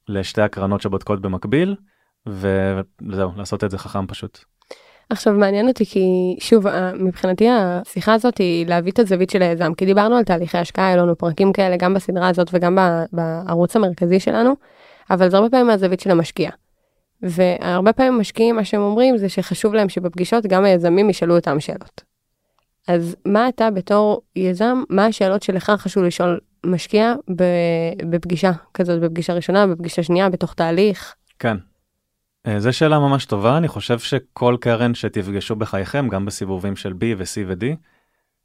לשתי 0.08 0.42
הקרנות 0.42 0.82
שבודקות 0.82 1.22
במקביל, 1.22 1.76
וזהו, 2.26 3.32
לעשות 3.38 3.64
את 3.64 3.72
זה 3.72 3.78
חכם 3.78 4.08
פשוט. 4.08 4.46
עכשיו 5.10 5.34
מעניין 5.34 5.68
אותי 5.68 5.86
כי 5.86 6.36
שוב 6.40 6.68
ה- 6.68 6.92
מבחינתי 6.94 7.48
השיחה 7.50 8.14
הזאת 8.14 8.38
היא 8.38 8.68
להביא 8.68 8.92
את 8.92 9.00
הזווית 9.00 9.30
של 9.30 9.42
היזם 9.42 9.74
כי 9.74 9.86
דיברנו 9.86 10.16
על 10.16 10.24
תהליכי 10.24 10.58
השקעה 10.58 10.88
היו 10.88 10.98
לנו 10.98 11.18
פרקים 11.18 11.54
כאלה 11.54 11.78
גם 11.78 11.94
בסדרה 11.94 12.30
הזאת 12.30 12.48
וגם 12.54 12.78
בערוץ 13.12 13.76
המרכזי 13.76 14.20
שלנו 14.20 14.54
אבל 15.10 15.30
זה 15.30 15.38
הרבה 15.38 15.50
פעמים 15.50 15.68
מהזווית 15.68 16.00
של 16.00 16.12
המשקיע. 16.12 16.50
והרבה 17.22 17.94
פעמים 17.94 18.18
משקיעים 18.20 18.56
מה 18.56 18.64
שהם 18.64 18.82
אומרים 18.82 19.18
זה 19.18 19.30
שחשוב 19.30 19.74
להם 19.74 19.90
שבפגישות 19.90 20.46
גם 20.46 20.64
היזמים 20.66 21.10
ישאלו 21.10 21.36
אותם 21.36 21.60
שאלות. 21.60 22.02
אז 22.88 23.16
מה 23.26 23.50
אתה 23.50 23.72
בתור 23.72 24.22
יזם 24.36 24.84
מה 24.90 25.06
השאלות 25.06 25.44
שלך 25.44 25.70
חשוב 25.78 26.04
לשאול 26.04 26.40
משקיע 26.66 27.14
בפגישה 28.10 28.52
כזאת 28.74 29.02
בפגישה 29.02 29.34
ראשונה 29.34 29.68
בפגישה 29.68 30.04
שנייה 30.04 30.30
בתוך 30.30 30.54
תהליך. 30.54 31.16
כן. 31.40 31.58
אה, 32.48 32.60
זו 32.60 32.74
שאלה 32.74 33.00
ממש 33.00 33.26
טובה, 33.26 33.58
אני 33.58 33.68
חושב 33.68 34.00
שכל 34.00 34.58
קרן 34.62 34.96
שתפגשו 34.96 35.56
בחייכם, 35.56 36.08
גם 36.10 36.26
בסיבובים 36.26 36.76
של 36.76 36.92
B 36.92 37.04
ו-C 37.18 37.48
ו-D, 37.48 37.66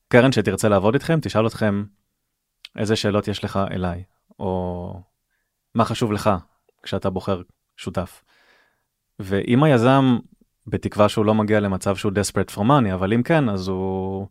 קרן 0.09 0.33
שתרצה 0.33 0.69
לעבוד 0.69 0.95
איתכם, 0.95 1.19
תשאל 1.23 1.47
אתכם 1.47 1.85
איזה 2.79 2.97
שאלות 2.97 3.29
יש 3.29 3.45
לך 3.45 3.61
אליי, 3.71 4.03
או 4.39 5.01
מה 5.75 5.85
חשוב 5.85 6.13
לך 6.13 6.31
כשאתה 6.83 7.11
בוחר 7.11 7.43
שותף. 7.77 8.25
ואם 9.19 9.63
היזם, 9.63 10.19
בתקווה 10.67 11.09
שהוא 11.09 11.25
לא 11.25 11.35
מגיע 11.35 11.61
למצב 11.61 11.97
שהוא 11.97 12.13
desperate 12.13 12.55
for 12.55 12.61
money, 12.61 12.95
אבל 12.95 13.13
אם 13.13 13.23
כן, 13.23 13.49
אז 13.49 13.69
הוא, 13.69 14.27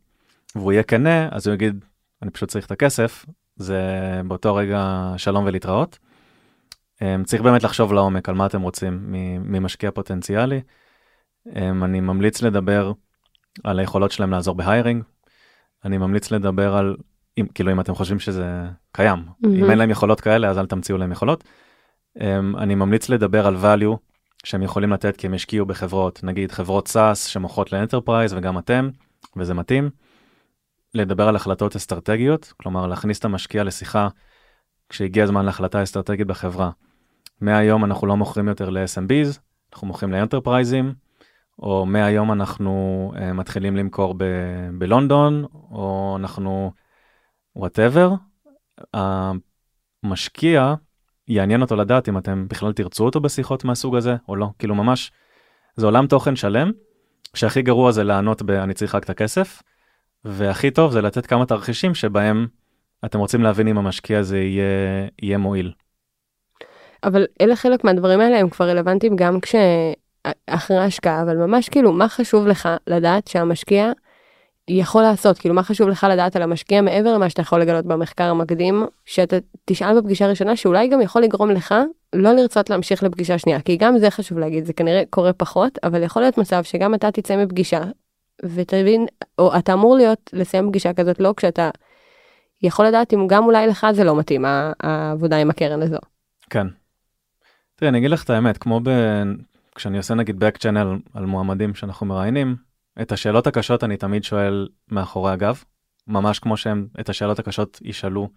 והוא 0.56 0.72
יהיה 0.72 0.84
כנה, 0.84 1.30
אז 1.32 1.48
הוא 1.48 1.54
יגיד, 1.54 1.86
אני 2.22 2.32
פשוט 2.32 2.50
צריך 2.50 2.66
את 2.66 2.72
הכסף, 2.72 3.26
זה 3.56 3.82
באותו 4.28 4.56
רגע 4.56 5.14
שלום 5.18 5.46
ולהתראות. 5.46 6.00
Um, 7.02 7.24
צריך 7.26 7.42
באמת 7.42 7.64
לחשוב 7.64 7.94
לעומק 7.94 8.30
על 8.30 8.36
מה 8.36 8.46
אתם 8.46 8.62
רוצים 8.62 9.06
ממשקיע 9.40 9.92
פוטנציאלי. 9.92 10.62
Um, 11.48 11.52
אני 11.84 12.00
ממליץ 12.00 12.42
לדבר 12.42 12.94
על 13.64 13.80
היכולות 13.80 14.12
שלהם 14.12 14.32
לעזור 14.32 14.56
ב 14.56 14.62
hiring. 14.62 15.04
אני 15.86 15.98
ממליץ 15.98 16.32
לדבר 16.32 16.76
על, 16.76 16.98
אם, 17.38 17.46
כאילו 17.56 17.72
אם 17.72 17.80
אתם 17.80 17.96
חושבים 17.96 18.20
שזה 18.20 18.70
קיים, 18.92 19.20
mm-hmm. 19.20 19.48
אם 19.48 19.70
אין 19.70 19.78
להם 19.78 19.90
יכולות 19.90 20.22
כאלה 20.22 20.50
אז 20.50 20.58
אל 20.58 20.66
תמציאו 20.66 20.98
להם 20.98 21.12
יכולות. 21.12 21.44
Um, 22.18 22.22
אני 22.58 22.76
ממליץ 22.76 23.10
לדבר 23.10 23.48
על 23.48 23.56
value 23.56 23.98
שהם 24.44 24.62
יכולים 24.62 24.94
לתת 24.94 25.18
כי 25.18 25.28
הם 25.28 25.34
השקיעו 25.34 25.66
בחברות, 25.66 26.24
נגיד 26.24 26.52
חברות 26.52 26.88
SaaS 26.88 27.16
שמוכרות 27.16 27.72
ל 27.72 27.78
enterprise 27.78 28.34
וגם 28.34 28.58
אתם, 28.58 28.90
וזה 29.38 29.54
מתאים. 29.54 29.90
לדבר 30.94 31.28
על 31.28 31.36
החלטות 31.36 31.76
אסטרטגיות, 31.76 32.54
כלומר 32.58 32.88
להכניס 32.88 33.20
את 33.20 33.26
המשקיע 33.26 33.64
לשיחה 33.64 34.08
כשהגיע 34.90 35.24
הזמן 35.24 35.46
להחלטה 35.46 35.84
אסטרטגית 35.84 36.28
בחברה. 36.28 36.70
מהיום 37.42 37.86
אנחנו 37.86 38.08
לא 38.08 38.18
מוכרים 38.18 38.48
יותר 38.48 38.70
ל-SMBs, 38.70 39.40
אנחנו 39.74 39.88
מוכרים 39.88 40.12
ל 40.12 40.18
enterprise 40.18 40.76
ים, 40.76 40.94
או 41.60 41.86
מהיום 41.86 42.32
אנחנו 42.32 43.12
uh, 43.16 43.20
מתחילים 43.34 43.76
למכור 43.76 44.16
בלונדון, 44.78 45.46
או 45.54 46.16
אנחנו 46.20 46.72
whatever. 47.56 48.12
המשקיע, 48.94 50.74
יעניין 51.28 51.62
אותו 51.62 51.76
לדעת 51.76 52.10
אם 52.10 52.18
אתם 52.18 52.48
בכלל 52.48 52.74
תרצו 52.74 53.06
אותו 53.06 53.20
בשיחות 53.20 53.64
מהסוג 53.66 53.96
הזה 53.96 54.16
או 54.28 54.36
לא, 54.36 54.48
כאילו 54.60 54.76
ממש, 54.76 55.12
זה 55.76 55.86
עולם 55.86 56.08
תוכן 56.08 56.36
שלם, 56.36 56.72
שהכי 57.34 57.62
גרוע 57.62 57.92
זה 57.92 58.04
לענות 58.04 58.42
ב- 58.42 58.52
אני 58.52 58.74
צריך 58.74 58.96
רק 58.96 59.04
את 59.04 59.10
הכסף, 59.10 59.62
והכי 60.26 60.72
טוב 60.72 60.92
זה 60.92 61.02
לתת 61.02 61.26
כמה 61.26 61.46
תרחישים 61.46 61.94
שבהם 61.96 62.48
אתם 63.06 63.20
רוצים 63.20 63.42
להבין 63.42 63.68
אם 63.68 63.78
המשקיע 63.78 64.20
הזה 64.20 64.40
יהיה, 64.40 65.08
יהיה 65.22 65.38
מועיל. 65.38 65.74
אבל 67.04 67.26
אלה 67.42 67.56
חלק 67.56 67.84
מהדברים 67.84 68.22
האלה 68.22 68.40
הם 68.40 68.50
כבר 68.50 68.70
רלוונטיים 68.70 69.16
גם 69.16 69.40
כשאחרי 69.40 70.78
ההשקעה, 70.78 71.22
אבל 71.22 71.38
ממש 71.38 71.70
כאילו 71.70 71.92
מה 71.92 72.08
חשוב 72.08 72.48
לך 72.48 72.70
לדעת 72.88 73.28
שהמשקיע 73.28 73.92
יכול 74.68 75.02
לעשות, 75.02 75.38
כאילו 75.38 75.56
מה 75.56 75.64
חשוב 75.64 75.90
לך 75.90 76.08
לדעת 76.10 76.36
על 76.36 76.42
המשקיע 76.42 76.82
מעבר 76.82 77.14
למה 77.14 77.30
שאתה 77.30 77.42
יכול 77.42 77.62
לגלות 77.62 77.86
במחקר 77.86 78.24
המקדים, 78.24 78.86
שאתה 79.06 79.38
תשאל 79.66 80.02
בפגישה 80.02 80.28
ראשונה 80.28 80.56
שאולי 80.56 80.88
גם 80.88 81.02
יכול 81.02 81.22
לגרום 81.22 81.52
לך 81.52 81.76
לא 82.14 82.34
לרצות 82.34 82.70
להמשיך 82.70 83.04
לפגישה 83.04 83.38
שנייה, 83.38 83.62
כי 83.62 83.78
גם 83.78 83.98
זה 83.98 84.10
חשוב 84.10 84.40
להגיד, 84.40 84.66
זה 84.66 84.74
כנראה 84.74 85.04
קורה 85.10 85.34
פחות, 85.34 85.80
אבל 85.84 86.04
יכול 86.04 86.22
להיות 86.22 86.38
מצב 86.38 86.64
שגם 86.64 86.94
אתה 86.94 87.12
תצא 87.12 87.46
מפגישה 87.46 87.82
ותבין, 88.44 89.06
או 89.40 89.58
אתה 89.58 89.74
אמור 89.74 89.96
להיות 89.96 90.30
לסיים 90.34 90.70
פגישה 90.70 90.94
כזאת 90.94 91.20
לא 91.20 91.34
כשאתה 91.38 91.70
יכול 92.64 92.86
לדעת 92.86 93.14
אם 93.14 93.28
גם 93.28 93.46
אולי 93.46 93.68
לך 93.68 93.88
זה 93.92 94.04
לא 94.04 94.16
מתאים 94.16 94.46
העבודה 94.80 95.38
עם 95.38 95.50
הקרן 95.50 95.82
הזו. 95.82 95.98
כן. 96.50 96.68
תראי, 97.82 97.90
אני 97.90 97.98
אגיד 97.98 98.12
לך 98.12 98.24
את 98.24 98.30
האמת, 98.30 98.58
כמו 98.58 98.80
ב... 98.84 98.90
כשאני 99.76 99.98
עושה 99.98 100.14
נגיד 100.14 100.44
back 100.44 100.58
channel 100.58 101.10
על 101.14 101.26
מועמדים 101.26 101.76
שאנחנו 101.76 102.06
מראיינים, 102.06 102.56
את 103.02 103.12
השאלות 103.12 103.48
הקשות 103.48 103.84
אני 103.84 103.98
תמיד 103.98 104.24
שואל 104.24 104.68
מאחורי 104.92 105.32
הגב, 105.32 105.64
ממש 106.08 106.40
כמו 106.40 106.58
שהם 106.58 106.88
את 107.00 107.10
השאלות 107.10 107.40
הקשות 107.40 107.80
ישאלו 107.82 108.30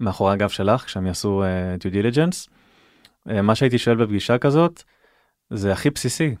מאחורי 0.00 0.32
הגב 0.32 0.48
שלך 0.48 0.84
כשהם 0.84 1.06
יעשו 1.06 1.44
uh, 1.44 1.82
due 1.82 1.92
diligence. 1.92 2.50
Uh, 3.28 3.42
מה 3.42 3.54
שהייתי 3.54 3.78
שואל 3.78 3.96
בפגישה 3.96 4.38
כזאת, 4.38 4.82
זה 5.50 5.72
הכי 5.72 5.90
בסיסי. 5.90 6.34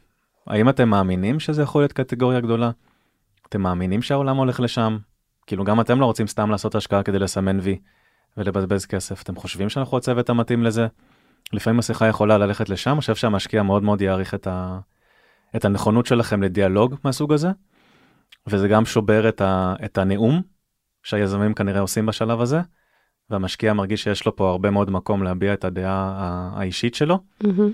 האם 0.46 0.68
אתם 0.68 0.88
מאמינים 0.88 1.40
שזה 1.40 1.62
יכול 1.62 1.82
להיות 1.82 1.92
קטגוריה 1.92 2.40
גדולה? 2.40 2.70
אתם 3.48 3.60
מאמינים 3.60 4.02
שהעולם 4.02 4.36
הולך 4.36 4.60
לשם? 4.60 4.98
כאילו 5.46 5.64
גם 5.64 5.80
אתם 5.80 6.00
לא 6.00 6.06
רוצים 6.06 6.26
סתם 6.26 6.50
לעשות 6.50 6.74
השקעה 6.74 7.02
כדי 7.02 7.18
לסמן 7.18 7.58
וי 7.62 7.78
ולבזבז 8.36 8.86
כסף. 8.86 9.22
אתם 9.22 9.36
חושבים 9.36 9.68
שאנחנו 9.68 9.96
הצוות 9.96 10.30
המתאים 10.30 10.62
לזה? 10.62 10.86
לפעמים 11.52 11.78
השיחה 11.78 12.06
יכולה 12.06 12.38
ללכת 12.38 12.68
לשם, 12.68 12.90
אני 12.90 13.00
חושב 13.00 13.14
שהמשקיע 13.14 13.62
מאוד 13.62 13.82
מאוד 13.82 14.02
יעריך 14.02 14.34
את, 14.34 14.46
ה... 14.46 14.78
את 15.56 15.64
הנכונות 15.64 16.06
שלכם 16.06 16.42
לדיאלוג 16.42 16.94
מהסוג 17.04 17.32
הזה, 17.32 17.48
וזה 18.46 18.68
גם 18.68 18.84
שובר 18.84 19.28
את, 19.28 19.40
ה... 19.40 19.74
את 19.84 19.98
הנאום 19.98 20.42
שהיזמים 21.02 21.54
כנראה 21.54 21.80
עושים 21.80 22.06
בשלב 22.06 22.40
הזה, 22.40 22.60
והמשקיע 23.30 23.72
מרגיש 23.72 24.02
שיש 24.02 24.26
לו 24.26 24.36
פה 24.36 24.50
הרבה 24.50 24.70
מאוד 24.70 24.90
מקום 24.90 25.22
להביע 25.22 25.52
את 25.52 25.64
הדעה 25.64 26.50
האישית 26.54 26.94
שלו, 26.94 27.18
מהמם. 27.40 27.72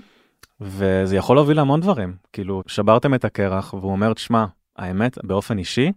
וזה 0.61 1.15
יכול 1.15 1.35
להוביל 1.35 1.57
להמון 1.57 1.81
דברים. 1.81 2.15
כאילו, 2.33 2.63
שברתם 2.67 3.13
את 3.13 3.25
הקרח, 3.25 3.73
והוא 3.73 3.91
אומר, 3.91 4.13
תשמע, 4.13 4.45
האמת, 4.75 5.17
באופן 5.23 5.57
אישי, 5.57 5.91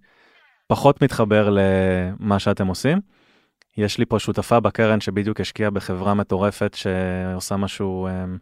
פחות 0.67 1.03
מתחבר 1.03 1.49
למה 1.51 2.39
שאתם 2.39 2.67
עושים. 2.67 3.01
יש 3.77 3.99
לי 3.99 4.07
פה 4.07 4.19
שותפה 4.19 4.61
בקרן 4.61 5.01
שבדיוק 5.01 5.41
השקיעה 5.41 5.71
בחברה 5.71 6.15
מטורפת 6.15 6.75
שעושה 6.75 7.57
משהו 7.57 8.09
um, 8.09 8.39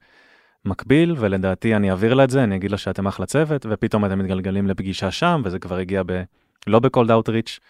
מקביל, 0.65 1.15
ולדעתי 1.19 1.77
אני 1.77 1.91
אעביר 1.91 2.15
לה 2.15 2.25
את 2.25 2.31
זה, 2.31 2.45
אני 2.45 2.57
אגיד 2.57 2.71
לה 2.71 2.79
שאתם 2.79 3.07
אחלה 3.07 3.27
צוות, 3.27 3.67
ופתאום 3.71 4.05
אתם 4.05 4.19
מתגלגלים 4.19 4.67
לפגישה 4.67 5.11
שם, 5.11 5.43
וזה 5.45 5.59
כבר 5.59 5.77
הגיע 5.77 6.03
ב... 6.07 6.23
לא 6.67 6.79
בקולד 6.79 7.11
אאוטריץ', 7.11 7.61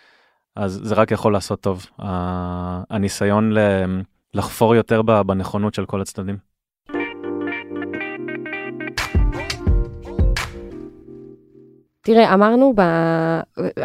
אז 0.57 0.81
זה 0.83 0.95
רק 0.95 1.11
יכול 1.11 1.33
לעשות 1.33 1.61
טוב. 1.61 1.87
הניסיון 1.99 3.53
ל... 3.53 3.59
לחפור 4.35 4.75
יותר 4.75 5.03
בנכונות 5.03 5.75
של 5.75 5.87
כל 5.87 6.01
הצדדים. 6.01 6.54
תראה, 12.05 12.35
אמרנו, 12.35 12.73
ב... 12.77 12.81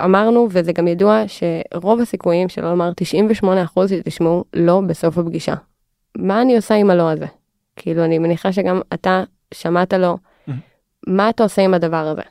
אמרנו, 0.04 0.48
וזה 0.52 0.74
גם 0.74 0.88
ידוע, 0.88 1.24
שרוב 1.28 2.00
הסיכויים, 2.00 2.50
שלא 2.50 2.70
לומר 2.70 2.92
98% 3.44 3.80
שתשמעו 3.88 4.44
לא 4.54 4.82
בסוף 4.88 5.18
הפגישה. 5.18 5.54
מה 6.18 6.42
אני 6.42 6.56
עושה 6.56 6.76
עם 6.76 6.90
הלא 6.90 7.12
הזה? 7.12 7.26
כאילו, 7.76 8.06
אני 8.06 8.20
מניחה 8.20 8.54
שגם 8.54 8.82
אתה 8.94 9.24
שמעת 9.54 9.94
לא. 9.94 10.16
מה 11.08 11.30
אתה 11.30 11.44
עושה 11.44 11.62
עם 11.62 11.74
הדבר 11.74 12.08
הזה? 12.08 12.22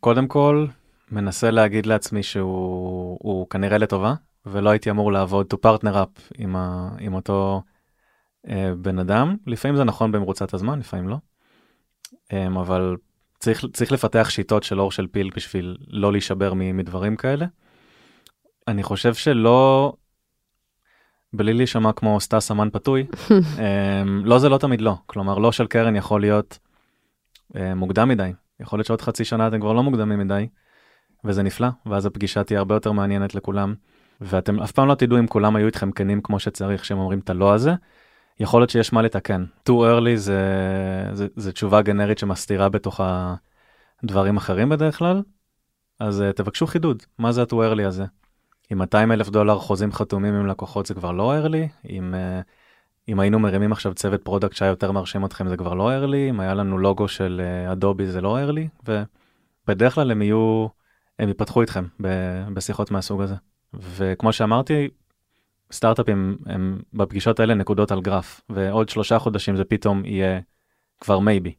קודם 0.00 0.26
כל, 0.28 0.66
מנסה 1.10 1.50
להגיד 1.50 1.86
לעצמי 1.86 2.22
שהוא 2.22 3.18
הוא 3.22 3.46
כנראה 3.50 3.78
לטובה, 3.78 4.14
ולא 4.46 4.70
הייתי 4.70 4.90
אמור 4.90 5.12
לעבוד 5.12 5.54
to 5.54 5.56
partner 5.66 5.94
up 5.94 6.20
עם, 6.38 6.56
ה, 6.56 6.88
עם 7.00 7.14
אותו 7.14 7.62
אה, 8.48 8.72
בן 8.78 8.98
אדם. 8.98 9.36
לפעמים 9.46 9.76
זה 9.76 9.84
נכון 9.84 10.12
במרוצת 10.12 10.54
הזמן, 10.54 10.78
לפעמים 10.78 11.08
לא. 11.08 11.16
אה, 12.32 12.46
אבל 12.46 12.96
צריך, 13.44 13.64
צריך 13.72 13.92
לפתח 13.92 14.30
שיטות 14.30 14.62
של 14.62 14.80
אור 14.80 14.92
של 14.92 15.06
פיל 15.06 15.30
בשביל 15.36 15.76
לא 15.88 16.12
להישבר 16.12 16.52
מדברים 16.54 17.16
כאלה. 17.16 17.46
אני 18.68 18.82
חושב 18.82 19.14
שלא, 19.14 19.92
בלי 21.32 21.54
להישמע 21.54 21.92
כמו 21.92 22.20
סטס 22.20 22.50
אמן 22.50 22.68
פתוי, 22.72 23.06
אה, 23.58 24.02
לא 24.24 24.38
זה 24.38 24.48
לא 24.48 24.58
תמיד 24.58 24.80
לא. 24.80 24.96
כלומר, 25.06 25.38
לא 25.38 25.52
של 25.52 25.66
קרן 25.66 25.96
יכול 25.96 26.20
להיות 26.20 26.58
אה, 27.56 27.74
מוקדם 27.74 28.08
מדי. 28.08 28.32
יכול 28.60 28.78
להיות 28.78 28.86
שעוד 28.86 29.00
חצי 29.00 29.24
שנה 29.24 29.48
אתם 29.48 29.60
כבר 29.60 29.72
לא 29.72 29.82
מוקדמים 29.82 30.18
מדי, 30.18 30.48
וזה 31.24 31.42
נפלא, 31.42 31.68
ואז 31.86 32.06
הפגישה 32.06 32.44
תהיה 32.44 32.58
הרבה 32.58 32.74
יותר 32.74 32.92
מעניינת 32.92 33.34
לכולם. 33.34 33.74
ואתם 34.20 34.60
אף 34.60 34.72
פעם 34.72 34.88
לא 34.88 34.94
תדעו 34.94 35.18
אם 35.18 35.26
כולם 35.26 35.56
היו 35.56 35.66
איתכם 35.66 35.90
כנים 35.90 36.20
כמו 36.20 36.38
שצריך, 36.38 36.84
שהם 36.84 36.98
אומרים 36.98 37.18
את 37.18 37.30
הלא 37.30 37.54
הזה. 37.54 37.74
יכול 38.40 38.60
להיות 38.60 38.70
שיש 38.70 38.92
מה 38.92 39.02
לתקן. 39.02 39.44
too 39.68 39.72
early 39.72 40.16
זה, 40.16 40.40
זה, 41.12 41.26
זה 41.36 41.52
תשובה 41.52 41.82
גנרית 41.82 42.18
שמסתירה 42.18 42.68
בתוכה 42.68 43.34
דברים 44.04 44.36
אחרים 44.36 44.68
בדרך 44.68 44.98
כלל, 44.98 45.22
אז 46.00 46.20
uh, 46.20 46.32
תבקשו 46.32 46.66
חידוד, 46.66 47.02
מה 47.18 47.32
זה 47.32 47.42
ה-too 47.42 47.54
early 47.54 47.86
הזה? 47.86 48.04
עם 48.70 48.78
200 48.78 49.12
אלף 49.12 49.28
דולר 49.28 49.58
חוזים 49.58 49.92
חתומים 49.92 50.34
עם 50.34 50.46
לקוחות 50.46 50.86
זה 50.86 50.94
כבר 50.94 51.12
לא 51.12 51.32
early, 51.38 51.88
אם, 51.88 52.14
uh, 52.14 52.44
אם 53.08 53.20
היינו 53.20 53.38
מרימים 53.38 53.72
עכשיו 53.72 53.94
צוות 53.94 54.22
product 54.22 54.56
שהיה 54.56 54.68
יותר 54.68 54.92
מרשים 54.92 55.24
אתכם 55.24 55.48
זה 55.48 55.56
כבר 55.56 55.74
לא 55.74 55.90
early, 55.90 56.30
אם 56.30 56.40
היה 56.40 56.54
לנו 56.54 56.78
לוגו 56.78 57.08
של 57.08 57.42
Adobe 57.72 58.04
uh, 58.04 58.10
זה 58.10 58.20
לא 58.20 58.38
early, 58.38 58.90
ובדרך 59.68 59.94
כלל 59.94 60.10
הם 60.10 60.22
יהיו, 60.22 60.66
הם 61.18 61.28
ייפתחו 61.28 61.60
איתכם 61.60 61.84
בשיחות 62.54 62.90
מהסוג 62.90 63.22
הזה. 63.22 63.34
וכמו 63.74 64.32
שאמרתי, 64.32 64.88
סטארט-אפים 65.74 66.36
הם 66.46 66.80
בפגישות 66.92 67.40
האלה 67.40 67.54
נקודות 67.54 67.92
על 67.92 68.00
גרף, 68.00 68.40
ועוד 68.48 68.88
שלושה 68.88 69.18
חודשים 69.18 69.56
זה 69.56 69.64
פתאום 69.64 70.04
יהיה 70.04 70.40
כבר 71.00 71.18
maybe. 71.18 71.54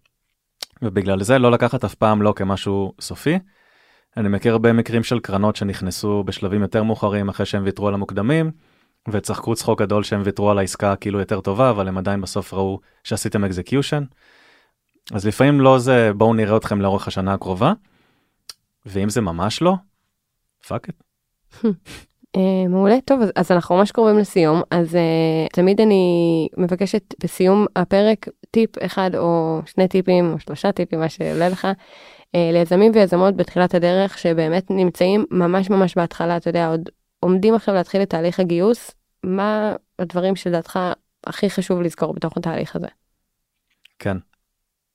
ובגלל 0.81 1.23
זה 1.23 1.39
לא 1.39 1.51
לקחת 1.51 1.83
אף 1.83 1.95
פעם 1.95 2.21
לא 2.21 2.33
כמשהו 2.35 2.93
סופי. 3.01 3.39
אני 4.17 4.29
מכיר 4.29 4.51
הרבה 4.51 4.73
מקרים 4.73 5.03
של 5.03 5.19
קרנות 5.19 5.55
שנכנסו 5.55 6.23
בשלבים 6.23 6.61
יותר 6.61 6.83
מאוחרים 6.83 7.29
אחרי 7.29 7.45
שהם 7.45 7.63
ויתרו 7.65 7.87
על 7.87 7.93
המוקדמים, 7.93 8.51
וצחקו 9.09 9.55
צחוק 9.55 9.81
גדול 9.81 10.03
שהם 10.03 10.21
ויתרו 10.25 10.51
על 10.51 10.57
העסקה 10.57 10.95
כאילו 10.95 11.19
יותר 11.19 11.41
טובה, 11.41 11.69
אבל 11.69 11.87
הם 11.87 11.97
עדיין 11.97 12.21
בסוף 12.21 12.53
ראו 12.53 12.79
שעשיתם 13.03 13.43
execution. 13.43 14.03
אז 15.13 15.27
לפעמים 15.27 15.61
לא 15.61 15.79
זה 15.79 16.11
בואו 16.17 16.33
נראה 16.33 16.57
אתכם 16.57 16.81
לאורך 16.81 17.07
השנה 17.07 17.33
הקרובה, 17.33 17.73
ואם 18.85 19.09
זה 19.09 19.21
ממש 19.21 19.61
לא, 19.61 19.73
fuck 20.67 20.89
it. 20.89 21.03
אה, 22.35 22.67
מעולה, 22.69 22.95
טוב, 23.05 23.21
אז, 23.21 23.31
אז 23.35 23.51
אנחנו 23.51 23.75
ממש 23.75 23.91
קרובים 23.91 24.17
לסיום, 24.17 24.61
אז 24.71 24.95
uh, 24.95 25.53
תמיד 25.53 25.81
אני 25.81 26.47
מבקשת 26.57 27.13
בסיום 27.23 27.65
הפרק 27.75 28.27
טיפ 28.51 28.69
אחד 28.85 29.15
או 29.15 29.59
שני 29.65 29.87
טיפים 29.87 30.33
או 30.33 30.39
שלושה 30.39 30.71
טיפים, 30.71 30.99
מה 30.99 31.09
שעולה 31.09 31.49
לך, 31.49 31.65
uh, 31.65 32.37
ליזמים 32.53 32.91
ויזמות 32.95 33.35
בתחילת 33.35 33.73
הדרך 33.73 34.17
שבאמת 34.17 34.71
נמצאים 34.71 35.25
ממש 35.31 35.69
ממש 35.69 35.95
בהתחלה, 35.95 36.37
אתה 36.37 36.49
יודע, 36.49 36.67
עוד 36.67 36.89
עומדים 37.19 37.55
עכשיו 37.55 37.75
להתחיל 37.75 38.01
את 38.01 38.09
תהליך 38.09 38.39
הגיוס, 38.39 38.91
מה 39.23 39.75
הדברים 39.99 40.35
שלדעתך 40.35 40.79
הכי 41.27 41.49
חשוב 41.49 41.81
לזכור 41.81 42.13
בתוך 42.13 42.37
התהליך 42.37 42.75
הזה? 42.75 42.87
כן. 43.99 44.17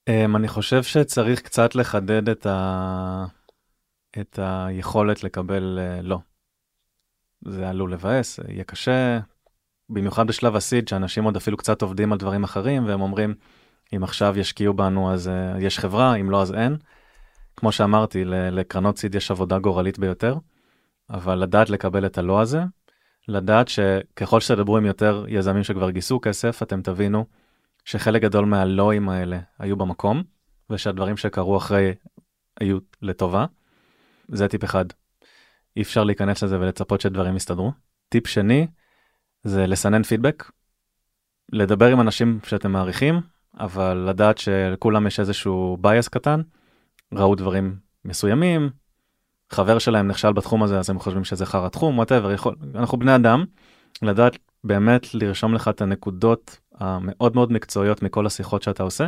Um, 0.09 0.35
אני 0.35 0.47
חושב 0.47 0.83
שצריך 0.83 1.41
קצת 1.41 1.75
לחדד 1.75 2.29
את, 2.29 2.45
ה... 2.45 3.25
את 4.19 4.39
היכולת 4.41 5.23
לקבל 5.23 5.79
uh, 5.79 6.05
לא. 6.05 6.17
זה 7.45 7.69
עלול 7.69 7.93
לבאס, 7.93 8.39
יהיה 8.47 8.63
קשה, 8.63 9.19
במיוחד 9.89 10.27
בשלב 10.27 10.55
הסיד, 10.55 10.87
שאנשים 10.87 11.23
עוד 11.23 11.35
אפילו 11.35 11.57
קצת 11.57 11.81
עובדים 11.81 12.11
על 12.11 12.17
דברים 12.17 12.43
אחרים, 12.43 12.85
והם 12.85 13.01
אומרים, 13.01 13.33
אם 13.95 14.03
עכשיו 14.03 14.39
ישקיעו 14.39 14.73
בנו 14.73 15.13
אז 15.13 15.27
uh, 15.27 15.59
יש 15.59 15.79
חברה, 15.79 16.15
אם 16.15 16.29
לא 16.29 16.41
אז 16.41 16.53
אין. 16.53 16.77
כמו 17.55 17.71
שאמרתי, 17.71 18.25
לקרנות 18.25 18.97
סיד 18.97 19.15
יש 19.15 19.31
עבודה 19.31 19.59
גורלית 19.59 19.99
ביותר, 19.99 20.35
אבל 21.09 21.35
לדעת 21.35 21.69
לקבל 21.69 22.05
את 22.05 22.17
הלא 22.17 22.41
הזה, 22.41 22.63
לדעת 23.27 23.67
שככל 23.67 24.39
שתדברו 24.39 24.77
עם 24.77 24.85
יותר 24.85 25.25
יזמים 25.27 25.63
שכבר 25.63 25.89
גייסו 25.91 26.19
כסף, 26.21 26.63
אתם 26.63 26.81
תבינו 26.81 27.25
שחלק 27.85 28.21
גדול 28.21 28.45
מהלואים 28.45 29.09
האלה 29.09 29.39
היו 29.59 29.75
במקום, 29.75 30.23
ושהדברים 30.69 31.17
שקרו 31.17 31.57
אחרי 31.57 31.93
היו 32.59 32.77
לטובה. 33.01 33.45
זה 34.27 34.47
טיפ 34.47 34.63
אחד. 34.63 34.85
אי 35.77 35.81
אפשר 35.81 36.03
להיכנס 36.03 36.43
לזה 36.43 36.59
ולצפות 36.59 37.01
שדברים 37.01 37.35
יסתדרו. 37.35 37.71
טיפ 38.09 38.27
שני, 38.27 38.67
זה 39.43 39.67
לסנן 39.67 40.03
פידבק. 40.03 40.51
לדבר 41.51 41.91
עם 41.91 42.01
אנשים 42.01 42.39
שאתם 42.45 42.71
מעריכים, 42.71 43.21
אבל 43.59 43.97
לדעת 44.09 44.37
שלכולם 44.37 45.07
יש 45.07 45.19
איזשהו 45.19 45.77
bias 45.81 46.07
קטן, 46.07 46.41
ראו 47.13 47.35
דברים 47.35 47.75
מסוימים, 48.05 48.69
חבר 49.49 49.79
שלהם 49.79 50.07
נכשל 50.07 50.33
בתחום 50.33 50.63
הזה 50.63 50.79
אז 50.79 50.89
הם 50.89 50.99
חושבים 50.99 51.23
שזה 51.23 51.45
חרא 51.45 51.69
תחום, 51.69 51.97
whatever, 51.97 52.31
יכול... 52.31 52.55
אנחנו 52.75 52.99
בני 52.99 53.15
אדם, 53.15 53.45
לדעת 54.01 54.37
באמת 54.63 55.15
לרשום 55.15 55.53
לך 55.53 55.67
את 55.67 55.81
הנקודות 55.81 56.59
המאוד 56.75 57.35
מאוד 57.35 57.51
מקצועיות 57.51 58.03
מכל 58.03 58.25
השיחות 58.25 58.63
שאתה 58.63 58.83
עושה, 58.83 59.07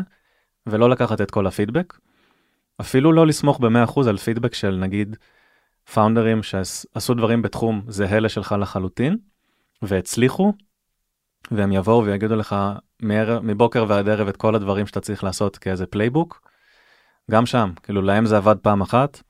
ולא 0.68 0.90
לקחת 0.90 1.22
את 1.22 1.32
כל 1.32 1.48
הפידבק. 1.48 1.98
אפילו 2.82 3.12
לא 3.12 3.28
לסמוך 3.28 3.60
ב-100% 3.60 4.10
על 4.10 4.18
פידבק 4.18 4.54
של 4.54 4.76
נגיד 4.76 5.16
founder 5.94 6.33
ים 6.33 6.44
שעשו 6.44 7.14
דברים 7.14 7.42
בתחום 7.42 7.82
זהה 7.88 8.20
לשלך 8.20 8.56
לחלוטין, 8.60 9.18
והצליחו, 9.82 10.54
והם 11.52 11.72
יבואו 11.72 12.06
ויגידו 12.06 12.36
לך. 12.36 12.56
מבוקר 13.42 13.86
ועד 13.88 14.10
ערב 14.10 14.28
את 14.28 14.38
כל 14.38 14.56
הדברים 14.56 14.88
שאתה 14.88 15.02
צריך 15.02 15.24
לעשות 15.24 15.58
כאיזה 15.58 15.86
playbook. 15.86 16.50
גם 17.32 17.46
שם, 17.46 17.72
כאילו 17.84 18.02
להם 18.02 18.26
זה 18.26 18.38
עבד 18.38 18.56
פעם 18.62 18.82
אחת, 18.82 19.22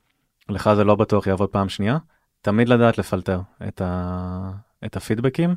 לך 0.49 0.69
זה 0.75 0.83
לא 0.83 0.95
בטוח 0.95 1.27
יעבוד 1.27 1.49
פעם 1.49 1.69
שנייה. 1.69 1.97
תמיד 2.41 2.69
לדעת 2.69 2.97
לפלטר 2.97 3.41
את, 3.67 3.81
ה... 3.81 4.51
את 4.85 4.95
הפידבקים, 4.95 5.55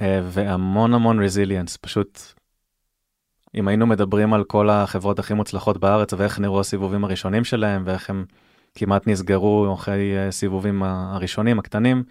אה, 0.00 0.20
והמון 0.24 0.94
המון 0.94 1.22
resilience, 1.22 1.76
פשוט 1.76 2.20
אם 3.54 3.68
היינו 3.68 3.86
מדברים 3.86 4.34
על 4.34 4.44
כל 4.44 4.70
החברות 4.70 5.18
הכי 5.18 5.34
מוצלחות 5.34 5.78
בארץ 5.78 6.12
ואיך 6.12 6.40
נראו 6.40 6.60
הסיבובים 6.60 7.04
הראשונים 7.04 7.44
שלהם 7.44 7.82
ואיך 7.86 8.10
הם 8.10 8.24
כמעט 8.74 9.06
נסגרו 9.06 9.74
אחרי 9.74 10.18
אה, 10.18 10.30
סיבובים 10.30 10.82
הראשונים 10.82 11.58
הקטנים, 11.58 12.02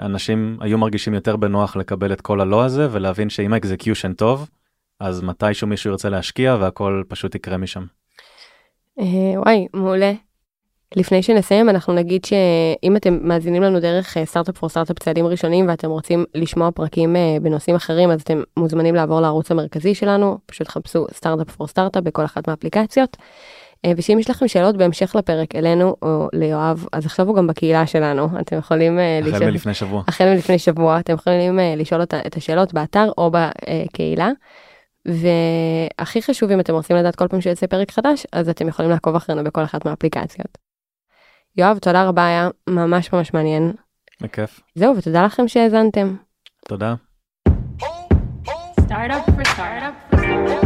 אנשים 0.00 0.58
היו 0.60 0.78
מרגישים 0.78 1.14
יותר 1.14 1.36
בנוח 1.36 1.76
לקבל 1.76 2.12
את 2.12 2.20
כל 2.20 2.40
הלא 2.40 2.64
הזה 2.64 2.88
ולהבין 2.90 3.30
שאם 3.30 3.52
ה 3.52 3.58
execution 3.58 4.12
טוב, 4.12 4.50
אז 5.00 5.22
מתישהו 5.22 5.66
מישהו 5.66 5.90
ירצה 5.90 6.08
להשקיע 6.08 6.56
והכל 6.60 7.02
פשוט 7.08 7.34
יקרה 7.34 7.56
משם. 7.56 7.84
אה, 9.00 9.40
וואי, 9.40 9.66
מעולה. 9.74 10.12
לפני 10.96 11.22
שנסיים 11.22 11.68
אנחנו 11.68 11.94
נגיד 11.94 12.24
שאם 12.24 12.96
אתם 12.96 13.18
מאזינים 13.22 13.62
לנו 13.62 13.80
דרך 13.80 14.16
Startup 14.24 14.58
for 14.58 14.68
Startup 14.68 14.98
צעדים 14.98 15.26
ראשונים 15.26 15.68
ואתם 15.68 15.90
רוצים 15.90 16.24
לשמוע 16.34 16.70
פרקים 16.70 17.16
אה, 17.16 17.36
בנושאים 17.42 17.76
אחרים 17.76 18.10
אז 18.10 18.22
אתם 18.22 18.42
מוזמנים 18.56 18.94
לעבור 18.94 19.20
לערוץ 19.20 19.50
המרכזי 19.50 19.94
שלנו 19.94 20.38
פשוט 20.46 20.68
חפשו 20.68 21.06
Startup 21.12 21.50
for 21.50 21.66
Startup 21.66 22.02
בכל 22.02 22.24
אחת 22.24 22.48
מהאפליקציות. 22.48 23.16
אה, 23.84 23.92
ושאם 23.96 24.18
יש 24.18 24.30
לכם 24.30 24.48
שאלות 24.48 24.76
בהמשך 24.76 25.16
לפרק 25.16 25.54
אלינו 25.54 25.96
או 26.02 26.28
ליואב 26.32 26.86
אז 26.92 27.06
עכשיו 27.06 27.26
הוא 27.28 27.36
גם 27.36 27.46
בקהילה 27.46 27.86
שלנו 27.86 28.28
אתם 28.40 28.56
יכולים 28.58 28.98
אה, 28.98 29.18
החל 29.22 29.28
לשאול- 29.36 29.50
מלפני 29.50 29.74
שבוע. 29.74 30.02
החל 30.08 30.24
מלפני 30.34 30.58
שבוע 30.58 31.00
אתם 31.00 31.12
יכולים 31.14 31.60
אה, 31.60 31.74
לשאול 31.76 32.00
אותה 32.00 32.20
את 32.26 32.36
השאלות 32.36 32.74
באתר 32.74 33.10
או 33.18 33.30
בקהילה. 33.30 34.28
והכי 35.06 36.22
חשוב 36.22 36.50
אם 36.50 36.60
אתם 36.60 36.72
רוצים 36.72 36.96
לדעת 36.96 37.16
כל 37.16 37.28
פעם 37.28 37.40
שיוצא 37.40 37.66
פרק 37.66 37.90
חדש 37.90 38.26
אז 38.32 38.48
אתם 38.48 38.68
יכולים 38.68 38.90
לעקוב 38.90 39.16
אחרינו 39.16 39.44
בכל 39.44 39.64
אחת 39.64 39.84
מהאפליקציות. 39.86 40.58
יואב 41.56 41.78
תודה 41.78 42.04
רבה 42.08 42.26
היה 42.26 42.48
ממש 42.68 43.12
ממש 43.12 43.34
מעניין 43.34 43.72
בכיף. 44.20 44.60
זהו 44.74 44.96
ותודה 44.96 45.24
לכם 45.24 45.48
שהאזנתם. 45.48 46.16
תודה. 46.68 46.94
Startup 48.80 49.26
for 49.26 49.44
startup 49.44 49.94
for 50.14 50.18
startup. 50.24 50.65